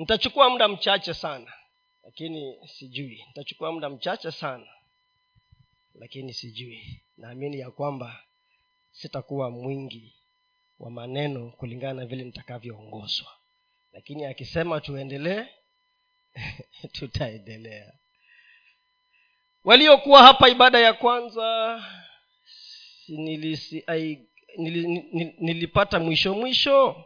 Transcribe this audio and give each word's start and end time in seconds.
nitachukua 0.00 0.50
muda 0.50 0.68
mchache 0.68 1.14
sana 1.14 1.52
lakini 2.04 2.68
sijui. 2.68 3.24
Nitachukua 3.28 3.72
muda 3.72 3.90
mchache 3.90 4.30
sana 4.30 4.66
lakini 5.94 6.32
sijui. 6.34 7.02
Naamini 7.16 7.58
ya 7.58 7.70
kwamba 7.70 8.22
sitakuwa 8.92 9.50
mwingi 9.50 10.14
wa 10.78 10.90
maneno 10.90 11.50
kulingana 11.50 11.92
na 11.94 12.06
vile 12.06 12.24
nitakavyoongozwa. 12.24 13.32
Lakini 13.92 14.24
akisema 14.24 14.80
tuendelee 14.80 15.44
tutaendelea. 16.92 17.92
Waliokuwa 19.64 20.22
hapa 20.22 20.48
ibada 20.48 20.78
ya 20.80 20.92
kwanza 20.92 21.84
nilisi, 23.08 23.84
ai, 23.86 24.28
nil, 24.58 24.86
nil, 25.12 25.32
nilipata 25.38 25.98
mwisho 26.00 26.34
mwisho 26.34 27.04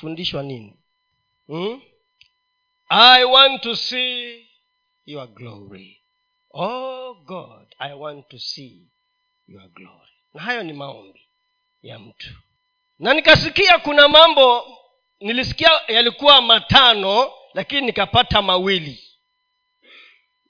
tulifundishwa 0.00 0.42
nini? 0.42 0.76
Hmm? 1.46 1.80
i 2.88 3.24
want 3.24 3.62
to 3.62 3.76
see 3.76 4.46
your 5.06 5.26
glory. 5.26 6.02
Oh 6.54 7.14
god 7.24 7.66
i 7.78 7.94
want 7.94 8.28
to 8.28 8.38
see 8.38 8.86
your 9.48 9.68
glory. 9.68 10.10
Na 10.34 10.42
hayo 10.42 10.62
ni 10.62 10.72
maombi 10.72 11.20
ya 11.82 11.98
mtu. 11.98 12.34
Na 12.98 13.14
nikasikia 13.14 13.78
kuna 13.78 14.08
mambo 14.08 14.78
nilisikia 15.20 15.70
yalikuwa 15.88 16.42
matano 16.42 17.32
lakini 17.54 17.80
nikapata 17.86 18.42
mawili 18.42 19.04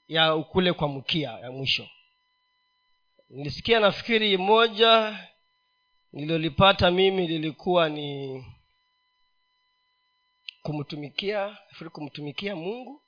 ya 0.07 0.35
ukule 0.35 0.73
kwa 0.73 0.87
mkia 0.87 1.29
ya 1.31 1.51
mwisho. 1.51 1.87
Nilisikia 3.29 3.79
nafikiri 3.79 4.37
moja 4.37 5.19
nililolipata 6.13 6.91
mimi 6.91 7.27
lilikuwa 7.27 7.89
ni 7.89 8.43
kumtumikia 10.67 11.47
nafikiri 11.47 11.89
kumtumikia 11.89 12.55
mungu. 12.55 13.01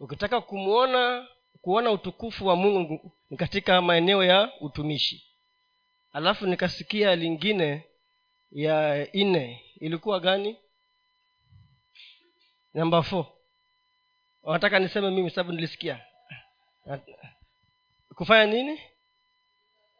Ukitaka 0.00 0.40
kumwona 0.40 1.28
kuona 1.62 1.90
utukufu 1.90 2.46
wa 2.46 2.56
mungu 2.56 3.12
ni 3.30 3.36
katika 3.36 3.82
maeneo 3.82 4.24
ya 4.24 4.52
utumishi. 4.60 5.26
Alafu 6.12 6.46
nikasikia 6.46 7.16
lingine 7.16 7.84
ya 8.50 9.08
nne 9.14 9.62
ilikuwa 9.80 10.20
gani? 10.20 10.56
Namba 12.74 13.02
four. 13.02 13.26
Wanataka 14.42 14.78
niseme 14.78 15.10
mimi 15.10 15.30
sababu 15.30 15.52
nilisikia. 15.52 16.04
Kufanya 18.14 18.46
nini? 18.52 18.80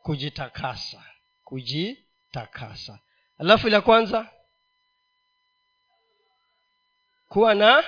Kujitakasa. 0.02 1.04
Kujitakasa. 1.44 2.98
Alafu 3.38 3.68
la 3.68 3.80
kwanza 3.80 4.30
kuwa 7.32 7.54
na 7.54 7.84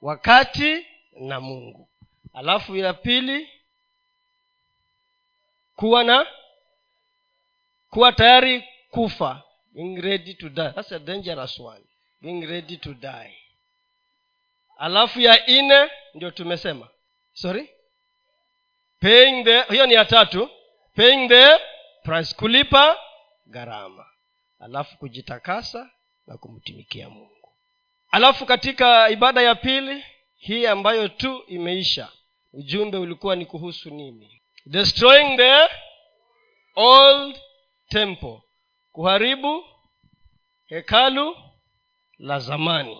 wakati 0.00 0.86
na 1.12 1.40
mungu. 1.40 1.88
Alafu 2.32 2.76
ya 2.76 2.94
pili 2.94 3.50
kuwa 5.76 6.04
na 6.04 6.26
kuwa 7.90 8.12
tayari 8.12 8.64
kufa. 8.90 9.42
Being 9.72 10.00
ready 10.00 10.34
to 10.34 10.48
die. 10.48 10.70
That's 10.70 10.92
a 10.92 10.98
dangerous 10.98 11.60
one. 11.60 11.84
Being 12.20 12.46
ready 12.46 12.76
to 12.76 12.94
die. 12.94 13.36
Alafu 14.78 15.20
ya 15.20 15.46
nne 15.46 15.90
ndio 16.14 16.30
tumesema. 16.30 16.88
Sorry? 17.32 17.70
Paying 19.00 19.44
the 19.44 19.62
hiyo 19.62 19.86
ni 19.86 19.94
ya 19.94 20.04
tatu. 20.04 20.50
Paying 20.96 21.28
the 21.28 21.58
price. 22.02 22.34
Kulipa 22.34 22.98
gharama. 23.46 24.06
Alafu 24.60 24.96
kujitakasa 24.98 25.90
na 26.26 26.36
kumtumikia 26.36 27.10
mungu 27.10 27.41
alafu 28.12 28.46
katika 28.46 29.10
ibada 29.10 29.42
ya 29.42 29.54
pili 29.54 30.04
hii 30.36 30.66
ambayo 30.66 31.08
tu 31.08 31.44
imeisha 31.48 32.08
ujumbe 32.52 32.98
ulikuwa 32.98 33.36
ni 33.36 33.46
kuhusu 33.46 33.90
nini? 33.90 34.42
Destroying 34.66 35.36
the 35.36 35.68
old 36.76 37.40
temple. 37.88 38.38
Kuharibu 38.92 39.64
hekalu 40.66 41.36
la 42.18 42.38
zamani. 42.38 42.98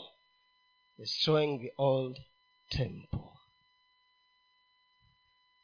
Destroying 0.99 1.59
the 1.59 1.73
old 1.79 2.21
temple. 2.69 3.19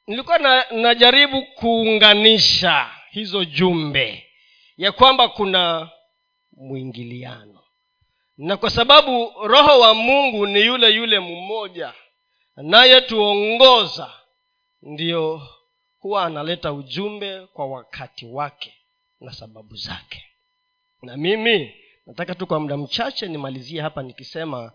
Nilikuwa 0.06 0.38
na, 0.38 0.70
najaribu 0.70 1.42
kuunganisha 1.46 2.90
hizo 3.10 3.44
jumbe 3.44 4.26
ya 4.76 4.92
kwamba 4.92 5.28
kuna 5.28 5.90
mwingiliano 6.52 7.64
na 8.38 8.56
kwa 8.56 8.70
sababu 8.70 9.32
roho 9.46 9.80
wa 9.80 9.94
mungu 9.94 10.46
ni 10.46 10.60
yule 10.60 10.90
yule 10.90 11.20
mmoja 11.20 11.94
anayetuongoza 12.56 14.12
ndio 14.82 15.48
huwa 15.98 16.24
analeta 16.24 16.72
ujumbe 16.72 17.46
kwa 17.46 17.66
wakati 17.66 18.26
wake 18.26 18.74
na 19.20 19.32
sababu 19.32 19.76
zake. 19.76 20.24
Na 21.02 21.16
mimi 21.16 21.74
nataka 22.06 22.34
tu 22.34 22.46
kwa 22.46 22.60
muda 22.60 22.76
mchache 22.76 23.28
nimalizie 23.28 23.80
hapa 23.80 24.02
nikisema 24.02 24.72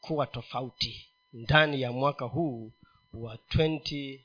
kuwa 0.00 0.26
tofauti 0.26 1.08
ndani 1.32 1.80
ya 1.82 1.92
mwaka 1.92 2.24
huu 2.24 2.72
wa 3.12 3.34
2023 3.34 4.20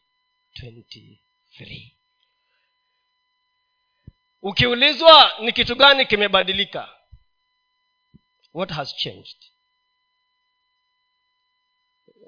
ukiulizwa 4.41 5.31
ni 5.41 5.51
kitu 5.51 5.75
gani 5.75 6.05
kimebadilika 6.05 6.89
what 8.53 8.71
has 8.71 8.95
changed? 8.95 9.37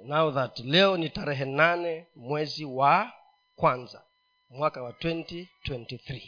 Now 0.06 0.31
that 0.31 0.59
leo 0.59 0.97
ni 0.97 1.09
tarehe 1.09 1.45
nane 1.45 2.07
mwezi 2.16 2.66
wa 2.66 3.11
kwanza 3.56 4.03
mwaka 4.50 4.84
wa 4.84 4.91
2023 4.91 6.22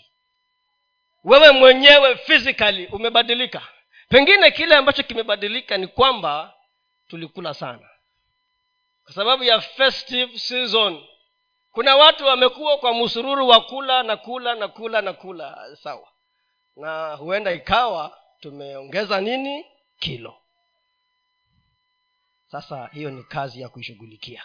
wewe 1.23 1.51
mwenyewe 1.51 2.15
physically 2.15 2.85
umebadilika. 2.87 3.61
Pengine 4.09 4.51
kile 4.51 4.75
ambacho 4.75 5.03
kimebadilika 5.03 5.77
ni 5.77 5.87
kwamba 5.87 6.53
tulikula 7.07 7.53
sana. 7.53 7.89
Kwa 9.03 9.13
sababu 9.13 9.43
ya 9.43 9.61
festive 9.61 10.39
season 10.39 11.03
kuna 11.71 11.95
watu 11.95 12.25
wamekuwa 12.25 12.77
kwa 12.77 12.93
msururu 12.93 13.47
wa 13.47 13.61
kula 13.61 14.03
na 14.03 14.17
kula 14.17 14.55
na 14.55 14.67
kula 14.67 15.01
na 15.01 15.13
kula 15.13 15.75
sawa. 15.83 16.07
Na 16.75 17.13
huenda 17.15 17.51
ikawa 17.51 18.17
tumeongeza 18.39 19.21
nini 19.21 19.65
kilo. 19.99 20.41
Sasa 22.47 22.89
hiyo 22.93 23.11
ni 23.11 23.23
kazi 23.23 23.61
ya 23.61 23.69
kuishughulikia. 23.69 24.43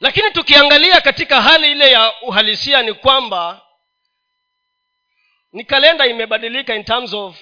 Lakini 0.00 0.30
tukiangalia 0.30 1.00
katika 1.00 1.42
hali 1.42 1.70
ile 1.72 1.90
ya 1.90 2.12
uhalisia 2.22 2.82
ni 2.82 2.92
kwamba 2.94 3.66
ni 5.52 5.64
kalenda 5.64 6.06
imebadilika 6.06 6.74
in 6.74 6.84
terms 6.84 7.12
of 7.14 7.38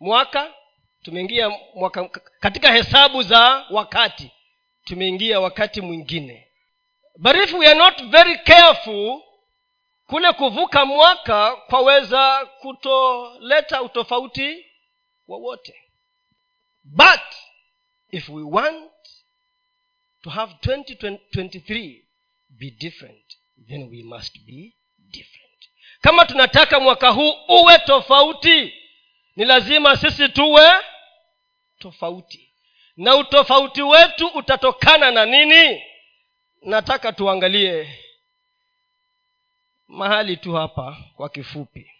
mwaka 0.00 0.54
tumeingia 1.02 1.50
mwaka 1.74 2.08
katika 2.40 2.72
hesabu 2.72 3.22
za 3.22 3.66
wakati 3.70 4.30
tumeingia 4.84 5.40
wakati 5.40 5.80
mwingine. 5.80 6.48
But 7.18 7.36
if 7.36 7.52
we 7.52 7.66
are 7.66 7.78
not 7.78 8.02
very 8.04 8.38
careful 8.38 9.22
kule 10.06 10.32
kuvuka 10.32 10.84
mwaka 10.86 11.56
kwaweza 11.56 12.46
kutoleta 12.46 13.82
utofauti 13.82 14.66
wowote. 15.28 15.74
But 16.84 17.20
if 18.10 18.28
we 18.28 18.42
want 18.42 18.90
to 20.22 20.30
have 20.30 20.52
2023 20.62 22.04
be 22.50 22.70
different 22.70 23.24
then 23.68 23.88
we 23.90 24.02
must 24.02 24.38
be 24.46 24.74
different. 24.98 25.42
Kama 26.00 26.24
tunataka 26.24 26.80
mwaka 26.80 27.08
huu 27.08 27.34
uwe 27.48 27.78
tofauti 27.78 28.74
ni 29.36 29.44
lazima 29.44 29.96
sisi 29.96 30.28
tuwe 30.28 30.70
tofauti. 31.78 32.48
Na 32.96 33.16
utofauti 33.16 33.82
wetu 33.82 34.26
utatokana 34.26 35.10
na 35.10 35.26
nini? 35.26 35.82
Nataka 36.62 37.12
tuangalie 37.12 37.98
mahali 39.88 40.36
tu 40.36 40.52
hapa 40.52 40.96
kwa 41.16 41.28
kifupi. 41.28 41.90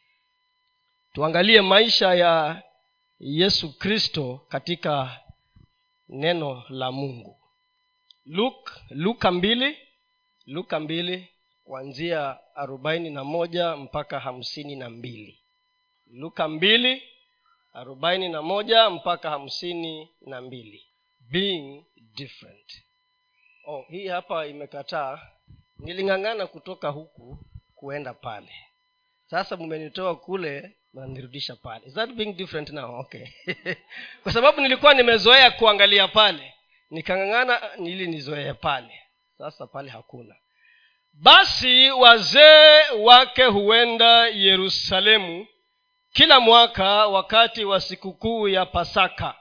Tuangalie 1.13 1.61
maisha 1.61 2.15
ya 2.15 2.63
yesu 3.23 3.79
kristo 3.79 4.41
katika 4.49 5.21
neno 6.09 6.65
la 6.69 6.93
mungu. 6.93 7.37
Luk 8.27 8.81
luka 8.91 9.31
mbili 9.33 9.77
luka 10.47 10.81
mbili 10.81 11.29
kuanzia 11.65 12.39
arobaini 12.55 13.11
na 13.11 13.25
moja 13.25 13.77
mpaka 13.77 14.21
hamsini 14.21 14.77
na 14.77 14.91
mbili. 14.91 15.39
Luka 16.07 16.49
mbili 16.49 17.03
arobaini 17.73 18.29
na 18.29 18.43
moja 18.43 18.91
mpaka 18.91 19.31
hamsini 19.31 20.09
na 20.21 20.41
mbili. 20.41 20.87
Being 21.21 21.85
different. 21.97 22.83
Oh, 23.67 23.85
hii 23.91 24.07
hapa 24.09 24.47
imekataa. 24.47 25.21
Niling'ang'ana 25.79 26.47
kutoka 26.47 26.89
huku 26.89 27.39
kuenda 27.75 28.15
pale. 28.15 28.53
Sasa 29.27 29.57
mmenitoa 29.57 30.17
kule 30.17 30.77
nanirudisha 30.95 31.57
pale. 31.57 31.87
Is 31.87 31.95
that 31.95 32.15
being 32.17 32.33
different 32.37 32.71
now? 32.71 33.01
Okay. 33.01 33.27
Kwa 34.23 34.33
sababu 34.33 34.61
nilikuwa 34.61 34.95
nimezoea 34.95 35.51
kuangalia 35.51 36.09
pale. 36.09 36.55
Nikang'ang'ana 36.91 37.61
ili 37.87 38.07
nizoee 38.07 38.53
pale. 38.53 39.03
Sasa 39.39 39.67
pale 39.67 39.91
hakuna. 39.91 40.35
Basi 41.13 41.91
wazee 41.91 42.83
wake 42.99 43.45
huenda 43.45 44.27
yerusalemu 44.27 45.47
kila 46.13 46.41
mwaka 46.41 47.07
wakati 47.07 47.65
wa 47.65 47.81
sikukuu 47.81 48.49
ya 48.49 48.67
pasaka. 48.67 49.35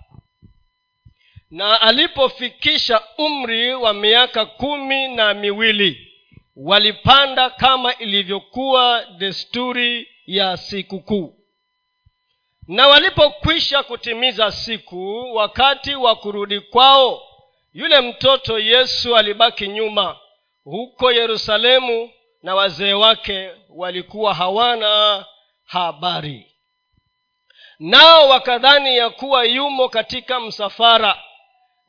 Na 1.50 1.82
alipofikisha 1.82 3.02
umri 3.18 3.74
wa 3.74 3.94
miaka 3.94 4.46
kumi 4.46 5.08
na 5.16 5.34
miwili 5.34 6.08
walipanda 6.56 7.50
kama 7.50 7.96
ilivyokuwa 7.96 9.06
desturi 9.18 10.08
ya 10.26 10.58
sikukuu 10.58 11.41
na 12.72 12.88
walipokwisha 12.88 13.84
kutimiza 13.84 14.52
siku 14.52 15.26
wakati 15.36 15.96
wa 15.96 16.16
kurudi 16.16 16.60
kwao 16.60 17.22
yule 17.74 18.02
mtoto 18.02 18.60
yesu 18.60 19.18
alibaki 19.18 19.68
nyuma 19.68 20.18
huko 20.64 21.12
yerusalemu 21.12 22.12
na 22.44 22.56
wazee 22.56 22.94
wake 22.94 23.52
walikuwa 23.70 24.34
hawana 24.34 25.26
habari. 25.66 26.52
Nao 27.80 28.30
wakadhani 28.30 28.98
ya 28.98 29.10
kuwa 29.10 29.44
yumo 29.46 29.90
katika 29.90 30.40
msafara. 30.40 31.18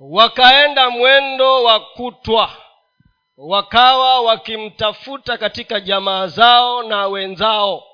Wakaenda 0.00 0.90
mwendo 0.90 1.62
wa 1.62 1.80
kutwa 1.80 2.50
wakawa 3.36 4.20
wakimtafuta 4.20 5.38
katika 5.38 5.80
jamaa 5.80 6.26
zao 6.26 6.82
na 6.82 7.06
wenzao 7.08 7.84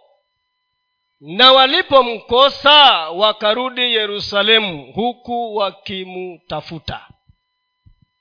na 1.21 1.53
walipomkosa 1.53 2.75
wakarudi 3.11 3.95
yerusalemu 3.95 4.93
huku 4.93 5.57
wakimtafuta. 5.57 7.07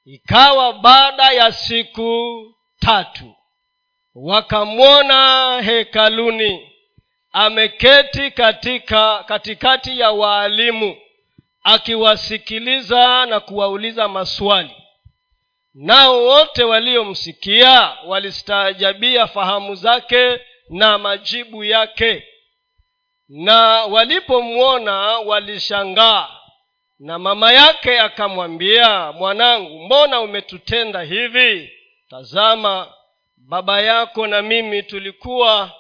Ikawa 0.06 0.74
baada 0.74 1.32
ya 1.32 1.52
siku 1.52 2.42
tatu 2.80 3.36
wakamwona 4.16 5.62
hekaluni 5.62 6.72
ameketi 7.32 8.32
katika 8.32 9.24
katikati 9.24 10.00
ya 10.00 10.12
waalimu 10.12 10.96
akiwasikiliza 11.64 13.26
na 13.26 13.40
kuwauliza 13.40 14.08
maswali. 14.08 14.76
Nao 15.74 16.24
wote 16.24 16.64
waliomsikia 16.64 17.98
walistaajabia 18.06 19.28
fahamu 19.28 19.76
zake 19.76 20.40
na 20.70 20.98
majibu 20.98 21.64
yake 21.64 22.24
na 23.30 23.84
walipomwona 23.86 24.94
walishangaa. 25.20 26.30
Na 27.00 27.20
mama 27.20 27.52
yake 27.52 28.00
akamwambia 28.00 29.12
mwanangu 29.12 29.80
mbona 29.80 30.20
umetutenda 30.22 31.02
hivi? 31.02 31.72
Tazama 32.10 32.94
baba 33.38 33.82
yako 33.82 34.28
na 34.28 34.42
mimi 34.42 34.84
tulikuwa 34.84 35.72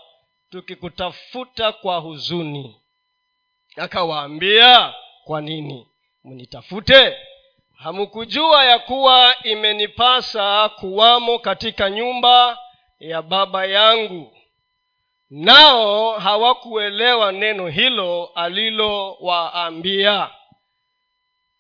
tukikutafuta 0.50 1.72
kwa 1.72 1.98
huzuni. 1.98 2.82
Akawaambia 3.78 4.94
kwa 5.24 5.42
nini? 5.42 5.88
Mnitafute? 6.24 7.18
Hamukujua 7.78 8.66
ya 8.66 8.80
kuwa 8.80 9.36
imenipasa 9.44 10.70
kuwamo 10.70 11.40
katika 11.40 11.90
nyumba 11.90 12.58
ya 13.00 13.22
baba 13.22 13.66
yangu 13.66 14.37
nao 15.30 16.20
hawakuelewa 16.20 17.32
neno 17.32 17.68
hilo 17.68 18.26
alilowaambia. 18.36 20.30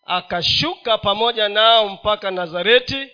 Akashuka 0.03 0.97
pamoja 0.97 1.49
nao 1.49 1.89
mpaka 1.89 2.31
nazareti 2.31 3.07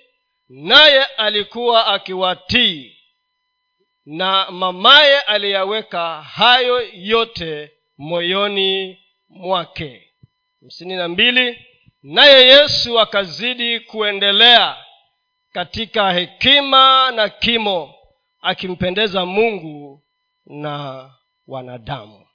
naye 0.50 1.03
alikuwa 1.05 1.88
akiwatii 1.88 2.97
na 4.05 4.51
mamaye 4.51 5.19
aliyaweka 5.21 6.21
hayo 6.21 6.81
yote 6.94 7.71
moyoni 7.97 8.97
mwake. 9.29 10.09
Hamsini 10.61 10.95
na 10.95 11.07
mbili. 11.07 11.65
Naye 12.03 12.47
yesu 12.47 13.00
akazidi 13.00 13.79
kuendelea 13.79 14.77
katika 15.51 16.13
hekima 16.13 17.11
na 17.11 17.29
kimo 17.29 17.95
akimpendeza 18.41 19.25
mungu 19.25 20.02
na 20.45 21.09
wanadamu. 21.47 22.27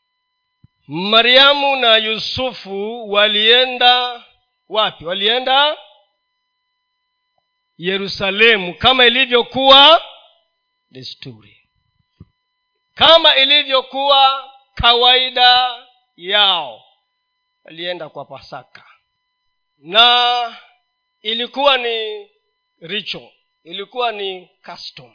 Mariamu 0.87 1.77
na 1.77 1.97
yusufu 1.97 3.11
walienda 3.11 4.25
wapi? 4.69 5.05
Walienda 5.05 5.77
yerusalemu 7.79 8.75
kama 8.75 9.07
ilivyokuwa 9.07 10.03
desturi. 10.91 11.69
Kama 12.95 13.37
ilivyokuwa 13.37 14.51
kawaida 14.75 15.87
yao. 16.17 16.85
Walienda 17.65 18.09
kwa 18.09 18.25
pasaka. 18.25 18.85
Na 19.79 20.57
ilikuwa 21.23 21.79
ni 21.79 22.29
richo 22.81 23.33
ilikuwa 23.65 24.13
ni 24.13 24.51
custom 24.65 25.15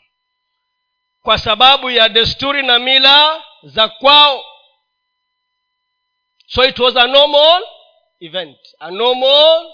kwa 1.23 1.37
sababu 1.37 1.89
ya 1.89 2.09
desturi 2.09 2.63
na 2.63 2.79
mila 2.79 3.43
za 3.63 3.87
kwao. 3.87 4.45
So 6.47 6.65
it 6.65 6.79
was 6.79 6.95
a 6.97 7.07
normal 7.07 7.63
event 8.19 8.57
a 8.79 8.91
normal 8.91 9.73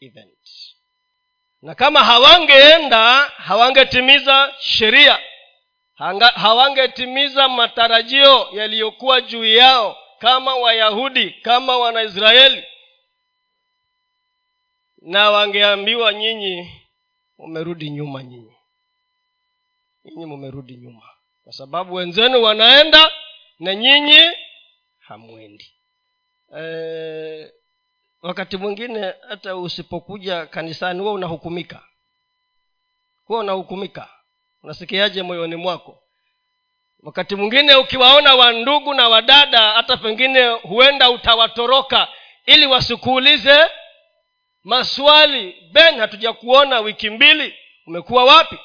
event. 0.00 0.38
Na 1.62 1.74
kama 1.74 2.04
hawangeenda 2.04 3.18
hawangetimiza 3.22 4.54
sheria 4.60 5.18
hawangetimiza 6.34 7.48
matarajio 7.48 8.48
yaliyokuwa 8.52 9.20
juu 9.20 9.44
yao 9.44 9.96
kama 10.18 10.54
wayahudi 10.56 11.30
kama 11.30 11.78
wanaisraeli. 11.78 12.64
Na 15.02 15.30
wangeambiwa 15.30 16.14
nyinyi 16.14 16.82
wamerudi 17.38 17.90
nyuma 17.90 18.22
nyinyi 18.22 18.56
nyinyi 20.04 20.26
mumerudi 20.26 20.76
nyuma. 20.76 21.02
Kwa 21.44 21.52
sababu 21.52 21.94
wenzenu 21.94 22.42
wanaenda 22.42 23.10
na 23.58 23.74
nyinyi 23.74 24.20
hamwendi. 24.98 25.72
E, 26.58 27.52
wakati 28.22 28.56
mwingine 28.56 29.14
hata 29.28 29.56
usipokuja 29.56 30.46
kanisani 30.46 31.00
huwa 31.00 31.12
unahukumika. 31.12 31.82
Huwa 33.24 33.40
unahukumika. 33.40 34.08
Unasikiaje 34.62 35.22
moyoni 35.22 35.56
mwako? 35.56 36.02
Wakati 37.02 37.36
mwingine 37.36 37.74
ukiwaona 37.74 38.34
wandugu 38.34 38.94
na 38.94 39.08
wadada 39.08 39.58
hata 39.72 39.96
pengine 39.96 40.48
huenda 40.48 41.10
utawatoroka 41.10 42.08
ili 42.46 42.66
wasikuulize 42.66 43.58
maswali. 44.64 45.56
Ben 45.72 45.98
hatujakuona 45.98 46.80
wiki 46.80 47.10
mbili. 47.10 47.54
Umekuwa 47.86 48.24
wapi 48.24 48.58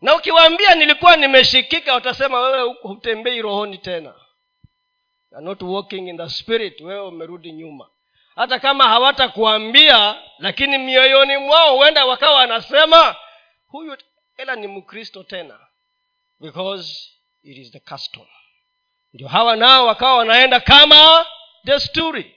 na 0.00 0.14
ukiwaambia 0.16 0.74
nilikuwa 0.74 1.16
nimeshikika 1.16 1.94
watasema 1.94 2.40
wewe 2.40 2.74
hutembei 2.82 3.42
rohoni 3.42 3.78
tena. 3.78 4.14
You're 5.32 5.44
not 5.44 5.62
walking 5.62 6.08
in 6.08 6.16
the 6.16 6.28
spirit 6.28 6.80
wewe 6.80 7.00
umerudi 7.00 7.52
nyuma. 7.52 7.90
Hata 8.34 8.58
kama 8.58 8.84
hawatakuambia 8.88 10.22
lakini 10.38 10.78
mioyoni 10.78 11.36
mwao 11.36 11.76
huenda 11.76 12.06
wakawa 12.06 12.36
wanasema 12.36 13.16
huyu 13.66 13.96
ela 14.36 14.56
ni 14.56 14.66
mkristo 14.66 15.22
tena 15.22 15.58
because 16.40 17.10
it 17.42 17.58
is 17.58 17.72
the 17.72 17.80
custom. 17.80 18.26
Ndio 19.14 19.28
hawa 19.28 19.56
nao 19.56 19.86
wakawa 19.86 20.14
wanaenda 20.16 20.60
kama 20.60 21.26
desturi 21.64 22.36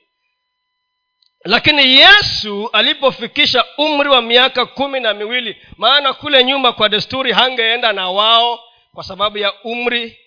lakini 1.44 1.96
yesu 1.96 2.70
alipofikisha 2.74 3.66
umri 3.78 4.10
wa 4.10 4.22
miaka 4.22 4.66
kumi 4.66 5.00
na 5.00 5.14
miwili 5.14 5.62
maana 5.78 6.14
kule 6.14 6.44
nyuma 6.44 6.72
kwa 6.74 6.90
desturi 6.90 7.32
hangeenda 7.32 7.94
na 7.94 8.10
wao 8.10 8.60
kwa 8.94 9.04
sababu 9.04 9.38
ya 9.38 9.54
umri 9.64 10.20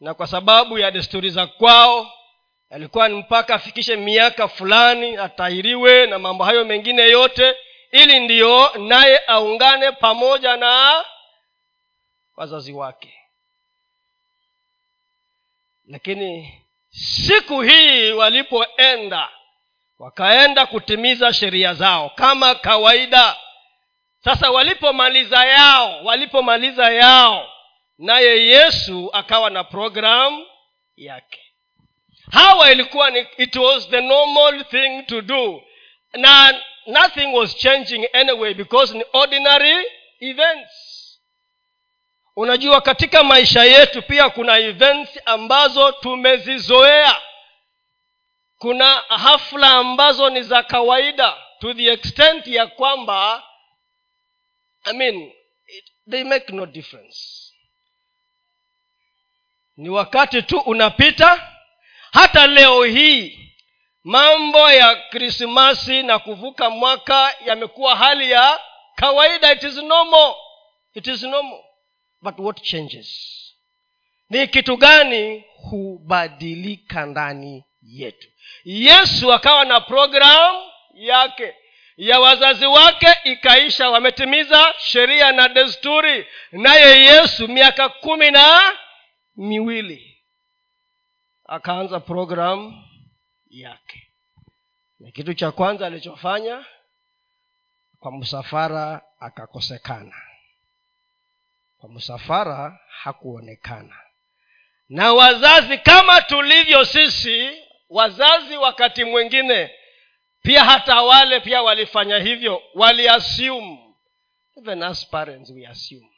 na 0.00 0.14
kwa 0.14 0.26
sababu 0.26 0.78
ya 0.78 0.90
desturi 0.90 1.30
za 1.30 1.46
kwao. 1.46 2.12
Alikuwa 2.70 3.08
ni 3.08 3.14
mpaka 3.14 3.54
afikishe 3.54 3.96
miaka 3.96 4.48
fulani 4.48 5.16
atahiriwe 5.16 6.06
na 6.06 6.18
mambo 6.18 6.44
hayo 6.44 6.64
mengine 6.64 7.02
yote 7.02 7.54
ili 7.92 8.20
ndiyo 8.20 8.70
naye 8.78 9.18
aungane 9.26 9.92
pamoja 9.92 10.56
na 10.56 11.04
wazazi 12.36 12.72
wake. 12.72 13.14
Lakini 15.88 16.60
siku 16.90 17.60
hii 17.62 18.12
walipoenda 18.12 19.28
wakaenda 19.98 20.66
kutimiza 20.66 21.32
sheria 21.32 21.74
zao 21.74 22.10
kama 22.10 22.54
kawaida. 22.54 23.36
Sasa 24.24 24.50
walipomaliza 24.50 25.44
yao 25.46 26.04
walipomaliza 26.04 26.90
yao 26.92 27.52
naye 27.98 28.46
yesu 28.46 29.10
akawa 29.12 29.50
na 29.50 29.64
programu 29.64 30.46
yake. 30.96 31.40
Hawa 32.32 32.72
ilikuwa 32.72 33.10
ni 33.10 33.26
it 33.36 33.56
was 33.56 33.88
the 33.90 34.00
normal 34.00 34.64
thing 34.64 35.02
to 35.02 35.20
do. 35.20 35.62
Na 36.12 36.54
nothing 36.86 37.26
was 37.26 37.56
changing 37.56 38.08
anyway 38.12 38.54
because 38.54 38.98
ni 38.98 39.04
ordinary 39.12 39.86
events. 40.20 40.72
Unajua 42.36 42.80
katika 42.80 43.24
maisha 43.24 43.64
yetu 43.64 44.02
pia 44.02 44.30
kuna 44.30 44.58
events 44.58 45.20
ambazo 45.24 45.92
tumezizoea 45.92 47.16
kuna 48.58 48.94
hafla 48.94 49.70
ambazo 49.70 50.30
ni 50.30 50.42
za 50.42 50.62
kawaida 50.62 51.36
to 51.60 51.74
the 51.74 51.92
extent 51.92 52.46
ya 52.46 52.66
kwamba 52.66 53.42
i 54.84 54.92
mean 54.92 55.32
it, 55.66 55.84
they 56.10 56.24
make 56.24 56.52
no 56.52 56.66
difference. 56.66 57.42
Ni 59.76 59.88
wakati 59.88 60.42
tu 60.42 60.58
unapita. 60.58 61.52
Hata 62.12 62.46
leo 62.46 62.84
hii 62.84 63.52
mambo 64.04 64.70
ya 64.70 64.96
krismasi 64.96 66.02
na 66.02 66.18
kuvuka 66.18 66.70
mwaka 66.70 67.34
yamekuwa 67.46 67.96
hali 67.96 68.30
ya 68.30 68.60
kawaida. 68.94 69.52
It 69.52 69.62
is 69.62 69.76
normal. 69.76 70.34
It 70.94 71.06
is 71.06 71.22
normal. 71.22 71.60
But 72.22 72.34
what 72.38 72.62
changes? 72.62 73.32
Ni 74.30 74.46
kitu 74.46 74.76
gani 74.76 75.44
hubadilika 75.70 77.06
ndani 77.06 77.64
yetu. 77.86 78.28
Yesu 78.64 79.32
akawa 79.32 79.64
na 79.64 79.80
programu 79.80 80.70
yake. 80.94 81.54
Ya 81.96 82.20
wazazi 82.20 82.66
wake 82.66 83.08
ikaisha 83.24 83.90
wametimiza 83.90 84.74
sheria 84.78 85.32
na 85.32 85.48
desturi. 85.48 86.26
Naye 86.52 87.02
yesu 87.02 87.48
miaka 87.48 87.88
kumi 87.88 88.30
na 88.30 88.60
miwili 89.36 90.16
akaanza 91.44 92.00
programu 92.00 92.84
yake. 93.50 94.02
Na 95.00 95.10
kitu 95.10 95.34
cha 95.34 95.52
kwanza 95.52 95.86
alichofanya 95.86 96.64
kwa 98.00 98.12
msafara 98.12 99.02
akakosekana. 99.20 100.22
Kwa 101.78 101.88
msafara 101.88 102.78
hakuonekana. 102.88 103.96
Na 104.88 105.12
wazazi 105.12 105.78
kama 105.78 106.22
tulivyo 106.22 106.84
sisi 106.84 107.65
wazazi 107.90 108.56
wakati 108.56 109.04
mwingine 109.04 109.70
pia 110.42 110.64
hata 110.64 111.02
wale 111.02 111.40
pia 111.40 111.62
walifanya 111.62 112.18
hivyo 112.18 112.62
waliassume 112.74 113.78
even 114.58 114.82
as 114.82 115.06
parents 115.10 115.50
we 115.50 115.66
assume. 115.66 116.10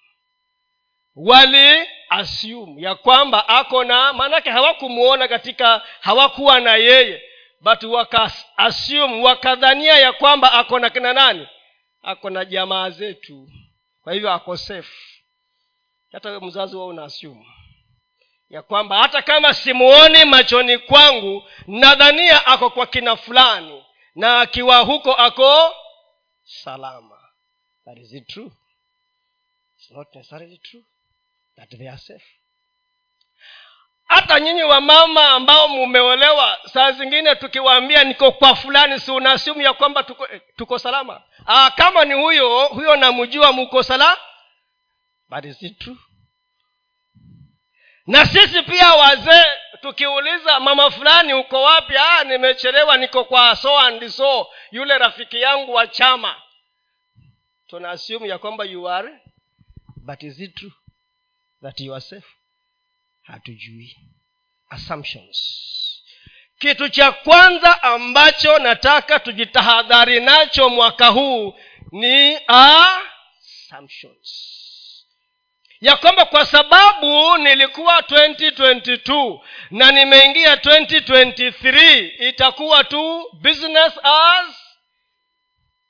Wali 1.16 1.88
assume 2.08 2.82
ya 2.82 2.94
kwamba 2.94 3.48
ako 3.48 3.84
na 3.84 4.12
maanake 4.12 4.50
hawakumuona 4.50 5.28
katika 5.28 5.82
hawakuwa 6.00 6.60
na 6.60 6.76
yeye 6.76 7.22
but 7.60 7.82
wakaassume 7.82 9.22
wakadhania 9.22 9.96
ya 9.96 10.12
kwamba 10.12 10.52
ako 10.52 10.78
na 10.78 10.90
kina 10.90 11.12
nani? 11.12 11.48
Ako 12.02 12.30
na 12.30 12.44
jamaa 12.44 12.90
zetu. 12.90 13.48
Kwa 14.02 14.12
hivyo 14.12 14.32
ako 14.32 14.56
safe. 14.56 14.92
Hata 16.12 16.40
mzazi 16.40 16.76
wao 16.76 16.86
una 16.86 17.04
assume 17.04 17.46
ya 18.50 18.62
kwamba 18.62 18.98
hata 19.02 19.22
kama 19.22 19.54
simuoni 19.54 20.24
machoni 20.24 20.78
kwangu 20.78 21.42
nadhania 21.66 22.46
ako 22.46 22.70
kwa 22.70 22.86
kina 22.86 23.16
fulani 23.16 23.84
na 24.14 24.40
akiwa 24.40 24.78
huko 24.78 25.12
ako 25.14 25.74
salama. 26.44 27.18
That 27.84 27.98
is 27.98 28.12
it 28.12 28.26
true? 28.28 28.50
It's 29.78 29.90
not 29.90 30.14
necessarily 30.14 30.58
true 30.58 30.82
that 31.56 31.68
they 31.78 31.88
are 31.88 31.98
safe. 31.98 32.24
Hata 34.04 34.40
nyinyi 34.40 34.62
wamama 34.62 35.28
ambao 35.28 35.68
mumeolewa 35.68 36.58
saa 36.72 36.92
zingine 36.92 37.34
tukiwaambia 37.36 38.04
niko 38.04 38.32
kwa 38.32 38.54
fulani 38.56 39.00
si 39.00 39.10
unasimu 39.10 39.60
ya 39.62 39.72
kwamba 39.72 40.02
tuko, 40.02 40.28
eh, 40.32 40.40
tuko 40.56 40.78
salama? 40.78 41.22
Aa, 41.46 41.70
kama 41.70 42.04
ni 42.04 42.14
huyo 42.14 42.66
huyo 42.66 42.96
namjua 42.96 43.52
muko 43.52 43.82
salama 43.82 44.16
but 45.28 45.44
is 45.44 45.62
it 45.62 45.78
true 45.78 45.96
na 48.08 48.26
sisi 48.26 48.62
pia 48.62 48.94
wazee 48.94 49.44
tukiuliza 49.80 50.60
mama 50.60 50.90
fulani 50.90 51.34
uko 51.34 51.62
wapi? 51.62 51.96
Ah 51.96 52.24
nimechelewa 52.24 52.96
niko 52.96 53.24
kwa 53.24 53.56
so 53.56 53.78
and 53.78 54.08
so 54.08 54.46
yule 54.70 54.98
rafiki 54.98 55.40
yangu 55.40 55.72
wa 55.72 55.86
chama. 55.86 56.42
Tuna 57.66 57.90
assume 57.90 58.28
ya 58.28 58.38
kwamba 58.38 58.64
you 58.64 58.88
are 58.88 59.18
but 59.96 60.22
is 60.22 60.40
it 60.40 60.54
true 60.54 60.72
that 61.62 61.80
you 61.80 61.92
are 61.94 62.00
safe? 62.00 62.26
Hatujui. 63.22 63.96
Assumptions. 64.70 65.64
Kitu 66.58 66.88
cha 66.88 67.12
kwanza 67.12 67.82
ambacho 67.82 68.58
nataka 68.58 69.18
tujitahadhari 69.20 70.20
nacho 70.20 70.68
mwaka 70.68 71.08
huu 71.08 71.54
ni 71.92 72.38
assumptions 72.46 74.54
ya 75.80 75.96
kwamba 75.96 76.24
kwa 76.24 76.46
sababu 76.46 77.36
nilikuwa 77.38 78.00
2022 78.00 79.40
na 79.70 79.92
nimeingia 79.92 80.54
2023 80.54 82.28
itakuwa 82.28 82.84
tu 82.84 83.30
business 83.32 83.92
as 84.02 84.54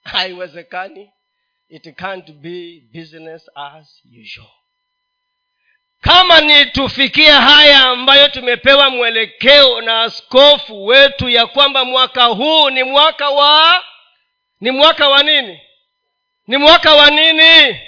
haiwezekani. 0.05 1.11
It 1.69 1.97
can't 1.97 2.31
be 2.33 2.83
business 2.93 3.51
as 3.55 4.03
usual. 4.23 4.49
Kama 6.01 6.41
ni 6.41 6.67
tufikie 6.67 7.31
haya 7.31 7.81
ambayo 7.85 8.29
tumepewa 8.29 8.91
mwelekeo 8.91 9.81
na 9.81 10.03
askofu 10.03 10.87
wetu 10.87 11.29
ya 11.29 11.47
kwamba 11.47 11.85
mwaka 11.85 12.25
huu 12.25 12.71
ni 12.71 12.83
mwaka 12.83 13.31
wa 13.31 13.85
ni 14.61 14.71
mwaka 14.71 15.09
wa 15.09 15.23
nini? 15.23 15.61
Ni 16.47 16.57
mwaka 16.57 16.95
wa 16.95 17.11
nini 17.11 17.81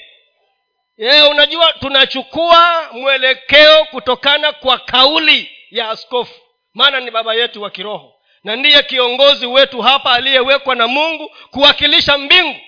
ye 1.00 1.22
unajua 1.22 1.72
tunachukua 1.72 2.88
mwelekeo 2.92 3.84
kutokana 3.84 4.52
kwa 4.52 4.78
kauli 4.78 5.50
ya 5.70 5.90
askofu. 5.90 6.40
Maana 6.74 7.00
ni 7.00 7.10
baba 7.10 7.34
yetu 7.34 7.62
wa 7.62 7.70
kiroho. 7.70 8.14
Na 8.44 8.56
ndiye 8.56 8.82
kiongozi 8.82 9.46
wetu 9.46 9.80
hapa 9.82 10.12
aliyewekwa 10.12 10.74
na 10.74 10.88
mungu 10.88 11.30
kuwakilisha 11.50 12.18
mbingu. 12.18 12.60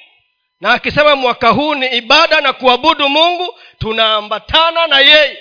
Na 0.60 0.72
akisema 0.72 1.16
mwaka 1.16 1.48
huu 1.48 1.74
ni 1.74 1.86
ibada 1.86 2.40
na 2.40 2.52
kuabudu 2.52 3.08
mungu 3.08 3.58
tunaambatana 3.78 4.86
na 4.86 4.98
yeye. 5.00 5.38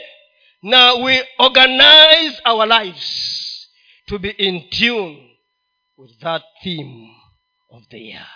Na 0.62 0.94
we 0.94 1.28
organize 1.38 2.42
our 2.46 2.68
lives 2.68 3.70
to 4.06 4.20
be 4.20 4.30
in 4.30 4.70
tune 4.70 5.38
with 5.98 6.20
that 6.20 6.44
theme 6.64 7.10
of 7.70 7.84
the 7.88 7.98
year. 8.06 8.28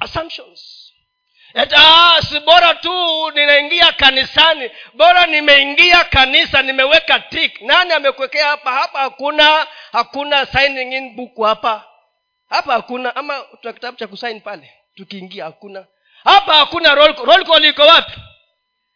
Assumptions 0.00 0.87
Et, 1.54 1.72
ah, 1.76 2.18
si 2.28 2.40
bora 2.40 2.74
tu 2.74 3.30
ninaingia 3.34 3.92
kanisani 3.92 4.70
bora 4.94 5.26
nimeingia 5.26 6.04
kanisa 6.04 6.62
nimeweka 6.62 7.20
tik 7.20 7.60
nani 7.60 7.92
amekuwekea 7.92 8.46
hapa? 8.46 8.72
Hapa 8.72 8.98
hakuna 9.00 9.66
hakuna 9.92 10.46
signing 10.46 10.92
in 10.92 11.16
book 11.16 11.46
hapa. 11.46 11.84
Hapa 12.48 12.72
hakuna 12.72 13.16
ama 13.16 13.44
tuna 13.60 13.72
kitabu 13.72 13.98
cha 13.98 14.06
kusaini 14.06 14.40
pale 14.40 14.72
tukiingia 14.94 15.44
hakuna. 15.44 15.86
Hapa 16.24 16.54
hakuna 16.56 16.94
roll, 16.94 17.14
roll 17.24 17.44
call 17.44 17.64
iko 17.64 17.82
wapi? 17.82 18.12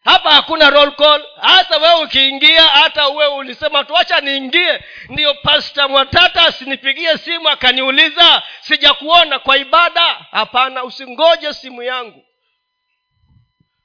Hapa 0.03 0.31
hakuna 0.31 0.69
roll 0.69 0.91
call. 0.95 1.25
Hata 1.41 1.77
wewe 1.77 2.03
ukiingia 2.03 2.63
hata 2.63 3.09
uwe 3.09 3.27
ulisema 3.27 3.83
tuacha 3.83 4.19
niingie. 4.19 4.83
Ndiyo 5.09 5.33
pasta 5.33 5.87
mwatata 5.87 6.45
asinipigie 6.45 7.17
simu 7.17 7.49
akaniuliza 7.49 8.41
sijakuona 8.61 9.39
kwa 9.39 9.57
ibada. 9.57 10.25
Hapana 10.31 10.83
usingoje 10.83 11.53
simu 11.53 11.83
yangu 11.83 12.25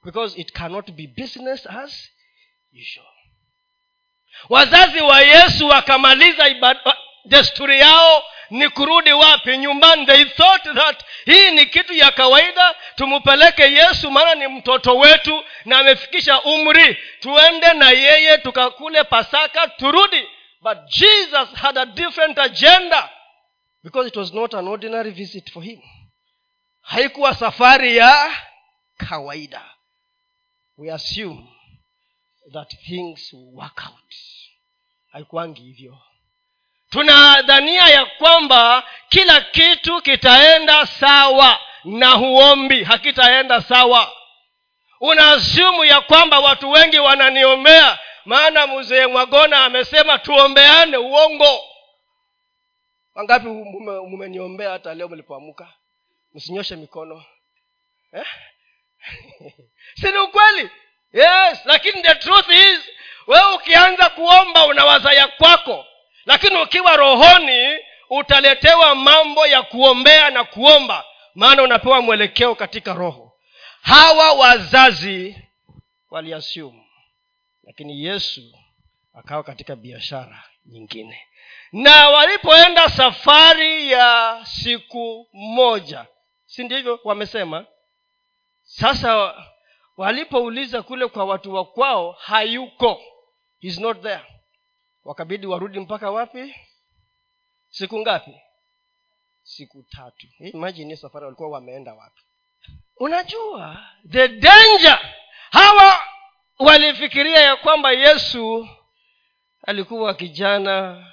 because 0.09 0.33
it 0.41 0.51
cannot 0.53 0.91
be 0.95 1.05
business 1.05 1.67
as 1.67 2.09
usual. 2.71 3.05
Wazazi 4.49 5.01
wa 5.01 5.21
yesu 5.21 5.67
wakamaliza 5.67 6.55
desturi 7.25 7.79
yao 7.79 8.23
ni 8.49 8.69
kurudi 8.69 9.11
wapi? 9.11 9.57
Nyumbani. 9.57 10.05
They 10.05 10.25
thought 10.25 10.63
that 10.63 11.03
hii 11.25 11.51
ni 11.51 11.65
kitu 11.65 11.93
ya 11.93 12.11
kawaida 12.11 12.75
tumpeleke 12.95 13.63
yesu 13.63 14.11
maana 14.11 14.35
ni 14.35 14.47
mtoto 14.47 14.97
wetu 14.97 15.43
na 15.65 15.79
amefikisha 15.79 16.41
umri. 16.41 16.97
Tuende 17.19 17.73
na 17.73 17.89
yeye 17.89 18.37
tukakule 18.37 19.03
pasaka 19.03 19.67
turudi. 19.67 20.27
But 20.61 20.77
jesus 20.87 21.53
had 21.53 21.79
a 21.81 21.85
different 21.85 22.39
agenda. 22.39 23.09
Because 23.83 24.07
it 24.07 24.15
was 24.17 24.33
not 24.33 24.53
an 24.53 24.67
ordinary 24.67 25.11
visit 25.11 25.51
for 25.51 25.63
him. 25.63 25.81
Haikuwa 26.81 27.35
safari 27.35 27.97
ya 27.97 28.31
kawaida 28.97 29.61
we 30.79 30.89
assume 30.89 31.47
that 32.53 32.69
things 32.87 33.33
work 33.53 33.81
out. 33.85 34.13
Haikuangi 35.11 35.61
hivyo. 35.61 35.97
Tunadhania 36.89 37.81
ya 37.87 38.05
kwamba 38.05 38.83
kila 39.09 39.41
kitu 39.41 40.01
kitaenda 40.01 40.85
sawa 40.85 41.59
na 41.83 42.11
huombi. 42.11 42.83
Hakitaenda 42.83 43.61
sawa. 43.61 44.11
Unaasumu 44.99 45.85
ya 45.85 46.01
kwamba 46.01 46.39
watu 46.39 46.71
wengi 46.71 46.99
wananiombea 46.99 47.99
maana 48.25 48.67
mzee 48.67 49.07
mwagona 49.07 49.65
amesema 49.65 50.19
tuombeane 50.19 50.97
uongo. 50.97 51.63
Wangapi 53.15 53.47
mumeniombea 53.47 54.69
hata 54.71 54.93
leo 54.93 55.07
mlipoamuka 55.07 55.73
msinyoshe 56.33 56.75
mikono. 56.75 57.23
Eh? 58.13 58.25
Si 60.01 60.11
ni 60.11 60.17
ukweli? 60.17 60.69
Yes 61.13 61.59
lakini 61.65 62.01
the 62.01 62.15
truth 62.15 62.49
is 62.49 62.79
wewe 63.27 63.53
ukianza 63.55 64.09
kuomba 64.09 64.65
unawaza 64.65 65.11
ya 65.13 65.27
kwako. 65.27 65.85
Lakini 66.25 66.61
ukiwa 66.61 66.97
rohoni 66.97 67.77
utaletewa 68.09 68.95
mambo 68.95 69.47
ya 69.47 69.61
kuombea 69.63 70.29
na 70.29 70.43
kuomba. 70.43 71.05
Maana 71.35 71.63
unapewa 71.63 72.01
mwelekeo 72.01 72.55
katika 72.55 72.93
roho. 72.93 73.33
Hawa 73.81 74.31
wazazi 74.33 75.35
waliasumu 76.09 76.85
lakini 77.63 78.03
yesu 78.03 78.41
akawa 79.13 79.43
katika 79.43 79.75
biashara 79.75 80.43
nyingine. 80.65 81.21
Na 81.71 82.09
walipoenda 82.09 82.89
safari 82.89 83.91
ya 83.91 84.39
siku 84.43 85.27
moja 85.33 86.05
si 86.45 86.63
ndivyo? 86.63 86.99
Wamesema 87.03 87.65
sasa 88.69 89.33
walipouliza 89.97 90.81
kule 90.83 91.07
kwa 91.07 91.25
watu 91.25 91.53
wa 91.53 91.65
kwao 91.65 92.11
hayuko. 92.11 93.01
He's 93.59 93.79
not 93.79 94.01
there. 94.01 94.25
Wakabidi 95.03 95.47
warudi 95.47 95.79
mpaka 95.79 96.11
wapi? 96.11 96.55
Siku 97.69 97.99
ngapi? 97.99 98.31
Siku 99.43 99.83
tatu. 99.83 100.27
Imagine 100.39 100.95
safari 100.95 101.25
walikuwa 101.25 101.49
wameenda 101.49 101.93
wapi. 101.93 102.21
Unajua 102.97 103.85
the 104.09 104.27
danger 104.27 105.15
hawa 105.51 105.99
walifikiria 106.59 107.39
ya 107.39 107.55
kwamba 107.55 107.91
yesu 107.91 108.67
alikuwa 109.63 110.13
kijana 110.13 111.05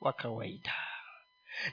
wa 0.00 0.12
kawaida 0.12 0.74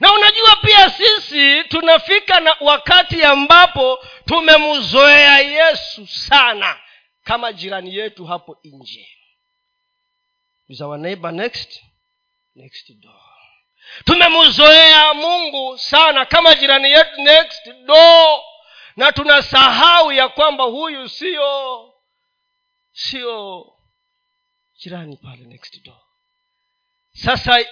na 0.00 0.12
unajua 0.12 0.56
pia 0.56 0.90
sisi 0.90 1.64
tunafika 1.64 2.40
na 2.40 2.56
wakati 2.60 3.22
ambapo 3.22 3.98
tumemzoea 4.26 5.38
yesu 5.38 6.06
sana 6.06 6.80
kama 7.24 7.52
jirani 7.52 7.94
yetu 7.96 8.26
hapo 8.26 8.58
nje. 8.64 9.08
Is 10.68 10.80
next? 11.32 11.82
Next 12.54 12.92
door. 12.92 13.20
Tumemzoea 14.04 15.14
mungu 15.14 15.78
sana 15.78 16.24
kama 16.24 16.54
jirani 16.54 16.90
yetu 16.90 17.22
next 17.22 17.68
door. 17.84 18.40
Na 18.96 19.12
tunasahau 19.12 20.12
ya 20.12 20.28
kwamba 20.28 20.64
huyu 20.64 21.08
sio 21.08 21.94
sio 22.92 23.66
jirani 24.78 25.16
pale 25.16 25.44
next 25.44 25.84
door. 25.84 26.00
Sasa 27.12 27.64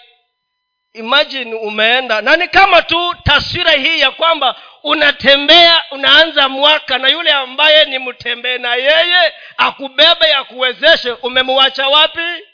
imagine 0.98 1.54
umeenda. 1.54 2.20
Na 2.22 2.36
ni 2.36 2.48
kama 2.48 2.82
tu 2.82 3.14
taswira 3.24 3.72
hii 3.72 4.00
ya 4.00 4.10
kwamba 4.10 4.62
unatembea 4.82 5.84
unaanza 5.90 6.48
mwaka 6.48 6.98
na 6.98 7.08
yule 7.08 7.30
ambaye 7.30 7.84
ni 7.84 7.98
mtembee 7.98 8.58
na 8.58 8.74
yeye 8.74 9.34
akubebe 9.56 10.34
akuwezeshe. 10.34 11.10
Umemwacha 11.12 11.88
wapi? 11.88 12.44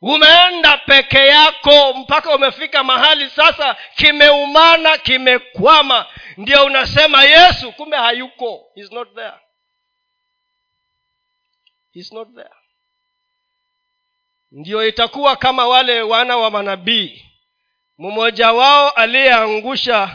Umeenda 0.00 0.76
peke 0.76 1.26
yako 1.26 1.92
mpaka 1.94 2.34
umefika 2.34 2.84
mahali 2.84 3.30
sasa 3.30 3.76
kimeumana 3.96 4.98
kimekwama. 4.98 6.06
Ndio 6.36 6.64
unasema 6.64 7.24
yesu 7.24 7.72
kumbe 7.72 7.96
hayuko. 7.96 8.70
He's 8.74 8.92
not 8.92 9.14
there. 9.14 9.32
He's 11.94 12.12
not 12.12 12.28
there 12.34 12.50
ndio 14.52 14.86
itakuwa 14.88 15.36
kama 15.36 15.66
wale 15.68 16.02
wana 16.02 16.36
wa 16.36 16.50
manabii. 16.50 17.24
Mmoja 17.98 18.52
wao 18.52 18.90
aliyeangusha 18.90 20.10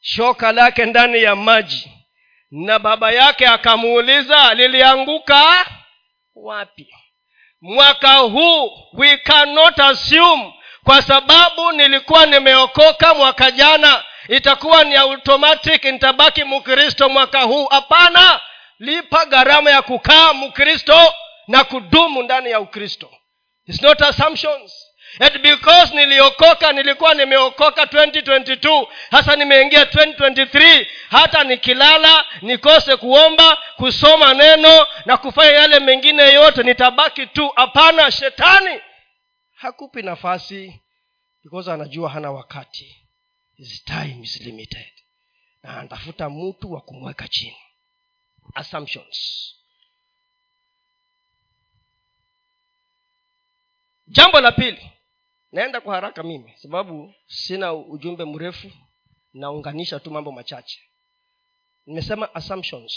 shoka 0.00 0.52
lake 0.52 0.86
ndani 0.86 1.22
ya 1.22 1.36
maji. 1.36 1.90
Na 2.50 2.78
baba 2.78 3.12
yake 3.12 3.46
akamuuliza 3.46 4.54
lilianguka 4.54 5.66
wapi? 6.34 6.88
Mwaka 7.60 8.14
huu 8.16 8.70
we 8.92 9.16
cannot 9.18 9.80
assume 9.80 10.54
kwa 10.84 11.02
sababu 11.02 11.72
nilikuwa 11.72 12.26
nimeokoka 12.26 13.14
mwaka 13.14 13.50
jana. 13.50 14.04
Itakuwa 14.28 14.84
ni 14.84 14.94
automatic 14.96 15.84
nitabaki 15.84 16.44
mkristo 16.44 17.08
mwaka 17.08 17.42
huu. 17.42 17.66
Hapana 17.66 18.40
lipa 18.78 19.24
gharama 19.26 19.70
ya 19.70 19.82
kukaa 19.82 20.32
mkristo 20.32 21.14
na 21.48 21.64
kudumu 21.64 22.22
ndani 22.22 22.50
ya 22.50 22.60
ukristo 22.60 23.10
It's 23.70 23.82
not 23.82 24.00
assumptions. 24.00 24.72
And 25.20 25.42
because 25.42 25.94
niliokoka 25.94 26.72
nilikuwa 26.72 27.14
nimeokoka 27.14 27.84
2022 27.84 28.86
hasa 29.10 29.36
nimeingia 29.36 29.84
2023 29.84 30.86
hata 31.10 31.44
nikilala 31.44 32.24
nikose 32.42 32.96
kuomba 32.96 33.58
kusoma 33.76 34.34
neno 34.34 34.86
na 35.04 35.16
kufanya 35.16 35.50
yale 35.52 35.80
mengine 35.80 36.22
yote 36.32 36.62
nitabaki 36.62 37.26
tu. 37.26 37.48
Hapana 37.56 38.10
shetani. 38.10 38.80
Hakupi 39.54 40.02
nafasi 40.02 40.80
because 41.44 41.70
anajua 41.72 42.10
hana 42.10 42.30
wakati. 42.30 42.96
His 43.56 43.84
time 43.84 44.18
is 44.22 44.40
limited. 44.40 44.92
Na 45.62 45.70
anatafuta 45.78 46.30
mtu 46.30 46.72
wa 46.72 46.80
kumweka 46.80 47.28
chini. 47.28 47.56
Assumptions 48.54 49.54
jambo 54.10 54.40
la 54.40 54.52
pili 54.52 54.90
naenda 55.52 55.80
kwa 55.80 55.94
haraka 55.94 56.22
mimi 56.22 56.52
sababu 56.56 57.14
sina 57.26 57.72
ujumbe 57.74 58.24
mrefu 58.24 58.70
naunganisha 59.34 60.00
tu 60.00 60.10
mambo 60.10 60.32
machache. 60.32 60.80
Nimesema 61.86 62.34
assumptions. 62.34 62.92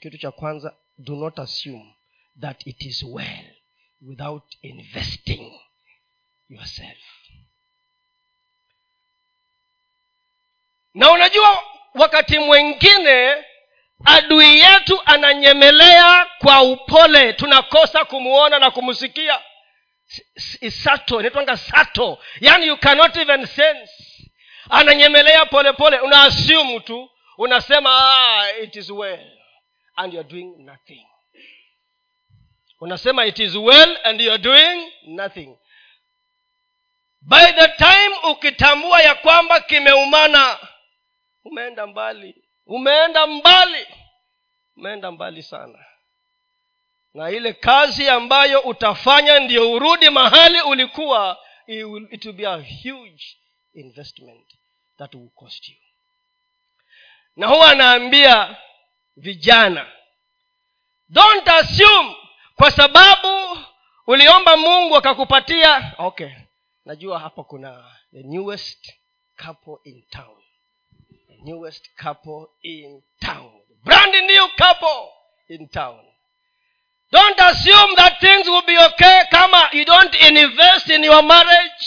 Kitu 0.00 0.18
cha 0.18 0.30
kwanza 0.30 0.76
do 0.98 1.16
not 1.16 1.38
assume 1.38 1.94
that 2.40 2.66
it 2.66 2.82
is 2.82 3.02
well 3.02 3.44
without 4.02 4.44
investing 4.62 5.60
yourself. 6.48 6.98
Na 10.94 11.10
unajua 11.10 11.62
wakati 11.94 12.38
mwingine 12.38 13.44
adui 14.04 14.58
yetu 14.60 15.00
ananyemelea 15.04 16.26
kwa 16.38 16.62
upole 16.62 17.32
tunakosa 17.32 18.04
kumuona 18.04 18.58
na 18.58 18.70
kumsikia 18.70 19.40
sato 20.70 21.20
inaitwanga 21.20 21.56
sato. 21.56 22.18
Yani 22.40 22.66
you 22.66 22.76
cannot 22.76 23.16
even 23.16 23.46
sense. 23.46 23.92
Ananyemelea 24.70 25.46
polepole 25.46 25.98
una 26.00 26.22
assume 26.22 26.80
tu 26.80 27.10
unasema 27.38 27.90
ah, 27.92 28.50
it 28.62 28.76
is 28.76 28.90
well 28.90 29.30
and 29.96 30.12
you're 30.14 30.28
doing 30.30 30.54
nothing. 30.58 31.06
Unasema 32.80 33.26
it 33.26 33.38
is 33.38 33.54
well 33.54 33.96
and 34.04 34.20
you're 34.20 34.42
doing 34.42 34.90
nothing. 35.06 35.56
By 37.20 37.52
the 37.52 37.68
time 37.68 38.30
ukitambua 38.30 39.00
ya 39.02 39.14
kwamba 39.14 39.60
kimeumana 39.60 40.58
umeenda 41.44 41.86
mbali 41.86 42.34
umeenda 42.66 43.26
mbali 43.26 43.86
umeenda 44.76 45.10
mbali 45.10 45.42
sana 45.42 45.78
na 47.14 47.30
ile 47.30 47.52
kazi 47.52 48.08
ambayo 48.08 48.60
utafanya 48.60 49.38
ndio 49.38 49.72
urudi 49.72 50.10
mahali 50.10 50.60
ulikuwa 50.60 51.38
it 51.66 51.84
will, 51.84 52.08
it 52.10 52.24
will 52.24 52.34
be 52.34 52.46
a 52.46 52.56
huge 52.56 53.24
investment 53.74 54.46
that 54.98 55.14
will 55.14 55.28
cost 55.30 55.68
you. 55.68 55.76
Na 57.36 57.46
huwa 57.46 57.70
anaambia 57.70 58.56
vijana 59.16 59.92
don't 61.08 61.48
assume 61.48 62.16
kwa 62.56 62.70
sababu 62.70 63.58
uliomba 64.06 64.56
mungu 64.56 64.96
akakupatia. 64.96 65.94
Okay 65.98 66.30
najua 66.84 67.18
hapa 67.18 67.44
kuna 67.44 67.84
the 68.12 68.22
newest 68.22 68.92
couple 69.46 69.90
in 69.90 70.02
town. 70.02 70.42
The 71.28 71.36
newest 71.50 71.90
couple 72.02 72.46
in 72.62 73.02
town. 73.20 73.52
Brand 73.84 74.14
new 74.14 74.48
couple 74.48 75.10
in 75.48 75.68
town 75.68 76.11
don't 77.12 77.40
assume 77.40 77.94
that 77.96 78.20
things 78.20 78.46
will 78.48 78.62
be 78.66 78.78
okay 78.78 79.20
kama 79.30 79.68
you 79.72 79.84
don't 79.84 80.14
invest 80.14 80.88
in 80.90 81.04
your 81.04 81.22
marriage. 81.22 81.84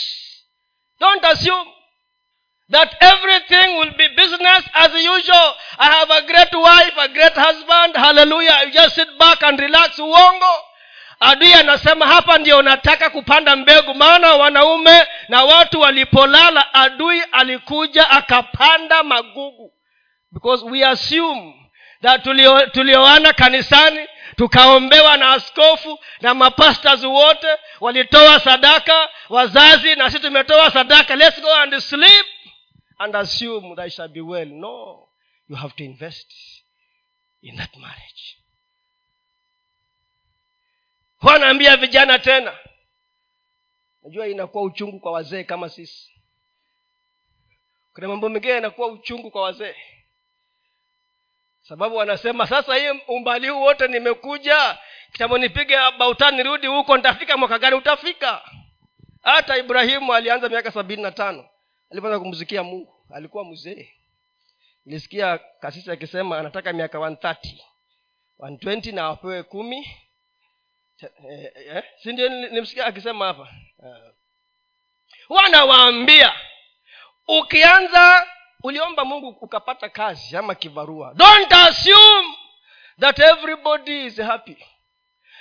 Don't 1.00 1.24
assume 1.24 1.66
that 2.68 2.94
everything 3.00 3.76
will 3.78 3.92
be 3.96 4.08
business 4.16 4.62
as 4.74 4.92
usual. 4.94 5.54
I 5.78 5.90
have 5.98 6.10
a 6.10 6.22
great 6.26 6.52
wife 6.54 6.92
a 6.98 7.08
great 7.08 7.34
husband. 7.34 7.96
Hallelujah. 7.96 8.56
You 8.66 8.72
just 8.72 8.94
sit 8.94 9.08
back 9.18 9.42
and 9.42 9.58
relax. 9.60 9.98
Uongo. 9.98 10.54
Adui 11.20 11.54
anasema 11.54 12.06
hapa 12.06 12.38
ndio 12.38 12.58
unataka 12.58 13.10
kupanda 13.10 13.56
mbegu. 13.56 13.94
Maana 13.94 14.34
wanaume 14.34 15.06
na 15.28 15.44
watu 15.44 15.80
walipolala 15.80 16.74
adui 16.74 17.22
alikuja 17.32 18.10
akapanda 18.10 19.02
magugu. 19.02 19.72
Because 20.32 20.64
we 20.64 20.84
assume 20.84 21.65
tulioana 22.72 23.32
kanisani 23.32 24.08
tukaombewa 24.36 25.16
na 25.16 25.30
askofu 25.30 25.98
na 26.20 26.34
mapastas 26.34 27.04
wote 27.04 27.46
walitoa 27.80 28.40
sadaka 28.40 29.08
wazazi 29.28 29.94
na 29.96 30.10
sisi 30.10 30.22
tumetoa 30.22 30.70
sadaka. 30.70 31.16
Let's 31.16 31.40
go 31.42 31.54
and 31.54 31.78
sleep 31.80 32.26
and 32.98 33.16
assume 33.16 33.76
that 33.76 33.92
shall 33.92 34.08
be 34.08 34.20
well. 34.20 34.48
No 34.48 35.08
you 35.48 35.56
have 35.56 35.74
to 35.76 35.84
invest 35.84 36.32
in 37.42 37.56
that 37.56 37.76
marriage. 37.76 38.38
Wanaambia 41.22 41.76
vijana 41.76 42.18
tena 42.18 42.58
najua 44.02 44.26
inakuwa 44.28 44.64
uchungu 44.64 45.00
kwa 45.00 45.12
wazee 45.12 45.44
kama 45.44 45.68
sisi. 45.68 46.12
Kuna 47.94 48.08
mambo 48.08 48.28
mengine 48.28 48.52
yanakuwa 48.52 48.88
uchungu 48.88 49.30
kwa 49.30 49.42
wazee 49.42 49.74
sababu 51.68 51.96
wanasema 51.96 52.46
sasa 52.46 52.76
hii 52.76 53.00
umbali 53.08 53.48
huu 53.48 53.62
wote 53.62 53.88
nimekuja 53.88 54.78
kitambo 55.12 55.38
nipige 55.38 55.76
bauta 55.98 56.30
nirudi 56.30 56.66
huko 56.66 56.96
nitafika 56.96 57.36
mwaka 57.36 57.58
gani? 57.58 57.76
Utafika. 57.76 58.50
Hata 59.22 59.56
ibrahimu 59.56 60.14
alianza 60.14 60.48
miaka 60.48 60.70
sabini 60.70 61.02
na 61.02 61.12
tano 61.12 61.48
alipoanza 61.90 62.18
kumzikia 62.20 62.62
mungu. 62.62 62.92
Alikuwa 63.14 63.44
mzee. 63.44 63.92
Nilisikia 64.84 65.38
kasisi 65.38 65.90
akisema 65.90 66.38
anataka 66.38 66.72
miaka 66.72 66.98
130 66.98 67.36
120 68.38 68.94
na 68.94 69.08
wapewe 69.08 69.42
kumi. 69.42 69.86
Eh, 71.30 71.52
eh, 71.56 71.84
sindio 72.02 72.28
nimsikia 72.28 72.86
akisema 72.86 73.26
hapa? 73.26 73.48
Uh, 73.78 74.14
wanawaambia 75.28 76.32
ukianza 77.28 78.26
uliomba 78.66 79.04
mungu 79.04 79.28
ukapata 79.28 79.88
kazi 79.88 80.36
ama 80.36 80.54
kibarua. 80.54 81.14
Don't 81.14 81.52
assume 81.52 82.36
that 83.00 83.18
everybody 83.18 84.06
is 84.06 84.16
happy. 84.16 84.56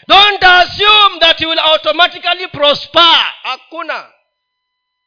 Don't 0.07 0.43
assume 0.43 1.19
that 1.19 1.41
you 1.41 1.49
will 1.49 1.59
automatically 1.59 2.47
prosper. 2.47 3.33
Hakuna. 3.43 4.11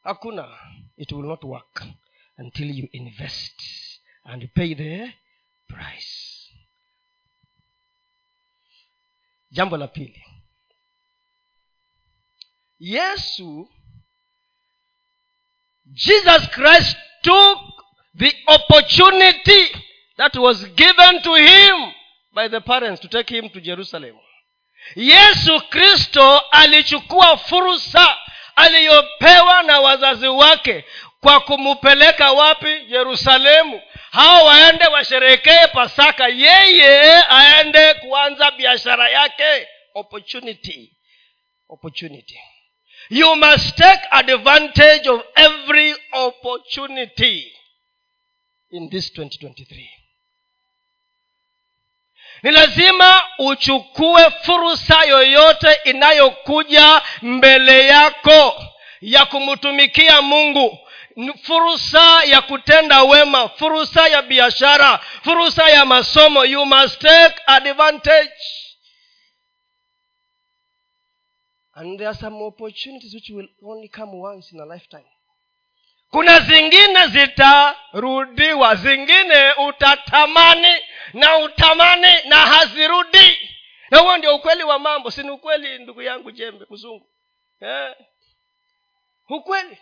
Hakuna. 0.04 0.58
It 0.96 1.12
will 1.12 1.26
not 1.28 1.44
work 1.44 1.84
until 2.38 2.70
you 2.70 2.88
invest 2.92 3.62
and 4.24 4.48
pay 4.54 4.74
the 4.74 5.12
price. 5.68 6.48
Jambo 9.50 9.76
la 9.76 9.86
pili. 9.86 10.22
Yesu 12.80 13.68
jesus 15.86 16.48
christ 16.48 16.96
took 17.22 17.58
the 18.18 18.36
opportunity 18.46 19.70
that 20.16 20.36
was 20.36 20.64
given 20.74 21.22
to 21.22 21.34
him 21.34 21.92
by 22.34 22.48
the 22.48 22.60
parents 22.60 23.00
to 23.00 23.08
take 23.08 23.28
him 23.30 23.48
to 23.48 23.60
jerusalem. 23.60 24.14
Yesu 24.96 25.60
kristo 25.70 26.38
alichukua 26.50 27.36
fursa 27.36 28.16
aliyopewa 28.56 29.62
na 29.62 29.80
wazazi 29.80 30.28
wake 30.28 30.84
kwa 31.20 31.40
kumupeleka 31.40 32.32
wapi? 32.32 32.84
Yerusalemu 32.88 33.82
hao 34.10 34.44
waende 34.44 34.86
washerehekee 34.86 35.66
pasaka 35.72 36.28
yeye 36.28 37.22
aende 37.28 37.94
kuanza 37.94 38.50
biashara 38.50 39.08
yake. 39.08 39.68
Opportunity. 39.94 40.92
Opportunity. 41.68 42.38
You 43.10 43.36
must 43.36 43.76
take 43.76 44.02
advantage 44.10 45.08
of 45.10 45.22
every 45.34 45.94
opportunity 46.12 47.57
in 48.70 48.90
this 48.90 49.10
2023 49.18 49.88
ni 52.42 52.50
lazima 52.50 53.22
uchukue 53.38 54.30
fursa 54.30 55.04
yoyote 55.04 55.78
inayokuja 55.84 57.02
mbele 57.22 57.86
yako 57.86 58.62
ya 59.00 59.26
kumtumikia 59.26 60.22
mungu. 60.22 60.78
Fursa 61.42 62.24
ya 62.24 62.42
kutenda 62.42 63.02
wema 63.02 63.48
fursa 63.48 64.08
ya 64.08 64.22
biashara 64.22 64.98
fursa 64.98 65.70
ya 65.70 65.84
masomo. 65.84 66.44
You 66.44 66.66
must 66.66 67.00
take 67.00 67.34
advantage. 67.46 68.32
And 71.74 71.98
there 71.98 72.08
are 72.08 72.18
some 72.18 72.42
opportunities 72.44 73.14
which 73.14 73.30
will 73.30 73.48
only 73.62 73.88
come 73.88 74.12
once 74.20 74.52
in 74.54 74.60
a 74.60 74.64
lifetime 74.66 75.06
kuna 76.10 76.40
zingine 76.40 77.06
zitarudiwa 77.06 78.74
zingine 78.74 79.52
utatamani 79.52 80.74
na 81.12 81.36
utamani 81.38 82.12
na 82.28 82.36
hazirudi. 82.36 83.50
Na 83.90 83.98
huo 83.98 84.16
ndio 84.16 84.36
ukweli 84.36 84.62
wa 84.64 84.78
mambo 84.78 85.10
sini 85.10 85.30
ukweli 85.30 85.78
ndugu 85.78 86.02
yangu 86.02 86.30
jembe 86.30 86.64
mzungu? 86.70 87.06
Eh? 87.60 87.94
ukweli. 89.28 89.78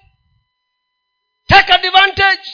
Take 1.48 1.72
advantage. 1.72 2.50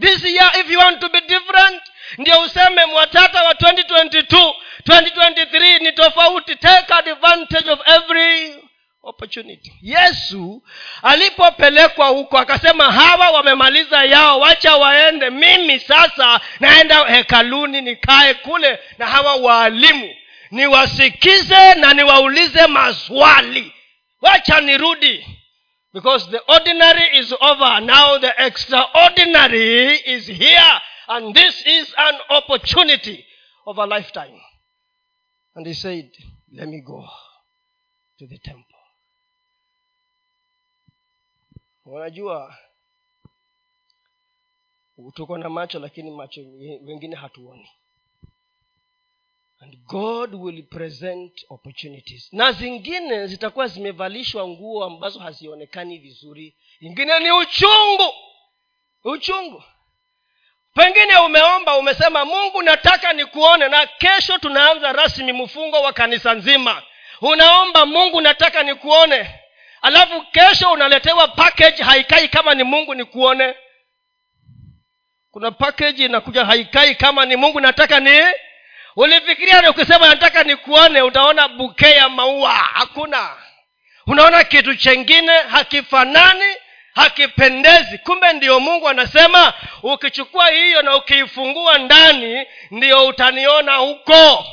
This 0.00 0.24
year 0.24 0.50
if 0.60 0.70
you 0.70 0.78
want 0.78 1.00
to 1.00 1.08
be 1.08 1.20
different 1.20 1.82
ndio 2.18 2.40
useme 2.40 2.86
mwatata 2.86 3.42
wa 3.42 3.52
2022 3.52 4.54
2023 4.86 5.78
ni 5.82 5.92
tofauti. 5.92 6.56
Take 6.56 6.94
advantage 6.94 7.70
of 7.70 7.80
every 7.88 8.54
opportunity. 9.02 9.72
Yesu 9.82 10.62
alipopelekwa 11.02 12.08
huko 12.08 12.38
akasema 12.38 12.92
hawa 12.92 13.30
wamemaliza 13.30 14.04
yao 14.04 14.40
wacha 14.40 14.76
waende. 14.76 15.30
Mimi 15.30 15.80
sasa 15.80 16.40
naenda 16.60 17.04
hekaluni 17.04 17.80
nikae 17.80 18.34
kule 18.34 18.78
na 18.98 19.06
hawa 19.06 19.34
waalimu. 19.36 20.14
Niwasikize 20.50 21.74
na 21.74 21.94
niwaulize 21.94 22.66
maswali. 22.66 23.72
Wacha 24.20 24.60
nirudi. 24.60 25.26
Because 25.94 26.30
the 26.30 26.40
ordinary 26.48 27.18
is 27.18 27.34
over. 27.40 27.80
Now 27.80 28.18
the 28.18 28.34
extraordinary 28.38 29.96
is 29.96 30.26
here. 30.26 30.80
And 31.08 31.34
this 31.34 31.66
is 31.66 31.94
an 31.96 32.14
opportunity 32.28 33.26
of 33.66 33.78
a 33.78 33.86
lifetime. 33.86 34.40
And 35.54 35.66
he 35.66 35.74
said 35.74 36.10
let 36.52 36.68
me 36.68 36.80
go 36.80 37.04
to 38.18 38.26
the 38.26 38.38
temple 38.38 38.71
unajua 41.84 42.56
tuko 45.14 45.38
na 45.38 45.48
macho 45.48 45.78
lakini 45.78 46.10
macho 46.10 46.40
wengine 46.82 47.16
hatuoni. 47.16 47.70
And 49.60 49.76
god 49.86 50.34
will 50.34 50.62
present 50.62 51.44
opportunities. 51.48 52.32
Na 52.32 52.52
zingine 52.52 53.26
zitakuwa 53.26 53.66
zimevalishwa 53.66 54.48
nguo 54.48 54.84
ambazo 54.84 55.18
hazionekani 55.18 55.98
vizuri. 55.98 56.54
Ingine 56.80 57.18
ni 57.20 57.30
uchungu. 57.32 58.14
Uchungu. 59.04 59.62
Pengine 60.74 61.18
umeomba 61.18 61.76
umesema 61.78 62.24
mungu 62.24 62.62
nataka 62.62 63.12
nikuone 63.12 63.68
na 63.68 63.86
kesho 63.86 64.38
tunaanza 64.38 64.92
rasmi 64.92 65.32
mfungo 65.32 65.82
wa 65.82 65.92
kanisa 65.92 66.34
nzima. 66.34 66.82
Unaomba 67.20 67.86
mungu 67.86 68.20
nataka 68.20 68.62
nikuone 68.62 69.41
alafu 69.82 70.22
kesho 70.22 70.72
unaletewa 70.72 71.28
package 71.28 71.82
haikai 71.82 72.28
kama 72.28 72.54
ni 72.54 72.64
mungu 72.64 72.94
nikuone 72.94 73.54
kuna 75.30 75.50
package 75.50 76.04
inakuja 76.04 76.44
haikai 76.44 76.94
kama 76.94 77.24
ni 77.24 77.36
mungu 77.36 77.60
nataka 77.60 78.00
ni 78.00 78.20
ulifikiria 78.96 79.70
ukisema 79.70 80.06
nataka 80.08 80.44
nikuone 80.44 81.02
utaona 81.02 81.48
buke 81.48 81.90
ya 81.90 82.08
maua. 82.08 82.52
Hakuna. 82.52 83.30
Unaona 84.06 84.44
kitu 84.44 84.74
chengine 84.74 85.32
hakifanani 85.38 86.44
hakipendezi. 86.94 87.98
Kumbe 87.98 88.32
ndiyo 88.32 88.60
mungu 88.60 88.88
anasema 88.88 89.52
ukichukua 89.82 90.48
hiyo 90.50 90.82
na 90.82 90.96
ukiifungua 90.96 91.78
ndani 91.78 92.46
ndiyo 92.70 93.06
utaniona 93.06 93.76
huko 93.76 94.46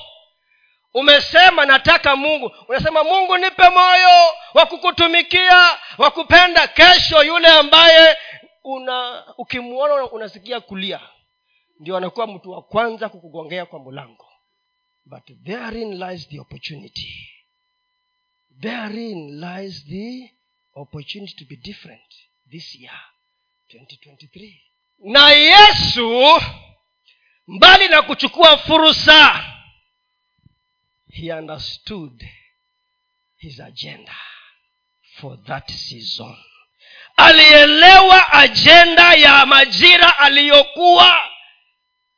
umesema 0.93 1.65
nataka 1.65 2.15
mungu. 2.15 2.51
Unasema 2.67 3.03
mungu 3.03 3.37
nipe 3.37 3.69
moyo 3.69 4.09
wa 4.53 4.65
kukutumikia 4.65 5.77
wa 5.97 6.11
kupenda 6.11 6.67
kesho 6.67 7.23
yule 7.23 7.47
ambaye 7.47 8.17
una 8.63 9.23
ukimwona 9.37 10.03
unasikia 10.05 10.59
kulia. 10.59 10.99
Ndio 11.79 11.97
anakuwa 11.97 12.27
mtu 12.27 12.51
wa 12.51 12.61
kwanza 12.61 13.09
kukugongea 13.09 13.65
kwa 13.65 13.79
mlango. 13.79 14.25
But 15.05 15.23
therein 15.45 16.03
lies 16.03 16.29
the 16.29 16.39
opportunity. 16.39 17.29
Therein 18.61 19.39
lies 19.41 19.85
the 19.85 20.31
opportunity 20.75 21.33
to 21.33 21.45
be 21.49 21.55
different 21.55 22.15
this 22.51 22.75
year 22.75 22.99
2023 23.73 24.53
na 24.99 25.29
yesu 25.31 26.41
mbali 27.47 27.87
na 27.87 28.01
kuchukua 28.01 28.57
fursa 28.57 29.43
he 31.11 31.31
understood 31.31 32.23
his 33.37 33.59
agenda 33.59 34.11
for 35.19 35.37
that 35.47 35.69
season. 35.71 36.35
Alielewa 37.17 38.33
ajenda 38.33 39.13
ya 39.13 39.45
majira 39.45 40.17
aliyokuwa 40.19 41.29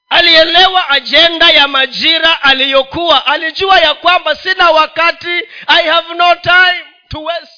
alielewa 0.10 0.90
ajenda 0.90 1.50
ya 1.50 1.68
majira 1.68 2.44
aliyokuwa. 2.44 3.26
Alijua 3.26 3.80
ya 3.80 3.94
kwamba 3.94 4.36
sina 4.36 4.70
wakati 4.72 5.42
i 5.68 5.88
have 5.88 6.14
no 6.14 6.36
time 6.36 6.86
to 7.10 7.24
waste. 7.24 7.54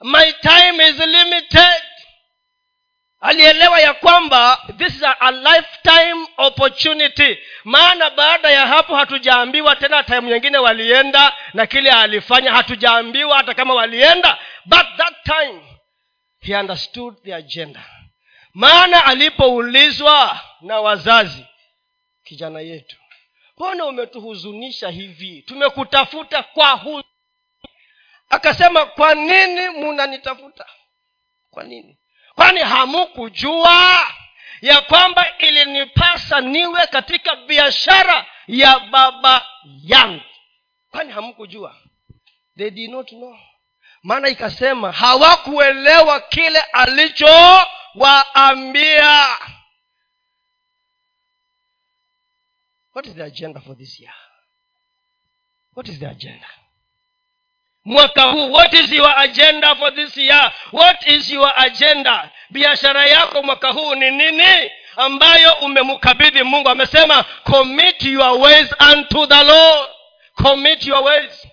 My 0.00 0.32
time 0.32 0.88
is 0.88 0.98
limited 0.98 1.82
alielewa 3.20 3.80
ya 3.80 3.94
kwamba 3.94 4.62
this 4.76 4.94
is 4.94 5.02
a, 5.02 5.20
a 5.20 5.30
lifetime 5.30 6.26
opportunity. 6.36 7.38
Maana 7.64 8.10
baada 8.10 8.50
ya 8.50 8.66
hapo 8.66 8.96
hatujaambiwa 8.96 9.76
tena 9.76 10.02
time 10.02 10.20
nyingine 10.22 10.58
walienda 10.58 11.36
na 11.54 11.66
kile 11.66 11.90
alifanya. 11.90 12.52
Hatujaambiwa 12.52 13.36
hata 13.36 13.54
kama 13.54 13.74
walienda 13.74 14.38
but 14.64 14.86
that 14.96 15.14
time 15.24 15.62
he 16.40 16.56
understood 16.56 17.14
the 17.24 17.34
agenda. 17.34 17.84
Maana 18.54 19.04
alipoulizwa 19.04 20.40
na 20.60 20.80
wazazi 20.80 21.46
kijana 22.24 22.60
yetu 22.60 22.96
mbona 23.56 23.84
umetuhuzunisha 23.84 24.88
hivi? 24.88 25.42
Tumekutafuta 25.42 26.42
kwa 26.42 26.70
huzuni. 26.70 27.04
Akasema 28.30 28.86
kwa 28.86 29.14
nini 29.14 29.68
munanitafuta? 29.68 30.66
Kwa 31.50 31.64
nini 31.64 31.98
kwani 32.38 32.60
hamukujua 32.60 34.06
ya 34.60 34.80
kwamba 34.80 35.38
ilinipasa 35.38 36.40
niwe 36.40 36.86
katika 36.86 37.36
biashara 37.36 38.26
ya 38.46 38.78
baba 38.80 39.46
yangu? 39.82 40.22
Kwani 40.90 41.12
hamukujua? 41.12 41.76
They 42.56 42.70
did 42.70 42.90
not 42.90 43.08
know. 43.08 43.38
Maana 44.02 44.28
ikasema 44.28 44.92
hawakuelewa 44.92 46.20
kile 46.20 46.60
alichowaambia. 46.60 49.28
What 52.94 53.06
is 53.06 53.14
the 53.14 53.24
agenda 53.24 53.60
for 53.60 53.76
this 53.76 54.00
year? 54.00 54.14
What 55.76 55.88
is 55.88 55.98
the 55.98 56.06
agenda 56.08 56.46
mwaka 57.88 58.22
huu 58.22 58.52
what 58.52 58.72
is 58.74 58.92
your 58.92 59.12
agenda 59.18 59.74
for 59.74 59.94
this 59.94 60.16
year? 60.16 60.52
What 60.72 61.06
is 61.06 61.30
your 61.30 61.52
agenda? 61.56 62.30
Biashara 62.50 63.06
yako 63.06 63.42
mwaka 63.42 63.68
huu 63.70 63.94
ni 63.94 64.10
nini? 64.10 64.70
Ambayo 64.96 65.52
umemkabidhi 65.52 66.42
mungu. 66.42 66.68
Amesema 66.68 67.24
commit 67.44 68.02
your 68.02 68.38
ways 68.40 68.68
unto 68.92 69.26
the 69.26 69.42
lord. 69.44 69.88
Commit 70.42 70.86
your 70.86 71.04
ways 71.04 71.46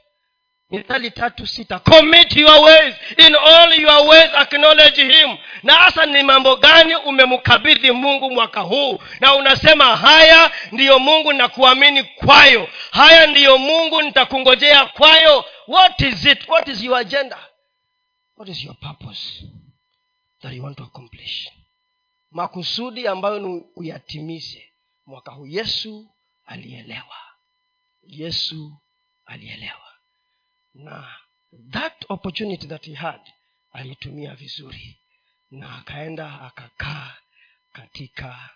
mithali 0.77 1.11
tatu 1.11 1.47
sita 1.47 1.79
commit 1.79 2.35
your 2.35 2.63
ways 2.65 2.95
in 3.17 3.35
all 3.35 3.73
your 3.81 4.07
ways 4.07 4.29
acknowledge 4.35 5.01
him. 5.03 5.37
Na 5.63 5.73
hasa 5.73 6.05
ni 6.05 6.23
mambo 6.23 6.55
gani 6.55 6.95
umemkabidhi 6.95 7.91
mungu 7.91 8.31
mwaka 8.31 8.61
huu? 8.61 8.99
Na 9.19 9.35
unasema 9.35 9.95
haya 9.97 10.51
ndiyo 10.71 10.99
mungu 10.99 11.33
nakuamini 11.33 12.03
kwayo. 12.03 12.69
Haya 12.91 13.27
ndiyo 13.27 13.57
mungu 13.57 14.01
nitakungojea 14.01 14.85
kwayo. 14.85 15.45
What 15.67 16.01
is 16.01 16.25
it? 16.25 16.47
What 16.49 16.67
is 16.67 16.83
your 16.83 16.97
agenda? 16.97 17.37
What 18.37 18.49
is 18.49 18.63
your 18.63 18.75
purpose 18.79 19.43
that 20.41 20.53
you 20.53 20.63
want 20.63 20.77
to 20.77 20.83
accomplish? 20.83 21.49
Makusudi 22.31 23.07
ambayo 23.07 23.39
ni 23.39 23.63
uyatimize 23.75 24.69
mwaka 25.05 25.31
huu. 25.31 25.45
Yesu 25.47 26.09
alielewa. 26.45 27.17
Yesu 28.07 28.77
alielewa 29.25 29.94
na 30.75 31.07
that 31.71 32.05
opportunity 32.09 32.67
that 32.67 32.85
he 32.85 32.93
had 32.93 33.21
alitumia 33.73 34.35
vizuri. 34.35 34.99
Na 35.51 35.77
akaenda 35.77 36.41
akakaa 36.41 37.13
katika 37.73 38.49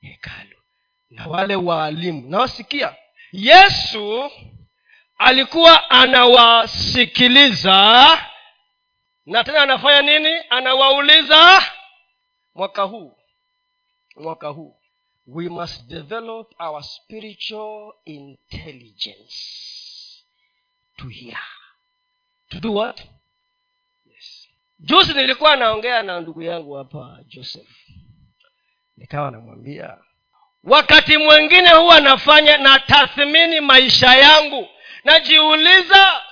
hekalu. 0.00 0.56
Na 1.10 1.26
wale 1.26 1.56
waalimu 1.56 2.30
nawasikia 2.30 2.96
yesu 3.32 4.30
alikuwa 5.18 5.90
anawasikiliza 5.90 7.72
na 9.26 9.44
tena 9.44 9.62
anafanya 9.62 10.02
nini? 10.18 10.40
Anawauliza 10.50 11.62
mwaka 12.54 12.82
huu 12.82 13.16
mwaka 14.16 14.48
huu. 14.48 14.76
We 15.26 15.48
must 15.48 15.86
develop 15.86 16.60
our 16.60 16.82
spiritual 16.82 17.92
intelligence 18.04 19.36
to 20.96 21.08
hear 21.08 21.38
to 22.50 22.60
do 22.60 22.72
what? 22.72 23.00
Yes. 24.06 24.48
Juzi 24.78 25.14
nilikuwa 25.14 25.56
naongea 25.56 26.02
na 26.02 26.20
ndugu 26.20 26.42
yangu 26.42 26.74
hapa 26.74 27.18
joseph. 27.26 27.68
Nikawa 28.96 29.30
namwambia 29.30 29.98
wakati 30.64 31.16
mwingine 31.16 31.70
huwa 31.70 32.00
nafanya 32.00 32.56
na 32.58 32.78
tathmini 32.78 33.60
maisha 33.60 34.14
yangu. 34.16 34.68
Najiuliza 35.04 36.22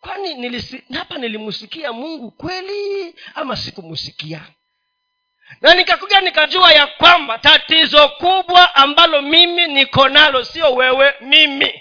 kwani 0.00 0.62
hapa 0.94 1.18
nilimsikia 1.18 1.92
mungu 1.92 2.30
kweli 2.30 3.14
ama 3.34 3.56
sikumsikia 3.56 4.40
na 5.60 5.74
nikakuja 5.74 6.20
nikajua 6.20 6.72
ya 6.72 6.86
kwamba 6.86 7.38
tatizo 7.38 8.08
kubwa 8.08 8.74
ambalo 8.74 9.22
mimi 9.22 9.66
niko 9.66 10.08
nalo 10.08 10.44
sio 10.44 10.74
wewe 10.74 11.14
mimi 11.20 11.80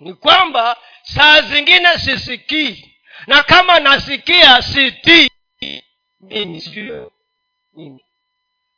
ni 0.00 0.14
kwamba 0.14 0.76
saa 1.02 1.40
zingine 1.40 1.98
sisikii. 1.98 2.90
Na 3.26 3.42
kama 3.42 3.80
nasikia 3.80 4.62
sitii 4.62 5.30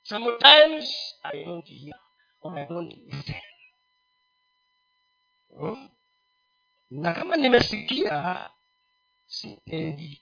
sometimes 0.02 1.14
i 1.22 1.44
don't 1.44 1.68
hear 1.68 1.94
or 2.42 2.58
i 2.58 2.66
don't 2.66 2.94
listen. 3.12 3.34
Hmm? 5.58 5.88
na 6.90 7.12
kama 7.14 7.36
nimesikia 7.36 8.50
sitendi. 9.26 10.20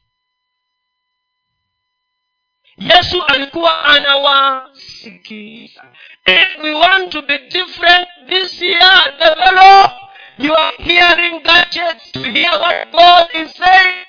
Yesu 2.76 3.22
alikuwa 3.24 3.85
anawasikiliza 3.85 5.85
if 6.26 6.59
we 6.62 6.74
want 6.74 7.12
to 7.12 7.22
be 7.22 7.38
different 7.38 8.09
this 8.28 8.62
year 8.62 9.18
develop 9.18 9.92
your 10.38 10.73
hearing 10.79 11.42
gadgets 11.42 12.12
to 12.12 12.20
hear 12.23 12.51
what 12.51 12.92
god 12.92 13.29
is 13.35 13.53
saying. 13.53 14.05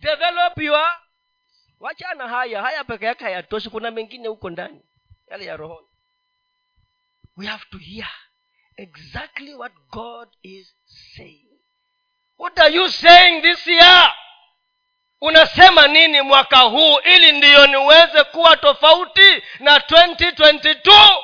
Develop 0.00 0.58
your 0.58 0.86
wachana 1.80 2.28
haya 2.28 2.62
haya 2.62 2.84
peke 2.84 3.04
yake 3.06 3.24
hayatoshi. 3.24 3.70
Kuna 3.70 3.90
mengine 3.90 4.28
huko 4.28 4.50
ndani 4.50 4.80
yale 5.30 5.44
ya 5.44 5.56
rohoni. 5.56 5.86
We 7.36 7.46
have 7.46 7.64
to 7.70 7.78
hear 7.78 8.08
exactly 8.76 9.54
what 9.54 9.72
god 9.90 10.28
is 10.42 10.74
saying. 11.16 11.48
What 12.38 12.58
are 12.58 12.74
you 12.74 12.88
saying 12.90 13.42
this 13.42 13.66
year? 13.66 14.12
Unasema 15.20 15.86
nini 15.86 16.20
mwaka 16.20 16.58
huu 16.58 16.98
ili 17.00 17.32
ndiyo 17.32 17.66
niweze 17.66 18.24
kuwa 18.24 18.56
tofauti 18.56 19.42
na 19.60 19.78
2022 19.78 21.22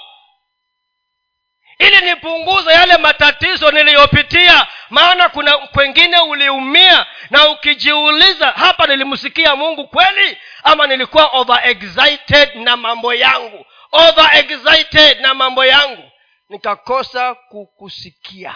ili 1.86 2.00
nipunguze 2.00 2.70
yale 2.72 2.96
matatizo 2.96 3.70
niliyopitia. 3.70 4.66
Maana 4.90 5.28
kuna 5.28 5.58
kwengine 5.58 6.20
uliumia 6.20 7.06
na 7.30 7.48
ukijiuliza 7.48 8.50
hapa 8.50 8.86
nilimsikia 8.86 9.56
mungu 9.56 9.88
kweli? 9.88 10.38
Ama 10.62 10.86
nilikuwa 10.86 11.26
over 11.26 11.60
excited 11.68 12.54
na 12.56 12.76
mambo 12.76 13.14
yangu. 13.14 13.66
Over 13.92 14.30
excited 14.36 15.20
na 15.20 15.34
mambo 15.34 15.64
yangu. 15.64 16.10
Nikakosa 16.48 17.34
kukusikia. 17.34 18.54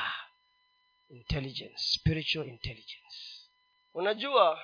Intelligence 1.11 1.79
spiritual 1.79 2.49
intelligence. 2.49 3.17
Unajua 3.95 4.61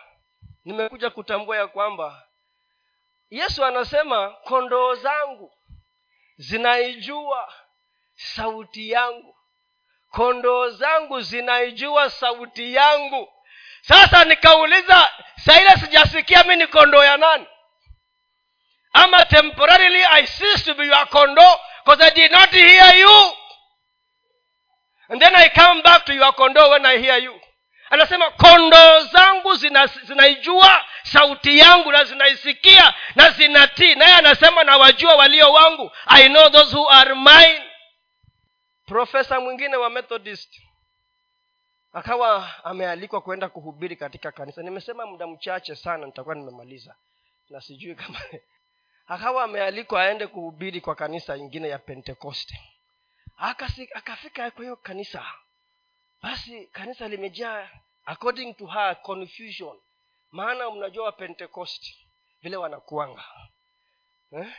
nimekuja 0.65 1.11
kutambua 1.11 1.57
ya 1.57 1.67
kwamba 1.67 2.23
yesu 3.31 3.65
anasema 3.65 4.31
kondoo 4.31 4.95
zangu 4.95 5.53
zinaijua 6.37 7.53
sauti 8.23 8.91
yangu. 8.91 9.37
Kondoo 10.11 10.69
zangu 10.71 11.21
zinaijua 11.21 12.11
sauti 12.11 12.75
yangu. 12.75 13.29
Sasa 13.81 14.25
nikauliza 14.25 15.13
saile 15.45 15.71
sijasikia 15.71 16.43
mi 16.45 16.57
ni 16.57 16.67
kondoo 16.67 17.05
ya 17.05 17.17
nani? 17.17 17.47
Ama 18.93 19.25
temporarily 19.25 20.05
i 20.05 20.27
cease 20.27 20.65
to 20.65 20.75
be 20.75 20.87
your 20.87 21.09
kondoo 21.09 21.59
because 21.85 22.05
i 22.05 22.11
did 22.11 22.31
not 22.33 22.51
hear 22.51 22.95
you. 22.97 23.33
And 25.09 25.21
then 25.21 25.35
i 25.37 25.49
come 25.49 25.83
back 25.83 26.05
to 26.05 26.15
your 26.15 26.33
kondoo 26.35 26.71
when 26.71 26.87
i 26.87 26.99
hear 26.99 27.19
you. 27.23 27.41
Anasema 27.91 28.31
kondoo 28.31 29.01
zangu 29.01 29.55
zinaijua 30.05 30.67
zina 30.67 30.85
sauti 31.03 31.59
yangu 31.59 31.93
na 31.93 32.05
zinaisikia 32.05 32.95
na 33.15 33.31
zinatii. 33.31 33.95
Naye 33.95 34.15
anasema 34.15 34.65
nawajua 34.65 35.15
walio 35.15 35.53
wangu. 35.53 35.91
I 36.07 36.29
know 36.29 36.49
those 36.51 36.77
who 36.77 36.91
are 36.91 37.15
mine 37.15 37.72
profesa 38.87 39.41
mwingine 39.41 39.77
wa 39.77 39.91
methodist 39.91 40.61
akawa 41.93 42.65
amealikwa 42.65 43.21
kwenda 43.21 43.49
kuhubiri 43.49 43.97
katika 43.97 44.33
kanisa. 44.33 44.63
Nimesema 44.63 45.07
muda 45.07 45.27
mchache 45.27 45.77
sana 45.77 46.07
nitakuwa 46.07 46.35
nimemaliza 46.35 46.95
na 47.51 47.61
sijui 47.61 47.95
kama 47.95 48.21
akawa 49.15 49.45
amealikwa 49.45 50.03
aende 50.03 50.27
kuhubiri 50.27 50.81
kwa 50.81 50.95
kanisa 50.95 51.37
ingine 51.37 51.69
ya 51.69 51.79
pentekoste. 51.79 52.61
Akafika 53.95 54.51
kwa 54.51 54.63
hiyo 54.65 54.77
kanisa. 54.77 55.27
Basi 56.23 56.67
kanisa 56.67 57.09
limejaa 57.09 57.69
according 58.05 58.55
to 58.55 58.67
her 58.67 59.03
confusion. 59.03 59.77
Maana 60.31 60.71
mnajua 60.71 61.05
wa 61.05 61.13
pentekosti 61.13 62.07
vile 62.43 62.57
wanakuanga. 62.57 63.25
Eh? 64.33 64.53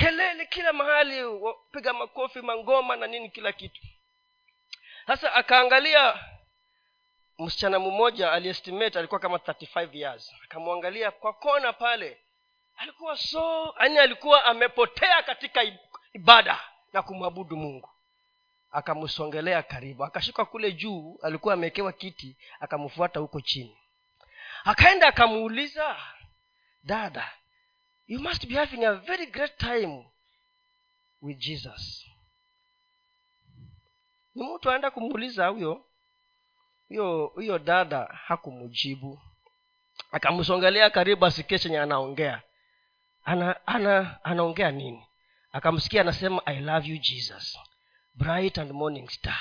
Kelele 0.00 0.46
kila 0.46 0.72
mahali 0.72 1.24
wapiga 1.24 1.92
makofi 1.92 2.40
mangoma 2.40 2.96
na 2.96 3.06
nini 3.06 3.30
kila 3.30 3.52
kitu. 3.52 3.82
Sasa 5.06 5.34
akaangalia 5.34 6.24
msichana 7.38 7.78
mmoja 7.78 8.32
aliestimate 8.32 8.98
alikuwa 8.98 9.20
kama 9.20 9.36
35 9.36 9.88
years. 9.96 10.34
Akamwangalia 10.44 11.10
kwa 11.10 11.32
kona 11.32 11.72
pale. 11.72 12.18
Alikuwa 12.76 13.16
so 13.16 13.74
yani 13.80 13.98
alikuwa 13.98 14.44
amepotea 14.44 15.22
katika 15.22 15.60
ibada 16.12 16.60
na 16.92 17.02
kumwabudu 17.02 17.56
mungu. 17.56 17.90
Akamsongelea 18.72 19.62
karibu. 19.62 20.04
Akashuka 20.04 20.44
kule 20.44 20.72
juu 20.72 21.18
alikuwa 21.22 21.54
amewekewa 21.54 21.92
kiti 21.92 22.36
akamfuata 22.60 23.20
huko 23.20 23.40
chini. 23.40 23.76
Akaenda 24.64 25.06
akamuuliza 25.08 25.96
dada 26.82 27.32
you 28.10 28.18
must 28.18 28.48
be 28.48 28.54
having 28.54 28.84
a 28.84 28.94
very 28.94 29.26
great 29.26 29.56
time 29.58 30.04
with 31.22 31.38
jesus. 31.38 32.04
Ni 34.34 34.54
mtu 34.54 34.70
aenda 34.70 34.90
kumuuliza 34.90 35.46
huyo 35.46 35.84
huyo 36.88 37.26
huyo 37.26 37.58
dada 37.58 38.04
hakumujibu. 38.26 39.20
Akamsongelea 40.12 40.90
karibu 40.90 41.26
asikie 41.26 41.58
chenye 41.58 41.80
anaongea. 41.80 42.42
Ana, 43.24 43.66
ana 43.66 44.24
anaongea 44.24 44.70
nini? 44.70 45.06
Akamsikia 45.52 46.00
anasema 46.00 46.42
i 46.46 46.60
love 46.60 46.88
you 46.88 46.98
jesus. 46.98 47.58
Bright 48.14 48.58
and 48.58 48.72
morning 48.72 49.08
star. 49.10 49.40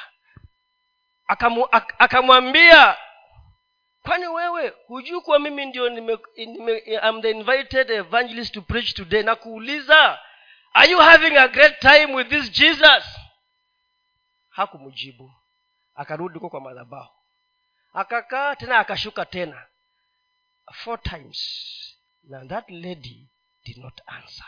Akamwambia 1.98 2.98
kwani 4.04 4.28
wewe 4.28 4.74
hujui 4.88 5.22
kuwa 5.22 5.40
mimi 5.40 5.66
ndio 5.66 5.90
nime, 5.90 6.18
nime, 6.38 6.78
I'm 6.78 7.22
the 7.22 7.30
invited 7.32 7.90
evangelist 7.92 8.54
to 8.54 8.62
preach 8.62 8.94
today? 8.94 9.24
Na 9.24 9.36
kuuliza 9.36 10.20
are 10.74 10.92
you 10.92 11.00
having 11.00 11.38
a 11.38 11.48
great 11.48 11.80
time 11.80 12.14
with 12.16 12.30
this 12.30 12.52
jesus? 12.52 13.04
Hakumjibu. 14.50 15.34
Akarudi 15.96 16.34
huko 16.34 16.50
kwa 16.50 16.62
madhabahu. 16.62 17.10
Akakaa 17.94 18.56
tena 18.56 18.80
akashuka 18.80 19.26
tena. 19.26 19.66
Four 20.74 21.02
times. 21.02 21.40
Na 22.24 22.46
that 22.46 22.70
lady 22.70 23.28
did 23.66 23.78
not 23.78 24.02
answer. 24.06 24.46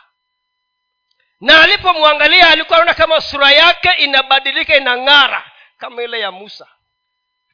Na 1.42 1.62
alipomwangalia 1.64 2.50
alikuwa 2.50 2.78
anaona 2.78 2.94
kama 2.94 3.22
sura 3.22 3.52
yake 3.52 3.90
inabadilika 4.04 4.76
inang'ara 4.78 5.52
kama 5.78 6.04
ile 6.04 6.20
ya 6.20 6.32
musa 6.32 6.68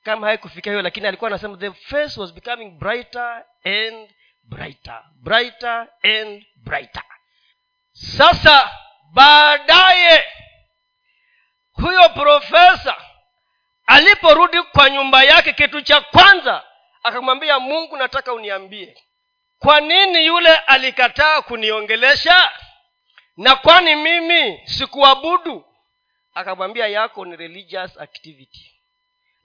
kama 0.07 0.27
haikufikia 0.27 0.71
hiyo 0.71 0.81
lakini 0.81 1.07
alikuwa 1.07 1.29
anasema 1.29 1.57
the 1.57 1.71
face 1.71 2.19
was 2.19 2.33
becoming 2.33 2.69
brighter 2.71 3.45
and 3.63 4.09
brighter 4.43 5.03
brighter 5.15 5.87
and 6.03 6.45
brighter. 6.55 7.03
Sasa 7.91 8.71
baadaye 9.13 10.23
huyo 11.71 12.09
profesa 12.09 12.95
aliporudi 13.85 14.61
kwa 14.61 14.89
nyumba 14.89 15.23
yake 15.23 15.53
kitu 15.53 15.81
cha 15.81 16.01
kwanza 16.01 16.63
akamwambia 17.03 17.59
mungu 17.59 17.97
nataka 17.97 18.33
uniambie 18.33 18.97
kwa 19.59 19.79
nini 19.81 20.25
yule 20.25 20.55
alikataa 20.55 21.41
kuniongelesha? 21.41 22.51
Na 23.37 23.55
kwani 23.55 23.95
mimi 23.95 24.61
sikuabudu? 24.67 25.65
Akamwambia 26.33 26.87
yako 26.87 27.25
ni 27.25 27.35
religious 27.35 27.97
activity 27.97 28.76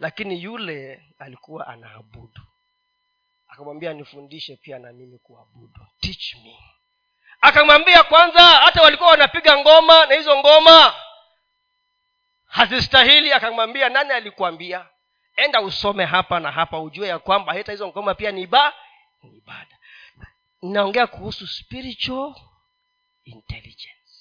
lakini 0.03 0.43
yule 0.43 1.03
alikuwa 1.19 1.67
anaabudu. 1.67 2.43
Akamwambia 3.49 3.93
nifundishe 3.93 4.57
pia 4.57 4.79
na 4.79 4.93
mimi 4.93 5.19
kuabudu. 5.19 5.87
Teach 6.01 6.35
me. 6.35 6.59
Akamwambia 7.41 8.03
kwanza 8.03 8.43
hata 8.43 8.83
walikuwa 8.83 9.11
wanapiga 9.11 9.59
ngoma 9.59 10.07
na 10.07 10.15
hizo 10.15 10.37
ngoma 10.37 10.95
hazistahili. 12.47 13.33
Akamwambia 13.33 13.89
nani 13.89 14.11
alikuambia 14.13 14.87
enda 15.37 15.61
usome 15.61 16.05
hapa 16.05 16.41
na 16.41 16.53
hapa 16.53 16.81
ujue 16.81 17.09
ya 17.09 17.19
kwamba 17.19 17.53
hata 17.53 17.73
hizo 17.73 17.89
ngoma 17.89 18.15
pia 18.15 18.31
ni 18.33 18.43
iba 18.43 18.73
ni 19.23 19.37
ibada. 19.37 19.79
Naongea 20.63 21.07
kuhusu 21.07 21.47
spiritual 21.47 22.35
intelligence. 23.25 24.13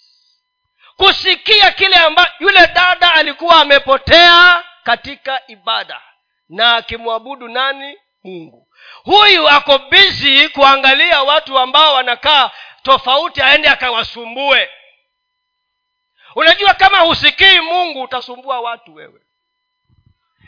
Kusikia 0.98 1.72
kile 1.72 1.96
ambayo 1.96 2.30
yule 2.39 2.67
dada 2.67 3.13
alikuwa 3.13 3.62
amepotea 3.62 4.63
katika 4.84 5.48
ibada 5.48 6.02
na 6.50 6.76
akimwabudu 6.76 7.48
nani? 7.48 7.98
Mungu. 8.24 8.67
Huyu 9.04 9.50
ako 9.50 9.78
bizi 9.78 10.50
kuangalia 10.50 11.24
watu 11.24 11.60
ambao 11.60 11.94
wanakaa 11.94 12.52
tofauti 12.84 13.41
aende 13.41 13.70
akawasumbue. 13.70 14.70
Unajua 16.36 16.74
kama 16.74 16.98
husikii 16.98 17.60
mungu 17.60 18.02
utasumbua 18.02 18.60
watu 18.62 18.96
wewe. 18.96 19.22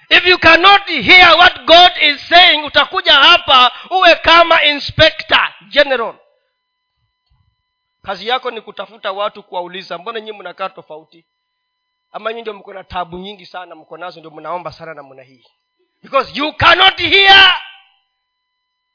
If 0.10 0.26
you 0.26 0.38
cannot 0.40 0.86
hear 0.86 1.38
what 1.38 1.62
god 1.66 1.92
is 2.02 2.28
saying 2.30 2.64
utakuja 2.66 3.14
hapa 3.14 3.72
uwe 3.90 4.16
kama 4.16 4.64
inspector 4.64 5.54
general. 5.70 6.16
Kazi 8.02 8.28
yako 8.28 8.52
ni 8.52 8.62
kutafuta 8.62 9.12
watu 9.12 9.44
kuwauliza 9.44 9.98
mbona 9.98 10.20
nyii 10.20 10.32
mnakaa 10.32 10.70
tofauti 10.70 11.26
ama 12.14 12.34
nyi 12.34 12.42
ndio 12.42 12.54
mko 12.54 12.74
na 12.74 12.84
tabu 12.84 13.18
nyingi 13.18 13.46
sana 13.46 13.76
mko 13.76 13.98
nazo 13.98 14.20
ndio 14.20 14.32
mnaomba 14.32 14.72
sana 14.72 14.94
namna 14.94 15.24
hii. 15.24 15.46
Because 16.04 16.40
you 16.40 16.54
cannot 16.54 16.98
hear. 17.00 17.54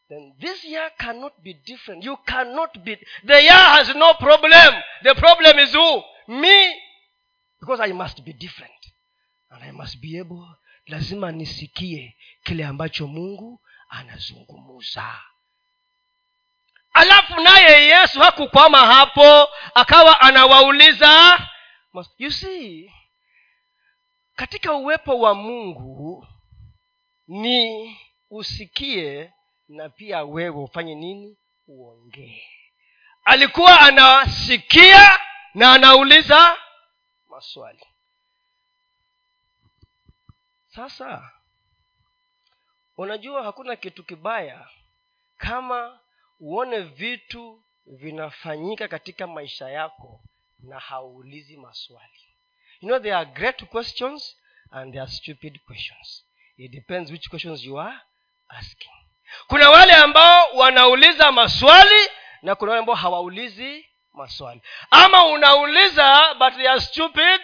Then 0.08 0.34
this 0.40 0.64
year 0.64 0.90
cannot 0.96 1.32
be 1.42 1.52
different. 1.54 2.04
You 2.04 2.16
cannot 2.16 2.78
be 2.78 2.96
the 3.26 3.42
year 3.42 3.56
has 3.76 3.94
no 3.94 4.14
problem. 4.14 4.82
The 5.02 5.14
problem 5.14 5.58
is 5.58 5.74
who? 5.74 6.02
Me. 6.28 6.74
Because 7.60 7.82
i 7.90 7.92
must 7.92 8.22
be 8.24 8.32
different. 8.32 8.72
And 9.50 9.62
i 9.64 9.70
must 9.72 10.00
be 10.00 10.18
able 10.18 10.48
lazima 10.86 11.32
nisikie 11.32 12.16
kile 12.44 12.64
ambacho 12.66 13.06
mungu 13.06 13.60
anazungumuza 13.88 15.20
alafu 16.92 17.40
naye 17.40 17.86
yesu 17.86 18.20
hakukwama 18.20 18.78
hapo 18.86 19.48
akawa 19.74 20.20
anawauliza 20.20 21.38
you 22.18 22.30
see 22.30 22.92
katika 24.38 24.74
uwepo 24.74 25.18
wa 25.18 25.34
mungu 25.34 26.26
ni 27.28 27.98
usikie 28.30 29.32
na 29.68 29.88
pia 29.88 30.24
wewe 30.24 30.62
ufanye 30.62 30.94
nini? 30.94 31.36
Uongee. 31.66 32.42
Alikuwa 33.24 33.80
anasikia 33.80 35.18
na 35.54 35.72
anauliza 35.72 36.56
maswali. 37.28 37.86
Sasa 40.66 41.32
unajua 42.96 43.42
hakuna 43.44 43.76
kitu 43.76 44.04
kibaya 44.04 44.68
kama 45.36 46.00
uone 46.40 46.80
vitu 46.80 47.62
vinafanyika 47.86 48.88
katika 48.88 49.26
maisha 49.26 49.68
yako 49.70 50.20
na 50.58 50.78
hauulizi 50.78 51.56
maswali 51.56 52.27
you 52.80 52.88
know 52.88 52.98
there 52.98 53.14
are 53.16 53.26
great 53.34 53.64
questions 53.64 54.36
and 54.70 54.92
there 54.92 55.02
are 55.02 55.10
stupid 55.10 55.58
questions. 55.66 56.22
It 56.58 56.70
depends 56.72 57.10
which 57.10 57.28
questions 57.30 57.64
you 57.64 57.78
are 57.78 58.00
asking. 58.48 58.92
Kuna 59.46 59.70
wale 59.70 59.92
ambao 59.94 60.46
wanauliza 60.54 61.32
maswali 61.32 62.08
na 62.42 62.54
kuna 62.54 62.70
wale 62.70 62.80
ambao 62.80 62.94
hawaulizi 62.94 63.88
maswali. 64.12 64.62
Ama 64.90 65.24
unauliza 65.26 66.34
but 66.34 66.54
they 66.54 66.68
are 66.68 66.80
stupid 66.80 67.40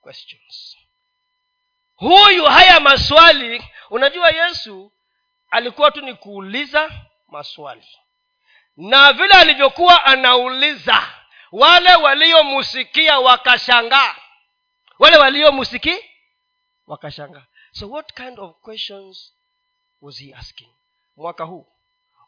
questions. 0.00 0.76
Huyu 1.94 2.44
haya 2.44 2.80
maswali 2.80 3.64
unajua 3.90 4.30
yesu 4.30 4.92
alikuwa 5.50 5.90
tu 5.90 6.00
ni 6.00 6.14
kuuliza 6.14 6.90
maswali. 7.28 7.88
Na 8.76 9.12
vile 9.12 9.34
alivyokuwa 9.34 10.04
anauliza 10.04 11.08
wale 11.52 11.94
waliomusikia 11.94 13.18
wakashangaa 13.18 14.14
wale 14.98 15.16
waliomusiki 15.16 16.04
wakashangaa. 16.86 17.46
So 17.72 17.90
what 17.90 18.12
kind 18.14 18.38
of 18.38 18.56
questions 18.62 19.32
was 20.00 20.18
he 20.18 20.34
asking? 20.34 20.68
Mwaka 21.16 21.44
huu 21.44 21.66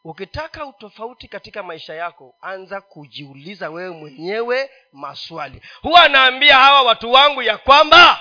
ukitaka 0.05 0.66
utofauti 0.66 1.29
katika 1.29 1.62
maisha 1.62 1.95
yako 1.95 2.35
anza 2.41 2.81
kujiuliza 2.81 3.71
wewe 3.71 3.91
mwenyewe 3.91 4.71
maswali. 4.93 5.62
Huwa 5.83 6.03
anaambia 6.03 6.57
hawa 6.59 6.83
watu 6.83 7.12
wangu 7.12 7.43
ya 7.43 7.59
kwamba 7.59 8.21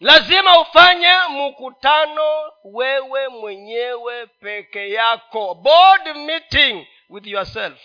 lazima 0.00 0.60
ufanye 0.60 1.12
mkutano 1.30 2.52
wewe 2.64 3.28
mwenyewe 3.28 4.26
peke 4.26 4.90
yako. 4.90 5.54
Board 5.54 6.16
meeting 6.16 6.86
with 7.08 7.26
yourself. 7.26 7.78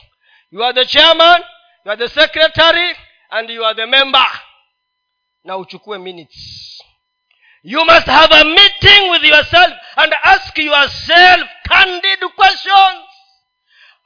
You 0.52 0.64
are 0.66 0.74
the 0.74 0.86
chairman 0.86 1.44
you 1.86 1.92
are 1.92 2.08
the 2.08 2.22
secretary 2.22 2.96
and 3.36 3.50
you 3.50 3.64
are 3.66 3.74
the 3.76 3.86
member. 3.88 4.26
Na 5.44 5.58
uchukue 5.58 6.00
minutes. 6.00 6.82
You 7.64 7.84
must 7.86 8.08
have 8.08 8.32
a 8.32 8.46
meeting 8.46 9.10
with 9.12 9.24
yourself 9.24 9.74
and 9.98 10.14
ask 10.24 10.58
yourself 10.58 11.42
candid 11.68 12.20
questions. 12.36 13.06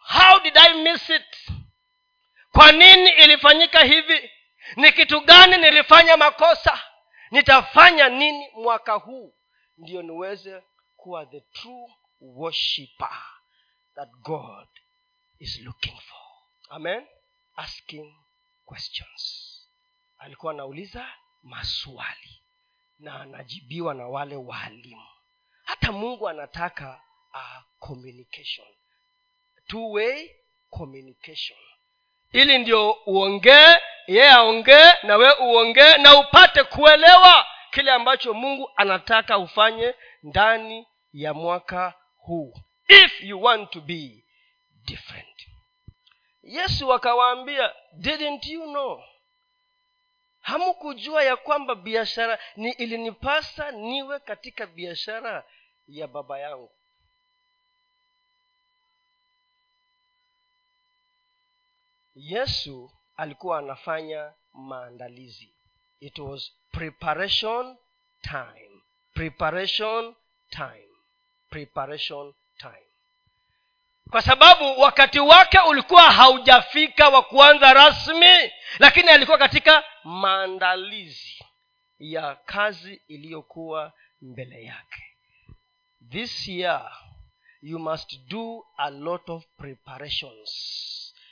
How 0.07 0.39
did 0.39 0.53
i 0.57 0.83
miss 0.83 1.09
it? 1.09 1.51
Kwa 2.51 2.71
nini 2.71 3.09
ilifanyika 3.09 3.83
hivi? 3.83 4.29
Ni 4.75 4.91
kitu 4.91 5.21
gani 5.21 5.57
nilifanya 5.57 6.17
makosa? 6.17 6.81
Nitafanya 7.31 8.09
nini 8.09 8.47
mwaka 8.53 8.93
huu? 8.93 9.33
Ndio 9.77 10.01
niweze 10.01 10.63
kuwa 10.95 11.25
the 11.25 11.39
true 11.41 11.87
worshipper 12.21 13.17
that 13.95 14.09
god 14.21 14.67
is 15.39 15.59
looking 15.59 15.97
for. 16.01 16.19
Amen. 16.69 17.07
Asking 17.55 18.15
questions. 18.69 19.23
Alikuwa 20.17 20.53
anauliza 20.53 21.07
maswali 21.43 22.41
na 22.99 23.21
anajibiwa 23.21 23.93
na 23.93 24.07
wale 24.07 24.35
waalimu 24.35 25.07
hata 25.63 25.91
mungu 25.91 26.29
anataka 26.29 27.01
uh, 27.33 27.63
communication. 27.79 28.67
Two 29.67 29.91
way 29.91 30.29
communication. 30.69 31.59
Ili 32.31 32.57
ndio 32.57 32.91
uongee 33.05 33.75
yeye 34.07 34.31
aongee 34.31 34.91
na 35.03 35.15
we 35.17 35.33
uongee 35.33 35.97
na 35.97 36.19
upate 36.19 36.63
kuelewa 36.63 37.45
kile 37.71 37.91
ambacho 37.91 38.33
mungu 38.33 38.71
anataka 38.75 39.37
ufanye 39.37 39.93
ndani 40.23 40.87
ya 41.13 41.33
mwaka 41.33 41.93
huu. 42.17 42.53
If 42.87 43.21
you 43.23 43.43
want 43.43 43.71
to 43.71 43.81
be 43.81 44.23
different 44.85 45.28
yesu 46.49 46.93
akawaambia 46.93 47.73
didn't 47.93 48.45
you 48.47 48.63
know? 48.63 49.03
Hamkujua 50.41 51.23
ya 51.23 51.37
kwamba 51.37 51.75
biashara 51.75 52.39
ni 52.55 52.71
ilinipasa 52.71 53.71
niwe 53.71 54.19
katika 54.19 54.67
biashara 54.67 55.43
ya 55.87 56.07
baba 56.07 56.39
yangu. 56.39 56.71
Yesu 62.15 62.91
alikuwa 63.17 63.59
anafanya 63.59 64.33
maandalizi. 64.53 65.49
It 65.99 66.19
was 66.19 66.51
preparation 66.71 67.77
time. 68.21 68.81
Preparation 69.13 70.15
time. 70.49 70.89
Preparation 71.49 72.33
time 72.57 72.88
kwa 74.11 74.21
sababu 74.21 74.79
wakati 74.81 75.19
wake 75.19 75.59
ulikuwa 75.59 76.01
haujafika 76.11 77.09
wa 77.09 77.21
kuanza 77.21 77.73
rasmi 77.73 78.51
lakini 78.79 79.09
alikuwa 79.09 79.37
katika 79.37 79.83
maandalizi 80.03 81.45
ya 81.99 82.35
kazi 82.45 83.01
iliyokuwa 83.07 83.93
mbele 84.21 84.63
yake. 84.63 85.03
This 86.11 86.47
year 86.47 86.91
you 87.61 87.79
must 87.79 88.19
do 88.27 88.65
a 88.77 88.89
lot 88.89 89.31
of 89.31 89.43
preparations. 89.57 90.75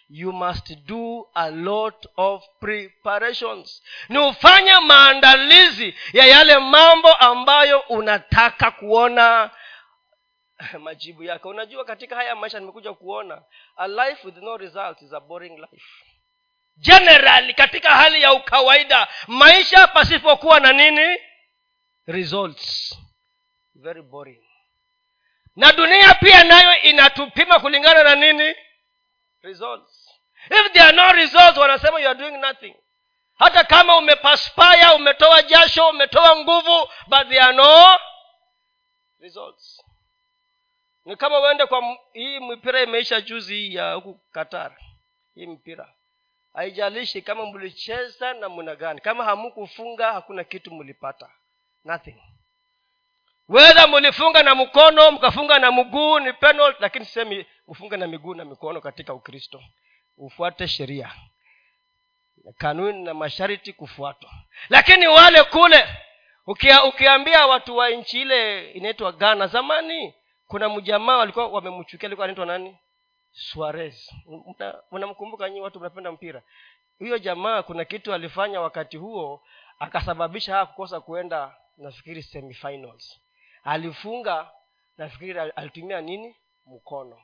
You 0.09 0.31
must 0.33 0.73
do 0.85 1.27
a 1.33 1.49
lot 1.49 2.09
of 2.17 2.43
preparations. 2.59 3.83
Ni 4.09 4.17
ufanye 4.17 4.79
maandalizi 4.79 5.95
ya 6.13 6.25
yale 6.25 6.57
mambo 6.59 7.13
ambayo 7.13 7.79
unataka 7.79 8.71
kuona 8.71 9.51
majibu 10.79 11.23
yake. 11.23 11.47
Unajua 11.47 11.85
katika 11.85 12.15
haya 12.15 12.35
maisha 12.35 12.59
nimekuja 12.59 12.93
kuona 12.93 13.41
a 13.77 13.87
life 13.87 14.27
with 14.27 14.37
no 14.37 14.57
result 14.57 15.01
is 15.01 15.13
a 15.13 15.19
boring 15.19 15.57
life. 15.59 15.85
Generally 16.77 17.53
katika 17.53 17.89
hali 17.89 18.21
ya 18.21 18.33
ukawaida 18.33 19.07
maisha 19.27 19.87
pasipokuwa 19.87 20.59
na 20.59 20.73
nini? 20.73 21.17
Results. 22.05 22.95
Very 23.75 24.01
boring. 24.01 24.43
Na 25.55 25.71
dunia 25.71 26.13
pia 26.13 26.43
nayo 26.43 26.81
inatupima 26.81 27.59
kulingana 27.59 28.03
na 28.03 28.15
nini? 28.15 28.55
Results. 29.41 30.09
If 30.49 30.71
there 30.71 30.85
are 30.85 30.95
no 30.95 31.09
results 31.11 31.57
wanasema 31.57 31.99
you 31.99 32.09
are 32.09 32.19
doing 32.19 32.37
nothing. 32.37 32.75
Hata 33.35 33.63
kama 33.63 33.97
umepaspaya 33.97 34.93
umetoa 34.95 35.41
jasho 35.41 35.87
umetoa 35.89 36.35
nguvu 36.35 36.89
but 37.07 37.27
there 37.27 37.41
are 37.41 37.53
no 37.53 37.99
results 39.19 39.83
ni 41.07 41.15
kama 41.15 41.39
uende 41.39 41.65
kwa 41.65 41.97
hii 42.13 42.39
mpira 42.39 42.81
imeisha 42.81 43.21
juzi 43.21 43.75
ya 43.75 43.93
huku 43.93 44.19
qatar. 44.31 44.77
Hii 45.35 45.47
mpira. 45.47 45.93
Haijalishi 46.53 47.21
kama 47.21 47.45
mlicheza 47.45 48.33
namna 48.33 48.75
gani. 48.75 49.01
Kama 49.01 49.23
hamukufunga 49.23 50.13
hakuna 50.13 50.43
kitu 50.43 50.71
mlipata 50.73 51.29
nothing. 51.85 52.15
Wedha 53.49 53.87
mlifunga 53.87 54.43
na 54.43 54.55
mkono 54.55 55.11
mkafunga 55.11 55.59
na 55.59 55.71
mguu 55.71 56.19
ni 56.19 56.33
penalty 56.33 56.77
lakini 56.81 57.05
sisemi 57.05 57.45
ufunge 57.67 57.97
na 57.97 58.07
miguu 58.07 58.33
na 58.33 58.45
mikono 58.45 58.81
katika 58.81 59.13
ukristo. 59.13 59.63
Ufuate 60.17 60.67
sheria. 60.67 61.11
Kanuni 62.57 63.03
na 63.03 63.13
masharti 63.13 63.73
kufuatwa. 63.73 64.31
Lakini 64.69 65.07
wale 65.07 65.43
kule 65.43 65.87
ukia, 66.47 66.83
ukiambia 66.83 67.47
watu 67.47 67.77
wa 67.77 67.89
nchi 67.89 68.21
ile 68.21 68.71
inaitwa 68.71 69.11
ghana 69.11 69.47
zamani 69.47 70.13
kuna 70.47 70.69
mjamaa 70.69 71.17
walikuwa 71.17 71.47
wamemchukia 71.47 72.07
alikuwa 72.07 72.25
anaitwa 72.25 72.45
nani? 72.45 72.77
Suarez. 73.31 74.11
Mnamkumbuka 74.91 75.49
nyii 75.49 75.59
watu 75.59 75.79
mnapenda 75.79 76.11
mpira? 76.11 76.41
Huyo 76.99 77.17
jamaa 77.19 77.63
kuna 77.63 77.85
kitu 77.85 78.13
alifanya 78.13 78.61
wakati 78.61 78.97
huo 78.97 79.43
akasababisha 79.79 80.53
haya 80.53 80.65
kukosa 80.65 81.01
kuenda 81.01 81.55
nafikiri 81.77 82.23
semifinals. 82.23 83.19
Alifunga 83.63 84.49
nafikiri 84.97 85.39
alitumia 85.39 86.01
nini? 86.01 86.35
Mkono. 86.65 87.21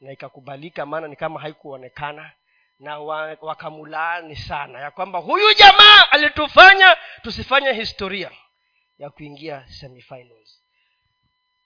Na 0.00 0.12
ikakubalika 0.12 0.86
maana 0.86 1.08
ni 1.08 1.16
kama 1.16 1.40
haikuonekana 1.40 2.32
na 2.80 2.98
wa, 2.98 3.36
wakamulaani 3.40 4.36
sana 4.36 4.80
ya 4.80 4.90
kwamba 4.90 5.18
huyu 5.18 5.54
jamaa 5.54 6.04
alitufanya 6.10 6.96
tusifanye 7.22 7.72
historia 7.72 8.30
ya 8.98 9.10
kuingia 9.10 9.66
semifinals 9.66 10.61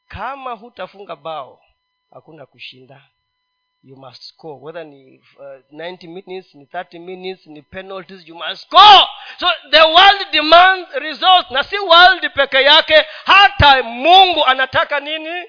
kama 0.09 0.53
hutafunga 0.53 1.17
bao 1.17 1.63
hakuna 2.11 2.47
kushinda. 2.47 3.03
You 3.83 3.97
must 3.97 4.23
score. 4.23 4.59
Whether 4.63 4.85
ni 4.85 5.19
uh, 5.39 5.45
90 5.73 6.09
minutes 6.09 6.55
ni 6.55 6.65
30 6.65 6.99
minutes 7.01 7.47
ni 7.47 7.63
penalties 7.63 8.29
you 8.29 8.35
must 8.35 8.63
score. 8.63 9.07
So 9.39 9.47
the 9.71 9.83
world 9.83 10.31
demands 10.33 10.95
results 10.95 11.51
na 11.51 11.63
si 11.65 11.79
world 11.79 12.33
peke 12.35 12.63
yake 12.63 13.07
hata 13.25 13.83
mungu 13.83 14.45
anataka 14.45 15.01
nini? 15.01 15.45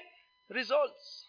Results. 0.48 1.28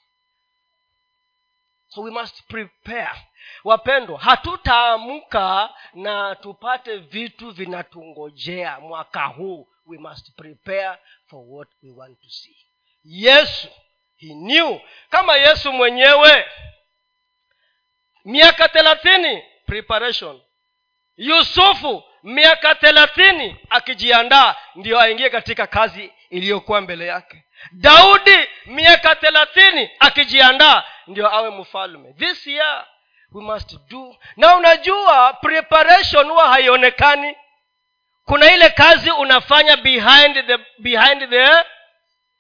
So 1.87 2.01
we 2.01 2.11
must 2.11 2.43
prepare. 2.47 3.25
Wapendwa 3.63 4.19
hatutaamka 4.19 5.73
na 5.93 6.35
tupate 6.35 6.97
vitu 6.97 7.51
vinatungojea 7.51 8.79
mwaka 8.79 9.25
huu. 9.25 9.67
We 9.85 9.97
must 9.97 10.31
prepare 10.35 10.97
for 11.27 11.43
what 11.47 11.69
we 11.83 11.91
want 11.91 12.21
to 12.21 12.29
see 12.29 12.57
yesu. 13.09 13.67
He 14.17 14.27
knew. 14.33 14.79
Kama 15.09 15.35
yesu 15.35 15.73
mwenyewe. 15.73 16.45
Miaka 18.25 18.67
thelathini 18.69 19.43
preparation. 19.65 20.41
Yusufu 21.17 22.03
miaka 22.23 22.75
thelathini 22.75 23.55
akijiandaa 23.69 24.55
ndiyo 24.75 24.99
aingie 24.99 25.29
katika 25.29 25.67
kazi 25.67 26.13
iliyokuwa 26.29 26.81
mbele 26.81 27.05
yake. 27.05 27.43
Daudi 27.71 28.37
miaka 28.65 29.15
thelathini 29.15 29.89
akijiandaa 29.99 30.83
ndio 31.07 31.33
awe 31.35 31.49
mfalme. 31.49 32.13
This 32.13 32.47
year 32.47 32.87
we 33.31 33.41
must 33.43 33.77
do. 33.89 34.17
Na 34.37 34.55
unajua 34.55 35.33
preparation 35.33 36.29
huwa 36.29 36.49
haionekani. 36.49 37.35
Kuna 38.25 38.53
ile 38.53 38.69
kazi 38.69 39.11
unafanya 39.11 39.77
behind 39.77 40.47
the 40.47 40.57
behind 40.77 41.29
the 41.29 41.47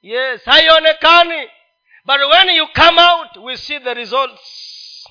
yes 0.01 0.45
haionekani. 0.45 1.49
But 2.05 2.17
when 2.31 2.49
you 2.55 2.67
come 2.67 2.99
out 3.01 3.37
we 3.37 3.57
see 3.57 3.79
the 3.79 3.93
results. 3.93 5.05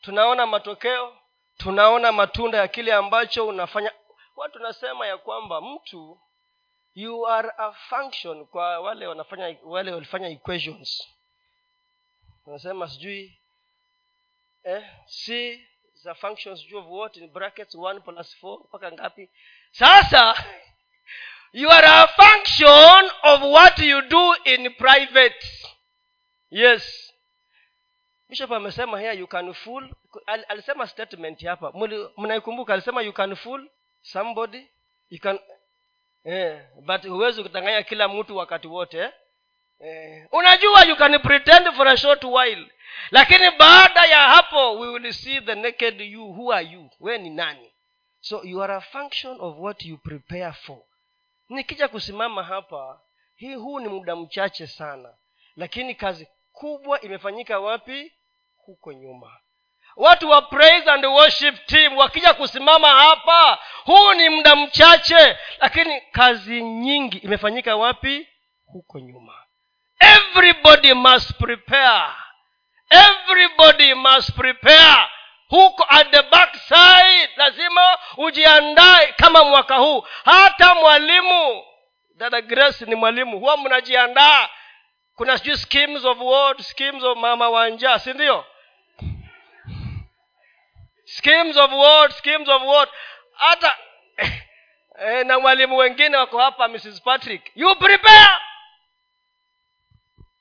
Tunaona 0.00 0.46
matokeo 0.46 1.16
tunaona 1.56 2.12
matunda 2.12 2.58
ya 2.58 2.68
kile 2.68 2.92
ambacho 2.94 3.46
unafanya. 3.46 3.92
Watu 4.36 4.58
tunasema 4.58 5.06
ya 5.06 5.18
kwamba 5.18 5.60
mtu 5.60 6.20
you 6.94 7.26
are 7.28 7.50
a 7.58 7.72
function 7.72 8.46
kwa 8.46 8.80
wale 8.80 9.06
wanafanya 9.06 9.56
wale 9.62 9.92
walifanya 9.92 10.28
equations. 10.28 11.08
Wanasema 12.46 12.88
sijui 12.88 13.38
eh, 14.64 14.84
c 15.06 15.58
za 15.94 16.14
functions 16.14 16.60
sijui 16.60 16.78
of 16.80 16.86
what 16.88 17.16
in 17.16 17.30
brackets 17.32 17.74
one 17.74 18.00
plus 18.00 18.36
four 18.36 18.60
mpaka 18.60 18.92
ngapi? 18.92 19.30
Sasa 19.70 20.44
you 21.52 21.70
are 21.70 21.84
a 21.86 22.08
function 22.08 23.10
of 23.22 23.42
what 23.42 23.78
you 23.78 24.02
do 24.02 24.34
in 24.44 24.74
private. 24.74 25.46
Yes. 26.50 27.12
Bishop 28.28 28.52
amesema 28.52 29.00
here 29.00 29.12
you 29.18 29.26
can 29.26 29.54
fool. 29.54 29.88
Al, 30.26 30.44
alisema 30.48 30.86
statement 30.86 31.44
hapa. 31.44 31.72
Mnaikumbuka 32.16 32.72
alisema 32.74 33.02
you 33.02 33.12
can 33.12 33.36
fool 33.36 33.68
somebody 34.02 34.66
you 35.10 35.18
can 35.18 35.38
eh, 36.24 36.60
but 36.82 37.06
huwezi 37.06 37.42
kutanganya 37.42 37.82
kila 37.82 38.08
mtu 38.08 38.36
wakati 38.36 38.66
wote 38.68 38.98
eh? 38.98 39.10
Eh, 39.80 40.26
unajua 40.32 40.84
you 40.84 40.96
can 40.96 41.18
pretend 41.18 41.72
for 41.76 41.88
a 41.88 41.96
short 41.96 42.24
while 42.24 42.66
lakini 43.10 43.50
baada 43.50 44.04
ya 44.06 44.18
hapo 44.20 44.78
we 44.78 44.88
will 44.88 45.12
see 45.12 45.40
the 45.40 45.54
naked 45.54 46.00
you 46.00 46.24
who 46.32 46.52
are 46.52 46.66
you? 46.66 46.90
We 47.00 47.18
ni 47.18 47.30
nani? 47.30 47.72
So 48.20 48.40
you 48.44 48.62
are 48.62 48.74
a 48.74 48.80
function 48.80 49.36
of 49.40 49.56
what 49.58 49.84
you 49.84 49.98
prepare 49.98 50.52
for 50.52 50.78
nikija 51.52 51.88
kusimama 51.88 52.42
hapa 52.42 53.00
hii 53.34 53.54
huu 53.54 53.80
ni 53.80 53.88
muda 53.88 54.16
mchache 54.16 54.66
sana. 54.66 55.14
Lakini 55.56 55.94
kazi 55.94 56.28
kubwa 56.52 57.00
imefanyika 57.00 57.60
wapi? 57.60 58.12
Huko 58.56 58.92
nyuma. 58.92 59.36
Watu 59.96 60.30
wa 60.30 60.42
praise 60.42 60.90
and 60.90 61.04
worship 61.06 61.66
team 61.66 61.96
wakija 61.96 62.34
kusimama 62.34 62.88
hapa 62.88 63.58
huu 63.84 64.14
ni 64.14 64.28
muda 64.28 64.56
mchache. 64.56 65.36
Lakini 65.60 66.00
kazi 66.00 66.62
nyingi 66.62 67.18
imefanyika 67.18 67.76
wapi? 67.76 68.28
Huko 68.64 68.98
nyuma. 68.98 69.34
Everybody 70.00 70.94
must 70.94 71.32
prepare. 71.38 72.12
Everybody 72.90 73.94
must 73.94 74.32
prepare 74.36 75.08
huko 75.52 75.84
at 75.88 76.10
the 76.10 76.22
back 76.22 76.54
side 76.56 77.30
lazima 77.36 77.98
ujiandae 78.16 79.12
kama 79.12 79.44
mwaka 79.44 79.76
huu. 79.76 80.06
Hata 80.24 80.74
mwalimu 80.74 81.64
dada 82.14 82.40
grace 82.40 82.84
ni 82.84 82.94
mwalimu 82.94 83.38
huwa 83.38 83.56
mnajiandaa. 83.56 84.48
Kuna 85.16 85.38
sijui 85.38 85.56
schemes 85.56 86.04
of 86.04 86.18
word, 86.20 86.60
schemes 86.60 87.04
of 87.04 87.18
mama 87.18 87.50
wanja 87.50 87.98
si 87.98 88.10
schemes 91.04 91.56
of 91.56 91.72
word, 91.72 92.12
schemes 92.12 92.48
of 92.48 92.62
word. 92.62 92.88
hata 93.34 93.76
eh, 95.02 95.26
na 95.26 95.38
mwalimu 95.38 95.76
wengine 95.76 96.16
wako 96.16 96.38
hapa 96.38 96.68
mrs 96.68 97.02
patrick. 97.02 97.50
You 97.54 97.76
prepare! 97.76 98.38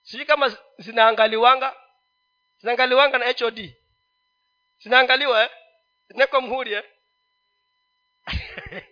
Sijui 0.02 0.26
kama 0.26 0.52
zinaangaliwanga. 0.78 1.76
Zinaangaliwanga 2.58 3.18
na 3.18 3.26
hod 3.26 3.81
zinaangaliwa 4.84 5.44
eh? 5.44 5.50
mhuri 6.42 6.74
eh? 6.74 6.84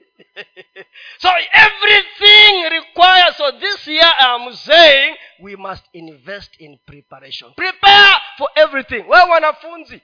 so 1.22 1.30
everything 1.52 2.70
requires 2.70 3.38
so 3.38 3.52
this 3.52 3.88
year 3.88 4.14
i'm 4.20 4.56
saying 4.56 5.18
we 5.40 5.56
must 5.56 5.84
invest 5.94 6.56
in 6.60 6.80
preparation. 6.86 7.54
Prepare 7.56 8.18
for 8.38 8.50
everything. 8.56 9.04
Wewe 9.08 9.30
wanafunzi 9.30 10.02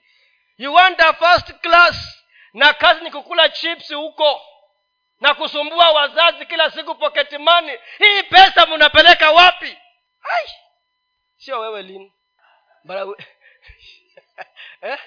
you 0.57 0.73
want 0.73 0.99
a 1.01 1.13
first 1.13 1.53
class 1.61 2.23
na 2.53 2.73
kazi 2.73 3.03
ni 3.03 3.11
kukula 3.11 3.49
chips 3.49 3.93
huko 3.93 4.41
na 5.19 5.33
kusumbua 5.33 5.91
wazazi 5.91 6.45
kila 6.45 6.71
siku 6.71 6.95
pocket 6.95 7.31
money. 7.39 7.77
Hii 7.97 8.23
pesa 8.23 8.65
mnapeleka 8.65 9.31
wapi? 9.31 9.77
Sio 11.38 11.59
wewe 11.59 11.81
lini 11.81 12.13
we... 12.86 13.15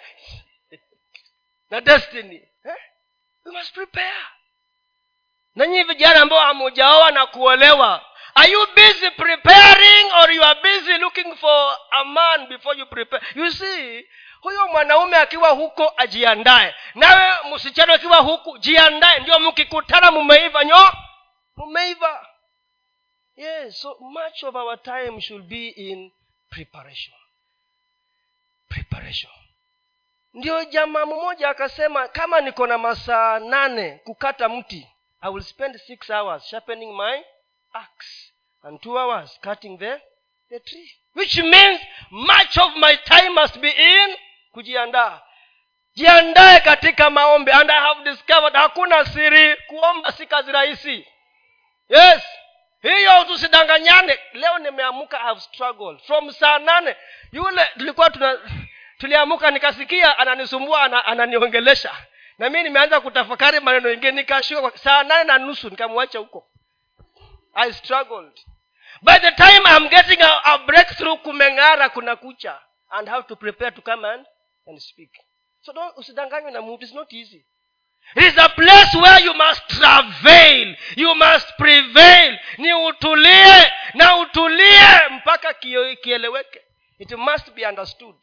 na 1.70 1.80
destiny. 1.80 2.36
Eh? 2.64 2.74
we 3.44 3.52
must 3.52 3.74
prepare. 3.74 4.26
Nanyi 5.54 5.82
vijana 5.84 6.20
ambao 6.20 6.40
hamujaoa 6.40 7.10
na 7.10 7.26
kuolewa 7.26 8.04
are 8.34 8.52
you 8.52 8.66
busy 8.74 9.10
preparing 9.10 10.12
or 10.22 10.30
you 10.30 10.42
are 10.44 10.60
busy 10.62 10.98
looking 10.98 11.34
for 11.36 11.76
a 11.90 12.04
man 12.04 12.46
before 12.48 12.78
you 12.78 12.86
prepare? 12.86 13.22
You 13.34 13.50
see 13.50 14.08
huyo 14.40 14.68
mwanaume 14.68 15.16
akiwa 15.16 15.48
huko 15.50 15.92
ajiandae. 15.96 16.74
Nawe 16.94 17.54
msichana 17.54 17.92
akiwa 17.94 18.16
huku 18.16 18.58
jiandae. 18.58 19.18
Ndio 19.20 19.38
mkikutana 19.40 20.10
mumeiva 20.10 20.64
nyo 20.64 20.92
mumeiva. 21.56 22.26
Yes 23.36 23.80
so 23.80 23.96
much 24.00 24.42
of 24.44 24.54
our 24.54 24.82
time 24.82 25.20
should 25.20 25.44
be 25.48 25.68
in 25.68 26.12
preparation. 26.50 27.16
Preparation 28.68 29.32
ndio 30.38 30.64
jamaa 30.64 31.06
mmoja 31.06 31.48
akasema 31.48 32.08
kama 32.08 32.40
niko 32.40 32.66
na 32.66 32.78
masaa 32.78 33.38
nane 33.38 34.00
kukata 34.04 34.48
mti 34.48 34.88
i 35.20 35.30
will 35.32 35.42
spend 35.42 35.76
six 35.76 36.10
hours 36.10 36.48
sharpening 36.48 36.92
my 36.96 37.22
axe 37.72 38.32
and 38.62 38.80
two 38.80 38.98
hours 38.98 39.40
cutting 39.40 39.78
the, 39.78 40.00
the 40.48 40.60
tree. 40.60 40.90
Which 41.14 41.36
means 41.38 41.80
much 42.10 42.58
of 42.58 42.76
my 42.76 42.96
time 42.96 43.28
must 43.30 43.58
be 43.58 43.70
in 43.70 44.16
kujiandaa. 44.52 45.20
Jiandae 45.94 46.60
katika 46.60 47.10
maombi. 47.10 47.52
And 47.52 47.70
i 47.70 47.80
have 47.80 48.04
discovered 48.04 48.54
hakuna 48.54 49.04
siri 49.04 49.56
kuomba 49.56 50.12
si 50.12 50.26
kazi 50.26 50.52
rahisi. 50.52 51.06
Yes 51.88 52.22
hiyo 52.82 53.24
tusidanganyane. 53.24 54.18
Leo 54.32 54.58
nimeamuka 54.58 55.20
I 55.20 55.24
have 55.24 55.40
struggled. 55.40 56.00
From 56.00 56.30
saa 56.32 56.58
nane 56.58 56.96
yule 57.32 57.68
tulikuwa 57.78 58.10
tuna 58.10 58.38
tuliamuka 58.98 59.50
nikasikia 59.50 60.18
ananisumbua 60.18 60.82
ana, 60.82 61.04
ananiongelesha. 61.04 61.92
Na 62.38 62.50
mi 62.50 62.62
nimeanza 62.62 63.00
kutafakari 63.00 63.60
maneno 63.60 63.92
ingine 63.92 64.12
nikashuka 64.12 64.78
saa 64.78 65.02
nane 65.02 65.24
na 65.24 65.38
nusu 65.38 65.70
nikamwacha 65.70 66.18
huko. 66.18 66.46
I 67.54 67.72
struggled. 67.72 68.32
By 69.02 69.18
the 69.18 69.30
time 69.32 69.62
i'm 69.66 69.88
getting 69.88 70.22
a, 70.22 70.40
a 70.44 70.58
breakthrough 70.58 71.16
kumeng'ara 71.18 71.88
kuna 71.88 72.16
kucha 72.16 72.58
and 72.90 73.08
how 73.08 73.22
to 73.22 73.36
prepare 73.36 73.70
to 73.70 73.82
come 73.82 74.04
and, 74.08 74.26
and 74.66 74.78
speak. 74.80 75.10
So 75.60 75.72
don't 75.72 75.96
usidanganywe 75.96 76.50
na 76.50 76.62
mtu 76.62 76.94
not 76.94 77.12
easy. 77.12 77.44
Is 78.16 78.38
a 78.38 78.48
place 78.48 78.94
where 78.98 79.24
you 79.24 79.34
must 79.34 79.66
travail. 79.68 80.76
You 80.96 81.14
must 81.14 81.56
prevail. 81.58 82.38
Ni 82.58 82.72
utulie 82.74 83.72
na 83.94 84.16
utulie 84.16 85.08
mpaka 85.10 85.54
kieleweke. 86.02 86.60
It 86.98 87.12
must 87.12 87.50
be 87.52 87.66
understood 87.66 88.16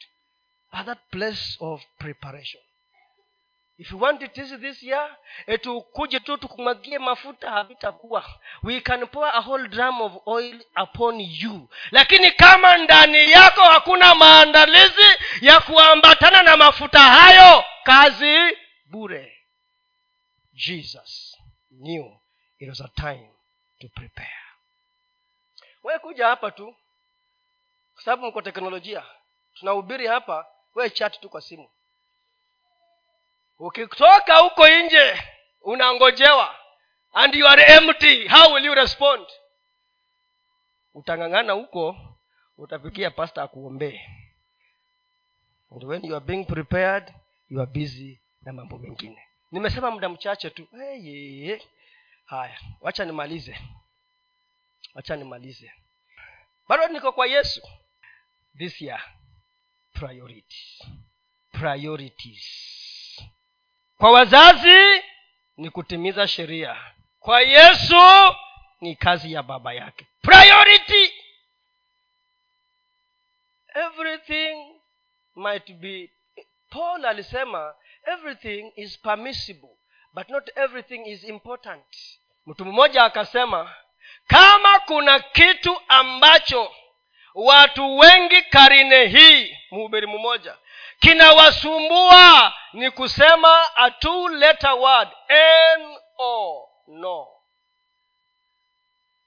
at 0.76 0.86
that 0.86 1.00
place 1.12 1.58
of 1.62 1.82
preparation. 2.00 2.62
If 3.78 3.92
you 3.92 3.98
want 3.98 4.22
it 4.22 4.38
easy 4.38 4.58
this 4.58 4.84
year 4.84 5.18
etukuje 5.48 6.20
tu 6.20 6.38
tukumwagie 6.38 7.00
mafuta 7.00 7.52
havitakuwa. 7.52 8.40
We 8.64 8.82
can 8.82 9.08
pour 9.08 9.26
a 9.28 9.42
whole 9.42 9.68
drum 9.68 10.02
of 10.02 10.14
oil 10.28 10.60
upon 10.84 11.20
you. 11.20 11.70
Lakini 11.92 12.32
kama 12.32 12.78
ndani 12.78 13.32
yako 13.32 13.62
hakuna 13.62 14.16
maandalizi 14.16 15.08
ya 15.42 15.60
kuambatana 15.60 16.44
na 16.44 16.58
mafuta 16.58 17.00
hayo 17.00 17.64
kazi 17.84 18.58
bure. 18.86 19.32
Jesus 20.54 21.38
knew 21.70 22.18
it 22.60 22.70
was 22.70 22.82
a 22.82 22.88
time 22.96 23.30
to 23.82 23.88
prepare. 23.88 24.42
We 25.84 26.00
kuja 26.00 26.28
hapa 26.28 26.52
tu 26.52 26.76
kwa 27.94 28.04
sababu 28.04 28.28
mko 28.28 28.42
teknolojia. 28.42 29.04
Tunahubiri 29.54 30.08
hapa 30.08 30.46
we 30.76 30.90
chati 30.90 31.20
tu 31.20 31.30
kwa 31.30 31.42
simu. 31.42 31.70
Ukitoka 33.60 34.38
huko 34.38 34.68
nje 34.70 35.24
unangojewa 35.62 36.56
and 37.14 37.36
you 37.36 37.48
are 37.48 37.64
empty 37.64 38.28
how 38.28 38.54
will 38.54 38.66
you 38.66 38.74
respond? 38.76 39.28
Utang'ang'ana 40.94 41.54
huko 41.54 41.96
utafikia 42.58 43.12
pasta 43.12 43.44
akuombee. 43.44 44.02
And 45.72 45.84
when 45.84 46.06
you 46.06 46.16
are 46.16 46.26
being 46.26 46.46
prepared 46.46 47.14
you 47.50 47.62
are 47.62 47.72
busy 47.72 48.20
na 48.42 48.54
mambo 48.54 48.78
mengine. 48.78 49.22
Nimesema 49.52 49.92
muda 49.92 50.10
mchache 50.10 50.50
tu. 50.50 50.68
Hey, 50.72 51.60
haya 52.26 52.60
wacha 52.82 53.06
nimalize. 53.06 53.60
Wacha 54.94 55.16
nimalize. 55.16 55.72
Bado 56.68 56.88
niko 56.88 57.12
kwa 57.12 57.28
yesu. 57.28 57.62
This 58.58 58.82
year 58.82 59.04
priorities. 60.00 60.82
Priorities. 61.52 62.46
Kwa 63.98 64.12
wazazi 64.12 65.04
ni 65.58 65.70
kutimiza 65.70 66.28
sheria. 66.28 66.94
Kwa 67.20 67.42
yesu 67.42 67.96
ni 68.82 68.96
kazi 68.96 69.34
ya 69.34 69.44
baba 69.44 69.74
yake. 69.74 70.08
Priority. 70.22 71.14
Everything 73.76 74.80
might 75.36 75.72
be 75.74 76.10
paul 76.70 77.06
alisema 77.06 77.74
everything 78.06 78.72
is 78.76 79.00
permissible 79.00 79.70
but 80.14 80.30
not 80.30 80.50
everything 80.58 81.06
is 81.06 81.24
important. 81.24 81.86
Mtu 82.46 82.66
mmoja 82.66 83.04
akasema 83.04 83.76
kama 84.28 84.80
kuna 84.80 85.20
kitu 85.20 85.82
ambacho 85.88 86.72
watu 87.36 87.98
wengi 87.98 88.42
karine 88.42 89.06
hii 89.08 89.58
mhubiri 89.72 90.08
mmoja 90.08 90.58
kinawasumbua 91.00 92.54
ni 92.74 92.92
kusema 92.92 93.76
a 93.76 93.92
two 93.92 94.28
letter 94.30 94.74
word 94.74 95.10
n 95.30 95.98
o 96.18 96.70
no. 96.88 97.28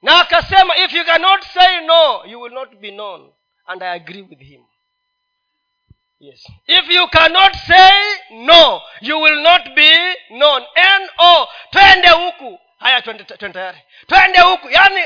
Na 0.03 0.21
akasema 0.21 0.77
if 0.77 0.93
you 0.95 1.05
cannot 1.05 1.43
say 1.45 1.81
no 1.81 2.25
you 2.27 2.41
will 2.41 2.53
not 2.53 2.75
be 2.75 2.91
known 2.91 3.33
and 3.67 3.83
i 3.83 3.89
agree 3.89 4.23
with 4.23 4.41
him. 4.41 4.65
Yes. 6.21 6.47
If 6.67 6.91
you 6.91 7.09
cannot 7.09 7.55
say 7.57 7.93
no 8.31 8.83
you 9.01 9.21
will 9.21 9.43
not 9.43 9.75
be 9.75 10.15
known. 10.29 10.63
No 11.19 11.49
twende 11.71 12.09
huku. 12.09 12.61
Haya 12.79 13.03
twende 13.03 13.25
tayari. 13.25 13.79
Twende 14.07 14.41
huku. 14.41 14.71
Yaani 14.71 15.05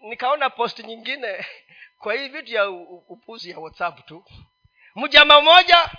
nikaona 0.00 0.50
post 0.50 0.78
nyingine 0.78 1.46
kwa 1.98 2.14
hii 2.14 2.28
vitu 2.28 2.54
ya 2.54 2.70
upuzi 3.08 3.50
ya 3.50 3.58
whatsapp 3.58 4.06
tu. 4.06 4.24
Mjama 4.94 5.40
mmoja 5.40 5.90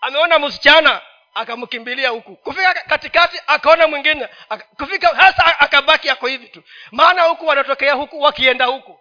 ameona 0.00 0.38
msichana 0.38 1.02
akamkimbilia 1.34 2.08
huku. 2.08 2.36
Kufika 2.36 2.74
katikati 2.74 3.40
akaona 3.46 3.86
mwingine 3.88 4.28
aka, 4.48 4.64
kufika 4.76 5.08
hasa 5.08 5.60
akabaki 5.60 6.10
ako 6.10 6.26
hivi 6.26 6.48
tu. 6.48 6.62
Maana 6.90 7.22
huku 7.22 7.46
wanatokea 7.46 7.94
huku 7.94 8.20
wakienda 8.20 8.66
huku. 8.66 9.00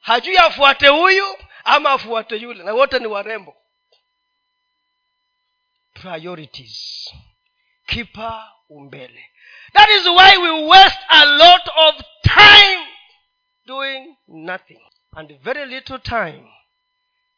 Hajui 0.00 0.36
afuate 0.36 0.88
huyu 0.88 1.36
ama 1.64 1.90
afuate 1.90 2.36
yule 2.36 2.64
na 2.64 2.72
wote 2.74 2.98
ni 2.98 3.06
warembo. 3.06 3.56
Priorities. 5.94 7.10
Kipa 7.86 8.52
umbele. 8.68 9.24
That 9.72 9.88
is 9.90 10.06
why 10.06 10.36
we 10.36 10.50
waste 10.66 11.00
a 11.08 11.24
lot 11.24 11.70
of 11.76 11.94
time 12.22 12.86
doing 13.66 14.16
nothing 14.28 14.80
and 15.16 15.30
very 15.42 15.66
little 15.66 15.98
time 15.98 16.48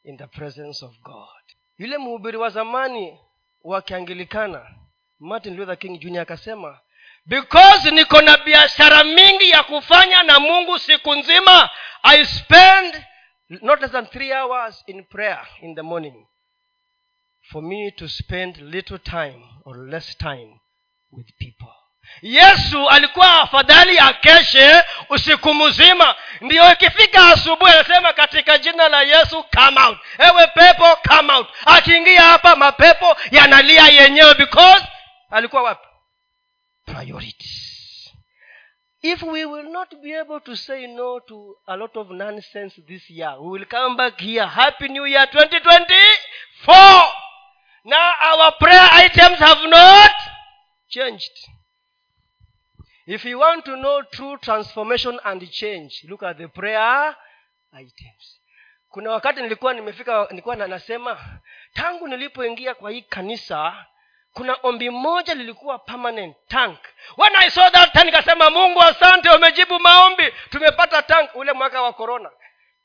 in 0.04 0.16
the 0.16 0.26
presence 0.26 0.82
of 0.82 0.92
god. 1.02 1.42
Yule 1.78 1.98
mhubiri 1.98 2.36
wa 2.36 2.50
zamani 2.50 3.18
wakiangilikana 3.62 4.74
martin 5.18 5.56
luther 5.56 5.76
king 5.78 5.98
jr 6.00 6.20
akasema 6.20 6.80
because 7.26 7.90
niko 7.90 8.20
na 8.22 8.36
biashara 8.36 9.04
mingi 9.04 9.50
ya 9.50 9.62
kufanya 9.62 10.22
na 10.22 10.40
mungu 10.40 10.78
siku 10.78 11.14
nzima 11.14 11.70
i 12.02 12.24
spend 12.26 13.04
not 13.48 13.80
less 13.80 13.92
than 13.92 14.06
three 14.06 14.32
hours 14.32 14.84
in 14.86 15.04
prayer 15.04 15.46
in 15.60 15.74
the 15.74 15.82
morning 15.82 16.26
for 17.50 17.62
me 17.62 17.90
to 17.90 18.08
spend 18.08 18.56
little 18.56 18.98
time 18.98 19.44
or 19.64 19.76
less 19.88 20.16
time 20.18 20.60
with 21.12 21.26
people 21.38 21.72
yesu 22.22 22.88
alikuwa 22.88 23.42
afadhali 23.42 23.98
akeshe 23.98 24.84
usiku 25.08 25.54
mzima. 25.54 26.14
Ndiyo 26.40 26.72
ikifika 26.72 27.28
asubuhi 27.28 27.72
anasema 27.72 28.12
katika 28.12 28.58
jina 28.58 28.88
la 28.88 29.02
yesu 29.02 29.44
come 29.56 29.80
out. 29.80 29.98
Ewe 30.18 30.46
pepo 30.46 30.96
come 31.08 31.32
out. 31.32 31.48
Akiingia 31.66 32.22
hapa 32.22 32.56
mapepo 32.56 33.16
yanalia 33.30 33.88
yenyewe 33.88 34.34
because 34.34 34.84
alikuwa 35.30 35.62
wapi? 35.62 35.86
Priorities. 36.86 37.64
If 39.02 39.22
we 39.22 39.44
will 39.44 39.70
not 39.70 39.94
be 40.02 40.20
able 40.20 40.40
to 40.40 40.56
say 40.56 40.86
no 40.86 41.20
to 41.20 41.56
a 41.66 41.76
lot 41.76 41.98
of 42.00 42.10
nonsense 42.10 42.80
this 42.88 43.10
year 43.10 43.36
we 43.38 43.48
will 43.50 43.66
come 43.66 43.96
back 43.96 44.18
here. 44.20 44.46
Happy 44.46 44.88
new 44.88 45.06
year 45.06 45.26
2024 45.26 47.12
now 47.84 48.12
our 48.32 48.52
prayer 48.58 48.88
items 48.92 49.38
have 49.38 49.68
not 49.68 50.12
changed 50.88 51.32
if 53.06 53.24
you 53.24 53.38
want 53.40 53.64
to 53.64 53.76
know 53.76 54.02
true 54.02 54.36
transformation 54.38 55.20
and 55.24 55.50
change 55.50 55.94
look 56.08 56.22
at 56.22 56.36
the 56.38 56.48
prayer 56.48 57.16
items. 57.72 58.40
Kuna 58.88 59.10
wakati 59.10 59.42
nilikuwa 59.42 59.74
nimefika 59.74 60.26
nilikuwa 60.30 60.56
nasema 60.56 61.18
tangu 61.74 62.08
nilipoingia 62.08 62.74
kwa 62.74 62.90
hii 62.90 63.02
kanisa 63.02 63.86
kuna 64.32 64.56
ombi 64.62 64.90
moja 64.90 65.34
lilikuwa 65.34 65.78
permanent 65.78 66.36
tank. 66.48 66.78
When 67.16 67.36
i 67.36 67.50
saw 67.50 67.70
that 67.70 67.92
tank 67.92 68.04
nikasema 68.04 68.50
mungu 68.50 68.82
asante 68.82 69.30
umejibu 69.30 69.80
maombi. 69.80 70.32
Tumepata 70.50 71.02
tank 71.02 71.30
ule 71.36 71.52
mwaka 71.52 71.82
wa 71.82 71.92
corona. 71.92 72.30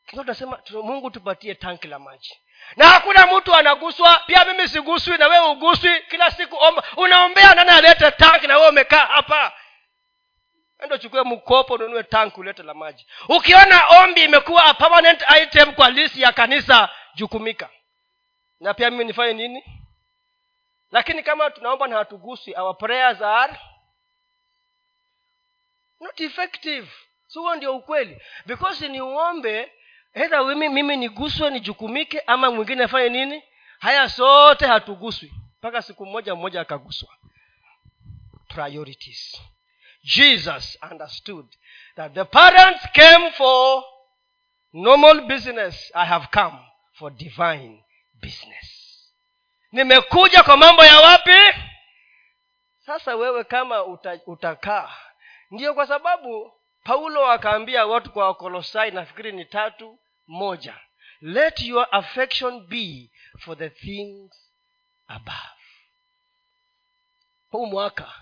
Tunasema 0.08 0.60
mungu 0.84 1.12
tupatie 1.12 1.56
tanki 1.56 1.88
la 1.88 2.00
maji. 2.00 2.40
Na 2.76 2.86
hakuna 2.88 3.28
mtu 3.28 3.56
anaguswa 3.56 4.22
pia 4.28 4.46
mimi 4.46 4.68
siguswi 4.68 5.18
na 5.18 5.28
wewe 5.28 5.48
uguswi. 5.48 6.00
Kila 6.10 6.32
siku 6.32 6.56
omba 6.56 6.84
unaombea 6.98 7.56
nani 7.56 7.70
alete 7.70 8.12
tanki 8.12 8.48
na 8.48 8.58
wewe 8.58 8.70
umekaa 8.70 9.06
hapa 9.06 9.54
endo 10.80 10.98
chukue 10.98 11.24
mkopo 11.24 11.74
ununue 11.74 12.04
tanki 12.04 12.40
ulete 12.40 12.64
la 12.64 12.74
maji. 12.74 13.06
Ukiona 13.30 13.88
ombi 13.88 14.24
imekuwa 14.24 14.74
permanent 14.74 15.24
item 15.44 15.74
kwa 15.74 15.90
lisi 15.90 16.22
ya 16.22 16.32
kanisa 16.32 16.90
jukumika. 17.16 17.70
Na 18.60 18.74
pia 18.74 18.92
mimi 18.92 19.04
nifanye 19.06 19.34
nini? 19.34 19.64
Lakini 20.92 21.24
kama 21.24 21.50
tunaomba 21.50 21.88
na 21.88 21.96
hatugusi 21.98 22.54
our 22.56 22.78
prayers 22.78 23.22
are 23.22 23.60
not 26.00 26.20
effective. 26.20 26.88
So 27.28 27.56
ndio 27.56 27.76
ukweli. 27.76 28.22
Because 28.46 28.88
ni 28.88 29.02
uombe 29.02 29.72
hedha 30.14 30.44
mimi, 30.44 30.70
mimi 30.70 30.98
niguswe 30.98 31.50
nijukumike 31.50 32.20
ama 32.20 32.52
mwingine 32.52 32.84
afanye 32.84 33.10
nini? 33.10 33.44
Haya 33.80 34.10
sote 34.10 34.66
hatuguswi. 34.68 35.34
Mpaka 35.58 35.82
siku 35.82 36.06
moja 36.06 36.36
mmoja 36.36 36.62
akaguswa. 36.62 37.10
Priorities 38.48 39.42
jesus 40.16 40.78
understood 40.92 41.46
that 41.96 42.14
the 42.14 42.26
parents 42.26 42.86
came 42.94 43.32
for 43.32 43.84
normal 44.74 45.28
business. 45.28 45.92
I 45.96 46.06
have 46.06 46.28
come 46.32 46.60
for 46.94 47.12
divine 47.12 47.84
business. 48.22 48.68
Nimekuja 49.72 50.44
kwa 50.44 50.58
mambo 50.58 50.86
ya 50.86 51.00
wapi? 51.00 51.58
Sasa 52.86 53.16
wewe 53.16 53.44
kama 53.44 53.84
uta, 53.84 54.20
utakaa. 54.26 54.96
Ndiyo 55.52 55.74
kwa 55.74 55.88
sababu 55.88 56.54
paulo 56.84 57.32
akaambia 57.32 57.86
watu 57.86 58.12
kwa 58.12 58.26
wakolosai 58.28 58.92
nafikiri 58.92 59.32
ni 59.32 59.46
tatu 59.46 60.00
moja. 60.28 60.80
Let 61.22 61.60
your 61.62 61.88
affection 61.92 62.68
be 62.68 63.12
for 63.40 63.58
the 63.58 63.70
things 63.70 64.52
above. 65.08 65.60
Huu 67.50 67.66
mwaka 67.66 68.14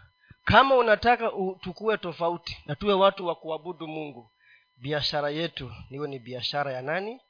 kama 0.47 0.75
unataka 0.75 1.31
tukuwe 1.61 1.97
tofauti 1.97 2.57
na 2.65 2.75
tuwe 2.75 2.93
watu 2.93 3.27
wa 3.27 3.35
kuabudu 3.35 3.87
mungu 3.87 4.31
biashara 4.77 5.29
yetu 5.29 5.73
niwe 5.89 6.07
ni 6.07 6.19
biashara 6.19 6.73
ya 6.73 6.81
nani? 6.81 7.21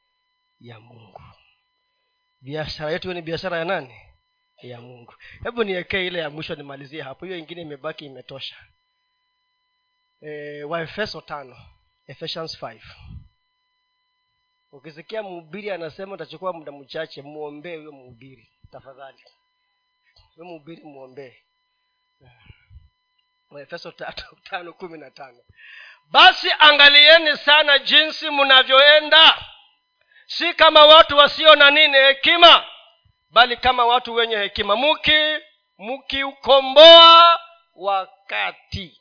Ya 0.59 0.79
mungu. 0.79 1.21
Biashara 2.41 2.91
yetu 2.91 3.07
iwe 3.07 3.15
ni 3.15 3.21
biashara 3.21 3.57
ya 3.57 3.65
nani? 3.65 3.95
Ya 4.61 4.81
mungu. 4.81 5.13
Hebu 5.43 5.63
niwekee 5.63 6.07
ile 6.07 6.19
ya 6.19 6.29
mwisho 6.29 6.55
nimalizie 6.55 7.01
hapo. 7.01 7.25
Hiyo 7.25 7.37
ingine 7.37 7.61
imebaki 7.61 8.05
imetosha. 8.05 8.55
E, 10.21 10.63
waefeso 10.63 11.21
tano 11.21 11.57
ephesians 12.07 12.61
5 12.63 12.79
ukisikia 14.71 15.23
mhubiri 15.23 15.71
anasema 15.71 16.13
utachukua 16.13 16.53
muda 16.53 16.71
mchache 16.71 17.21
mwombee 17.21 17.75
huyo 17.77 17.91
mhubiri 17.91 18.49
tafadhali. 18.71 19.23
Huyo 20.35 20.45
mhubiri 20.49 20.83
mwombee 20.83 21.35
waefeso 23.51 23.91
tatu 23.91 24.37
tano 24.49 24.73
kumi 24.73 24.97
na 24.97 25.11
tano. 25.11 25.39
Basi 26.11 26.47
angalieni 26.59 27.37
sana 27.37 27.79
jinsi 27.79 28.29
mnavyoenda 28.29 29.45
si 30.25 30.53
kama 30.53 30.85
watu 30.85 31.17
wasio 31.17 31.55
na 31.55 31.71
nini 31.71 31.97
hekima 31.97 32.65
bali 33.29 33.57
kama 33.57 33.85
watu 33.85 34.13
wenye 34.13 34.35
hekima. 34.37 34.75
Muki 34.75 35.37
mkiukomboa 35.77 37.39
wakati. 37.75 38.99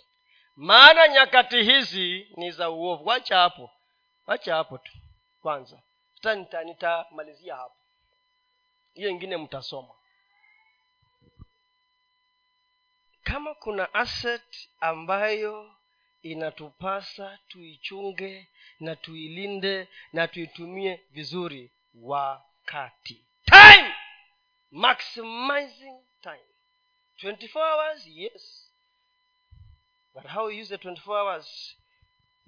Maana 0.56 1.08
nyakati 1.08 1.62
hizi 1.62 2.28
ni 2.36 2.50
za 2.50 2.70
uovu. 2.70 3.06
Wacha 3.06 3.38
hapo 3.38 3.70
wacha 4.26 4.54
hapo 4.54 4.78
tu. 4.78 4.92
Kwanza 5.42 5.76
nitamalizia 6.34 6.64
nita, 6.64 6.64
nita 7.44 7.56
hapo. 7.56 7.76
Hiyo 8.94 9.10
ingine 9.10 9.36
mtasoma 9.36 9.94
kama 13.26 13.54
kuna 13.54 13.94
asset 13.94 14.68
ambayo 14.80 15.74
inatupasa 16.22 17.38
tuichunge 17.48 18.48
na 18.80 18.96
tuilinde 18.96 19.88
na 20.12 20.28
tuitumie 20.28 21.00
vizuri 21.10 21.70
wakati. 21.94 23.24
Time! 23.44 23.94
Maximizing 24.70 25.98
time. 26.22 26.44
24 27.22 27.74
hours 27.74 28.06
yes. 28.06 28.72
But 30.14 30.24
how 30.26 30.50
you 30.50 30.62
use 30.62 30.76
the 30.76 30.88
24 30.88 31.20
hours 31.20 31.76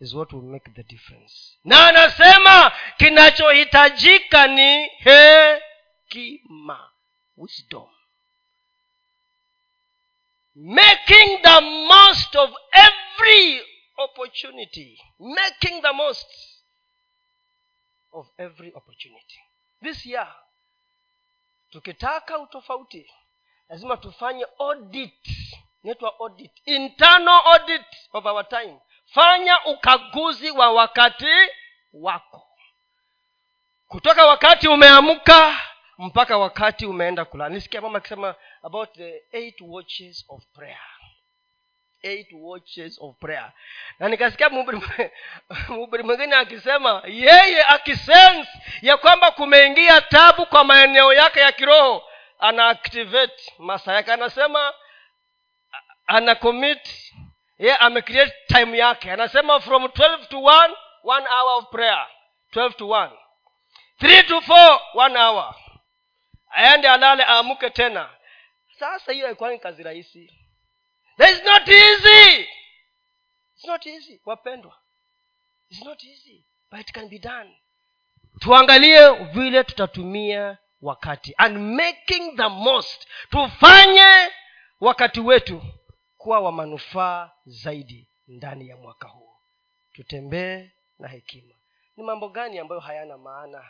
is 0.01 0.14
what 0.14 0.33
will 0.33 0.43
make 0.43 0.70
the 0.70 0.83
difference. 0.83 1.59
Na 1.64 1.89
anasema 1.89 2.72
kinachohitajika 2.97 4.47
ni 4.47 4.87
hekima 4.89 6.91
wisdom 7.37 7.89
making 10.61 11.43
the 11.43 11.61
most 11.61 12.35
of 12.37 12.51
every 12.73 13.63
opportunity. 13.99 14.99
Making 15.21 15.83
the 15.83 15.93
most 15.93 16.27
of 18.13 18.27
every 18.39 18.73
opportunity. 18.75 19.39
This 19.83 20.07
year 20.07 20.35
tukitaka 21.71 22.39
utofauti 22.39 23.11
lazima 23.69 23.97
tufanye 23.97 24.47
audit. 24.59 25.29
Inaitwa 25.83 26.19
audit. 26.21 26.53
Internal 26.65 27.41
audit 27.45 27.87
of 28.13 28.27
our 28.27 28.49
time. 28.49 28.81
Fanya 29.07 29.65
ukaguzi 29.65 30.51
wa 30.51 30.73
wakati 30.73 31.27
wako. 31.93 32.49
Kutoka 33.89 34.27
wakati 34.27 34.69
umeamka 34.69 35.61
mpaka 35.99 36.39
wakati 36.39 36.87
umeenda 36.87 37.25
kulala. 37.25 37.55
Nisikia 37.55 37.81
mama 37.81 37.99
akisema 37.99 38.35
about 38.69 38.95
the 38.97 39.23
eight 39.33 39.61
watches 39.62 40.25
of 40.29 40.43
prayer. 40.55 40.77
Eight 42.05 42.29
watches 42.33 42.99
of 43.01 43.16
prayer. 43.19 43.53
Na 43.99 44.09
nikasikia 44.09 44.51
mhubiri 45.69 46.03
mwingine 46.03 46.37
akisema 46.37 47.03
yeye 47.07 47.64
akisense 47.64 48.49
ya 48.83 48.97
kwamba 48.97 49.31
kumeingia 49.31 50.01
tabu 50.01 50.47
kwa 50.47 50.64
maeneo 50.64 51.12
yake 51.12 51.41
ya 51.41 51.53
kiroho 51.53 52.05
ana 52.39 52.69
activate 52.69 53.53
masa 53.59 53.93
yake. 53.95 54.12
Anasema 54.12 54.73
ana 56.07 56.35
commit 56.35 57.12
ye 57.59 57.77
amecreate 57.77 58.35
time 58.47 58.79
yake. 58.79 59.12
Anasema 59.12 59.61
from 59.61 59.85
12 59.85 60.29
to 60.29 60.37
1 60.37 60.71
one 61.03 61.27
hour 61.31 61.59
of 61.59 61.71
prayer. 61.71 62.07
12 62.53 62.73
to 62.77 62.87
1 62.89 63.11
3 64.01 64.27
to 64.27 64.41
4 64.41 64.81
one 64.95 65.19
hour. 65.19 65.55
Aende 66.51 66.89
alale 66.89 67.25
aamuke 67.25 67.71
tena 67.71 68.11
sasa 68.79 69.12
hiyo 69.12 69.26
haikuwani 69.26 69.59
kazi 69.59 69.83
rahisi. 69.83 70.33
It's 71.18 71.45
not 71.45 71.68
easy. 71.68 72.49
It's 73.57 73.64
not 73.66 73.87
easy 73.87 74.20
wapendwa. 74.24 74.79
It's 75.70 75.85
not 75.85 76.05
easy 76.05 76.45
but 76.70 76.81
it 76.81 76.93
can 76.93 77.09
be 77.09 77.18
done. 77.18 77.57
Tuangalie 78.39 79.11
vile 79.11 79.64
tutatumia 79.64 80.59
wakati 80.83 81.35
and 81.39 81.59
making 81.59 82.37
the 82.37 82.49
most. 82.49 83.07
Tufanye 83.31 84.31
wakati 84.81 85.20
wetu 85.20 85.62
kuwa 86.16 86.41
wa 86.41 86.53
manufaa 86.53 87.31
zaidi 87.47 88.09
ndani 88.29 88.68
ya 88.68 88.76
mwaka 88.76 89.09
huu. 89.09 89.33
Tutembee 89.93 90.70
na 90.99 91.09
hekima. 91.09 91.55
Ni 91.97 92.05
mambo 92.05 92.29
gani 92.29 92.59
ambayo 92.59 92.81
hayana 92.81 93.18
maana 93.18 93.64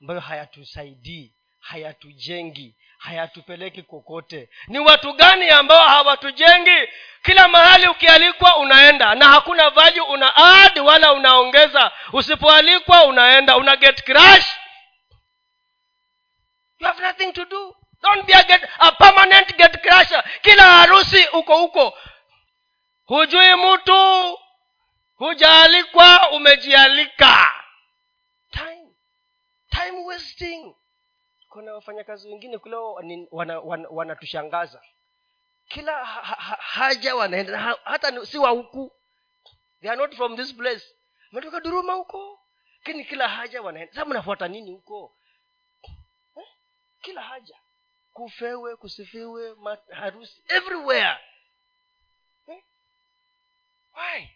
ambayo 0.00 0.20
hayatusaidii 0.20 1.34
hayatujengi 1.60 2.76
hayatupeleki 2.98 3.82
kokote. 3.82 4.50
Ni 4.66 4.78
watu 4.78 5.12
gani 5.12 5.48
ambao 5.50 5.88
hawatujengi? 5.88 6.88
Kila 7.22 7.48
mahali 7.48 7.88
ukialikwa 7.88 8.56
unaenda 8.56 9.14
na 9.14 9.28
hakuna 9.28 9.70
value 9.70 10.00
una 10.00 10.36
add 10.36 10.78
wala 10.78 11.12
unaongeza. 11.12 11.92
Usipoalikwa 12.12 13.04
unaenda 13.04 13.56
una 13.56 13.76
get 13.76 14.02
crash 14.04 14.46
you 16.80 16.86
have 16.86 17.00
nothing 17.02 17.32
to 17.32 17.44
do. 17.44 17.74
Don't 18.02 18.26
be 18.26 18.32
a, 18.32 18.42
get, 18.44 18.62
a 18.78 18.92
permanent 18.92 19.56
get 19.56 19.82
crasher 19.82 20.24
kila 20.42 20.62
harusi 20.62 21.26
uko 21.32 21.56
huko. 21.58 21.98
Hujui 23.04 23.54
mtu 23.54 24.38
hujaalikwa 25.14 26.30
umejialika. 26.30 27.50
Time. 28.50 28.88
Time 29.70 30.00
wasting 30.04 30.74
kuna 31.58 31.74
wafanyakazi 31.74 32.28
wengine 32.28 32.58
kule 32.58 32.76
wanatushangaza 32.76 33.60
wana, 33.66 33.88
wana 33.90 34.80
kila 35.68 36.04
ha, 36.04 36.22
ha, 36.22 36.56
haja 36.60 37.16
wanaenda 37.16 37.58
ha, 37.58 37.78
hata 37.84 38.26
si 38.26 38.38
wa 38.38 38.50
huku. 38.50 38.92
They 39.80 39.90
are 39.90 39.96
not 39.96 40.14
from 40.16 40.36
this 40.36 40.54
place. 40.54 40.84
Metoka 41.32 41.60
duruma 41.60 41.92
huko. 41.92 42.40
Lakini 42.78 43.04
kila 43.04 43.28
haja 43.28 43.62
wanaenda. 43.62 43.94
Sa 43.94 44.04
mnafuata 44.04 44.48
nini 44.48 44.70
huko? 44.70 45.16
Eh? 46.36 46.46
kila 47.02 47.22
haja. 47.22 47.56
Kufewe 48.12 48.76
kusifiwe 48.76 49.56
harusi 49.90 50.42
everywhere. 50.48 51.18
Eh? 52.48 52.62
why? 53.96 54.28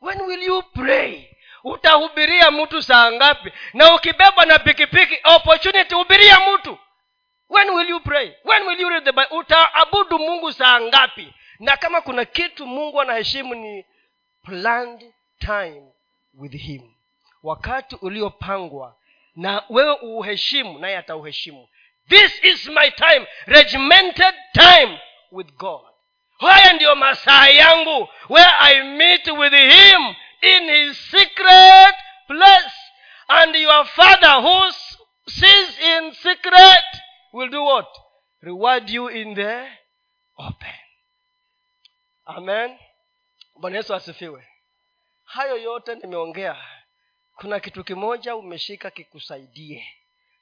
When 0.00 0.20
will 0.20 0.42
you 0.42 0.62
pray 0.62 1.36
utahubiria 1.64 2.50
mtu 2.50 2.82
saa 2.82 3.12
ngapi? 3.12 3.52
Na 3.74 3.94
ukibebwa 3.94 4.46
na 4.46 4.58
pikipiki 4.58 5.18
opportunity 5.24 5.94
hubiria 5.94 6.38
mtu. 6.54 6.78
When 7.48 7.70
will 7.70 7.88
you 7.88 8.00
pray? 8.00 8.32
When 8.44 8.66
will 8.66 8.80
you 8.80 8.88
read 8.88 9.04
the 9.04 9.34
utaabudu 9.34 10.18
mungu 10.18 10.52
saa 10.52 10.80
ngapi? 10.80 11.34
Na 11.58 11.76
kama 11.76 12.00
kuna 12.00 12.24
kitu 12.24 12.66
mungu 12.66 13.00
anaheshimu 13.00 13.54
ni 13.54 13.84
planned 14.44 15.12
time 15.38 15.82
with 16.34 16.52
him. 16.52 16.82
Wakati 17.42 17.96
uliopangwa 17.96 18.96
na 19.36 19.62
wewe 19.68 19.96
uuheshimu 20.02 20.78
naye 20.78 20.96
atauheshimu. 20.96 21.68
This 22.08 22.44
is 22.44 22.66
my 22.68 22.90
time 22.90 23.26
regimented 23.46 24.34
time 24.52 25.00
with 25.32 25.52
god. 25.56 25.80
Haya 26.38 26.72
ndiyo 26.72 26.94
masaa 26.96 27.48
yangu 27.48 28.08
where 28.28 28.50
i 28.58 28.82
meet 28.82 29.26
with 29.28 29.52
him 29.52 30.14
in 30.42 30.68
his 30.68 30.98
secret 31.10 31.94
place. 32.26 32.74
And 33.28 33.54
your 33.56 33.84
father 33.84 34.40
who 34.42 34.72
sees 35.28 35.78
in 35.78 36.12
secret 36.14 36.84
will 37.32 37.48
do 37.48 37.62
what? 37.64 37.86
Reward 38.42 38.90
you 38.90 39.08
in 39.08 39.34
the 39.34 39.66
open. 40.38 40.78
Amen. 42.26 42.78
Bwana 43.56 43.76
yesu 43.76 43.94
asifiwe. 43.94 44.46
Hayo 45.24 45.56
yote 45.56 45.94
nimeongea. 45.94 46.56
Kuna 47.36 47.60
kitu 47.60 47.84
kimoja 47.84 48.36
umeshika 48.36 48.90
kikusaidie. 48.90 49.86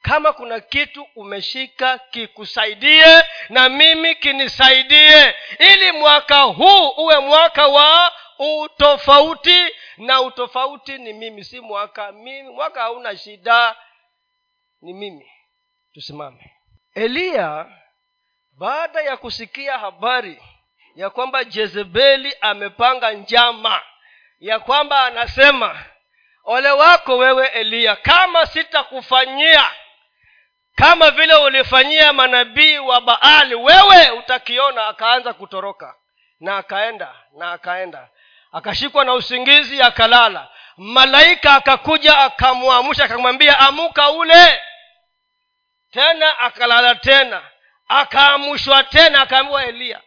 Kama 0.03 0.33
kuna 0.33 0.61
kitu 0.61 1.07
umeshika 1.17 1.99
kikusaidie 1.99 3.25
na 3.49 3.69
mimi 3.69 4.15
kinisaidie 4.15 5.35
ili 5.59 5.93
mwaka 5.93 6.41
huu 6.41 6.89
uwe 6.89 7.19
mwaka 7.19 7.67
wa 7.67 8.13
utofauti 8.39 9.67
na 9.99 10.21
utofauti 10.21 10.99
ni 10.99 11.13
mimi 11.13 11.45
si 11.45 11.61
mwaka. 11.61 12.13
Mimi 12.13 12.49
mwaka 12.51 12.81
hauna 12.81 13.17
shida 13.17 13.77
ni 14.83 14.93
mimi. 14.95 15.31
Tusimame. 15.95 16.55
Eliya 16.95 17.67
baada 18.53 19.01
ya 19.01 19.17
kusikia 19.17 19.79
habari 19.79 20.43
ya 20.95 21.11
kwamba 21.11 21.45
jezebeli 21.45 22.37
amepanga 22.41 23.13
njama 23.13 23.81
ya 24.41 24.59
kwamba 24.61 25.05
anasema 25.05 25.85
ole 26.45 26.71
wako 26.71 27.17
wewe 27.17 27.47
eliya 27.47 27.97
kama 27.97 28.47
sitakufanyia 28.47 29.71
kama 30.75 31.11
vile 31.11 31.35
ulifanyia 31.35 32.13
manabii 32.13 32.79
wa 32.79 33.01
baali 33.01 33.55
wewe 33.55 34.11
utakiona 34.11 34.87
akaanza 34.87 35.33
kutoroka. 35.35 35.95
Na 36.41 36.57
akaenda 36.57 37.15
na 37.33 37.53
akaenda 37.53 38.09
akashikwa 38.53 39.05
na 39.05 39.15
usingizi 39.15 39.83
akalala. 39.83 40.49
Malaika 40.77 41.55
akakuja 41.55 42.19
akamwamusha 42.19 43.05
akamwambia 43.05 43.59
amuka 43.59 44.11
ule. 44.11 44.61
Tena 45.91 46.39
akalala 46.39 46.95
tena. 46.95 47.43
Akaamushwa 47.89 48.85
tena 48.85 49.21
akaambiwa 49.21 49.65
eliya 49.67 50.01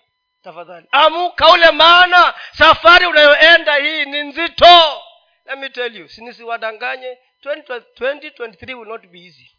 tafadhali 0.43 0.87
amuka 0.91 1.49
ule 1.49 1.71
maana 1.71 2.33
safari 2.51 3.05
unayoenda 3.05 3.75
hii 3.75 4.05
ni 4.05 4.21
nzito. 4.23 5.01
Let 5.45 5.59
me 5.59 5.69
tell 5.69 5.95
you 5.95 6.09
sinisiwadanganye 6.09 7.17
2023 7.45 8.73
will 8.73 8.87
not 8.87 9.07
be 9.07 9.19
easy. 9.19 9.51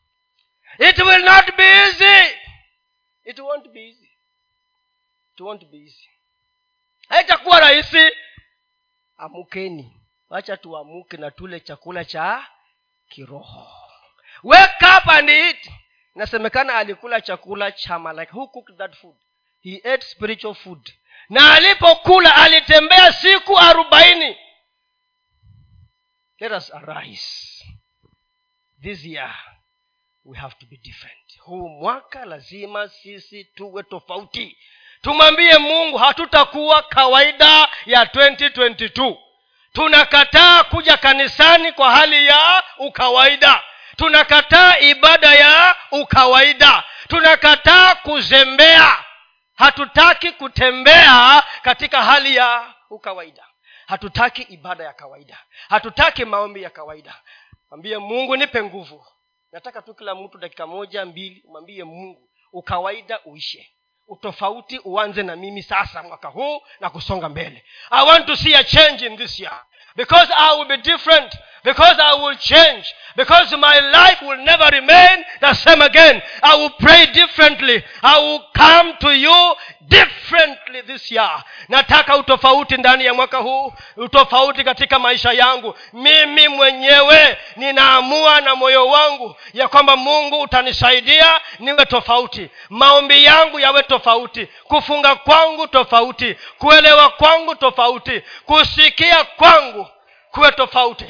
It 0.78 0.98
will 0.98 1.24
not 1.24 1.56
be 1.56 1.64
easy. 1.64 2.36
It 3.24 3.38
won't 3.38 3.68
be 3.68 3.80
easy. 3.88 4.10
It 5.34 5.40
won't 5.40 5.64
be 5.64 5.76
easy. 5.78 6.08
Haitakuwa 7.08 7.60
rahisi 7.60 8.10
amukeni 9.22 9.96
wacha 10.28 10.56
tuamuke 10.56 11.16
na 11.16 11.30
tule 11.30 11.60
chakula 11.60 12.04
cha 12.04 12.46
kiroho. 13.08 13.68
Wake 14.42 14.86
up 14.98 15.08
and 15.08 15.30
eat. 15.30 15.70
Inasemekana 16.16 16.74
alikula 16.74 17.20
chakula 17.20 17.72
cha 17.72 17.98
malaika. 17.98 18.32
Who 18.32 18.48
cooked 18.48 18.76
that 18.78 18.94
food? 18.96 19.16
He 19.60 19.80
ate 19.84 20.06
spiritual 20.06 20.54
food. 20.54 20.92
Na 21.28 21.54
alipokula 21.54 22.36
alitembea 22.36 23.12
siku 23.12 23.58
arobaini. 23.58 24.36
Let 26.40 26.52
us 26.52 26.74
arise. 26.74 27.64
This 28.82 29.04
year 29.04 29.34
we 30.24 30.38
have 30.38 30.54
to 30.60 30.66
be 30.66 30.76
different. 30.76 31.38
Huu 31.40 31.68
mwaka 31.68 32.24
lazima 32.24 32.88
sisi 32.88 33.44
tuwe 33.44 33.82
tofauti 33.82 34.58
tumwambie 35.02 35.58
mungu 35.58 35.98
hatutakuwa 35.98 36.82
kawaida 36.82 37.68
ya 37.86 38.04
2022 38.04 39.16
tunakataa 39.72 40.64
kuja 40.64 40.96
kanisani 40.96 41.72
kwa 41.72 41.90
hali 41.90 42.26
ya 42.26 42.62
ukawaida. 42.78 43.62
Tunakataa 43.96 44.78
ibada 44.78 45.34
ya 45.34 45.76
ukawaida. 45.90 46.84
Tunakataa 47.08 47.94
kuzembea. 47.94 49.04
Hatutaki 49.54 50.32
kutembea 50.32 51.42
katika 51.62 52.02
hali 52.02 52.36
ya 52.36 52.74
ukawaida. 52.90 53.44
Hatutaki 53.86 54.42
ibada 54.42 54.84
ya 54.84 54.92
kawaida. 54.92 55.38
Hatutaki 55.68 56.24
maombi 56.24 56.62
ya 56.62 56.70
kawaida. 56.70 57.14
Mwambie 57.70 57.98
mungu 57.98 58.36
nipe 58.36 58.62
nguvu. 58.62 59.06
Nataka 59.52 59.82
tu 59.82 59.94
kila 59.94 60.14
mtu 60.14 60.38
dakika 60.38 60.66
moja 60.66 61.04
mbili 61.04 61.42
mwambie 61.48 61.84
mungu 61.84 62.28
ukawaida 62.52 63.20
uishe 63.24 63.70
utofauti 64.12 64.78
uanze 64.84 65.22
na 65.22 65.36
mimi 65.36 65.62
sasa 65.62 66.02
mwaka 66.02 66.28
huu 66.28 66.62
na 66.80 66.90
kusonga 66.90 67.28
mbele. 67.28 67.64
I 67.90 68.06
want 68.06 68.26
to 68.26 68.36
see 68.36 68.54
a 68.54 68.64
change 68.64 69.06
in 69.06 69.16
this 69.16 69.40
year 69.40 69.60
because 69.96 70.28
i 70.36 70.56
will 70.56 70.68
be 70.68 70.76
different. 70.82 71.34
Because 71.64 71.94
i 72.00 72.14
will 72.20 72.34
change. 72.36 72.92
Because 73.16 73.52
my 73.56 73.78
life 73.92 74.20
will 74.22 74.42
never 74.44 74.64
remain 74.72 75.24
the 75.40 75.54
same 75.54 75.80
again. 75.80 76.20
I 76.42 76.56
will 76.56 76.70
pray 76.70 77.06
differently. 77.12 77.84
I 78.02 78.18
will 78.18 78.42
come 78.56 78.94
to 79.00 79.10
you 79.16 79.54
differently 79.88 80.80
this 80.86 81.10
year. 81.10 81.30
Nataka 81.68 82.16
utofauti 82.16 82.76
ndani 82.76 83.04
ya 83.04 83.14
mwaka 83.14 83.38
huu 83.38 83.72
utofauti 83.96 84.64
katika 84.64 84.98
maisha 84.98 85.32
yangu. 85.32 85.74
Mimi 85.92 86.48
mwenyewe 86.48 87.38
ninaamua 87.56 88.40
na 88.40 88.54
moyo 88.54 88.88
wangu 88.88 89.36
ya 89.52 89.68
kwamba 89.68 89.96
mungu 89.96 90.40
utanisaidia 90.40 91.40
niwe 91.58 91.86
tofauti. 91.86 92.50
Maombi 92.70 93.24
yangu 93.24 93.60
yawe 93.60 93.82
tofauti. 93.82 94.48
Kufunga 94.64 95.14
kwangu 95.14 95.66
tofauti. 95.66 96.36
Kuelewa 96.58 97.10
kwangu 97.10 97.54
tofauti. 97.54 98.22
Kusikia 98.46 99.24
kwangu 99.24 99.81
kuwe 100.32 100.52
tofauti. 100.52 101.06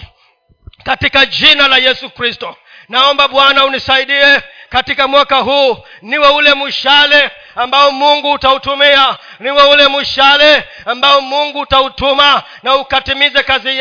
Katika 0.85 1.27
jina 1.27 1.69
la 1.69 1.77
yesu 1.77 2.11
kristo 2.11 2.57
naomba 2.89 3.29
bwana 3.29 3.65
unisaidie 3.65 4.43
katika 4.69 5.09
mwaka 5.09 5.37
huu. 5.37 5.79
Niwe 6.03 6.29
ule 6.29 6.55
mshale 6.55 7.31
ambao 7.57 7.91
mungu 7.91 8.33
utautumia. 8.33 9.19
Niwe 9.41 9.63
ule 9.63 9.89
mshale 9.89 10.65
ambao 10.87 11.21
mungu 11.21 11.61
utautuma 11.61 12.43
na 12.63 12.75
ukatimize 12.77 13.43
kazi 13.43 13.79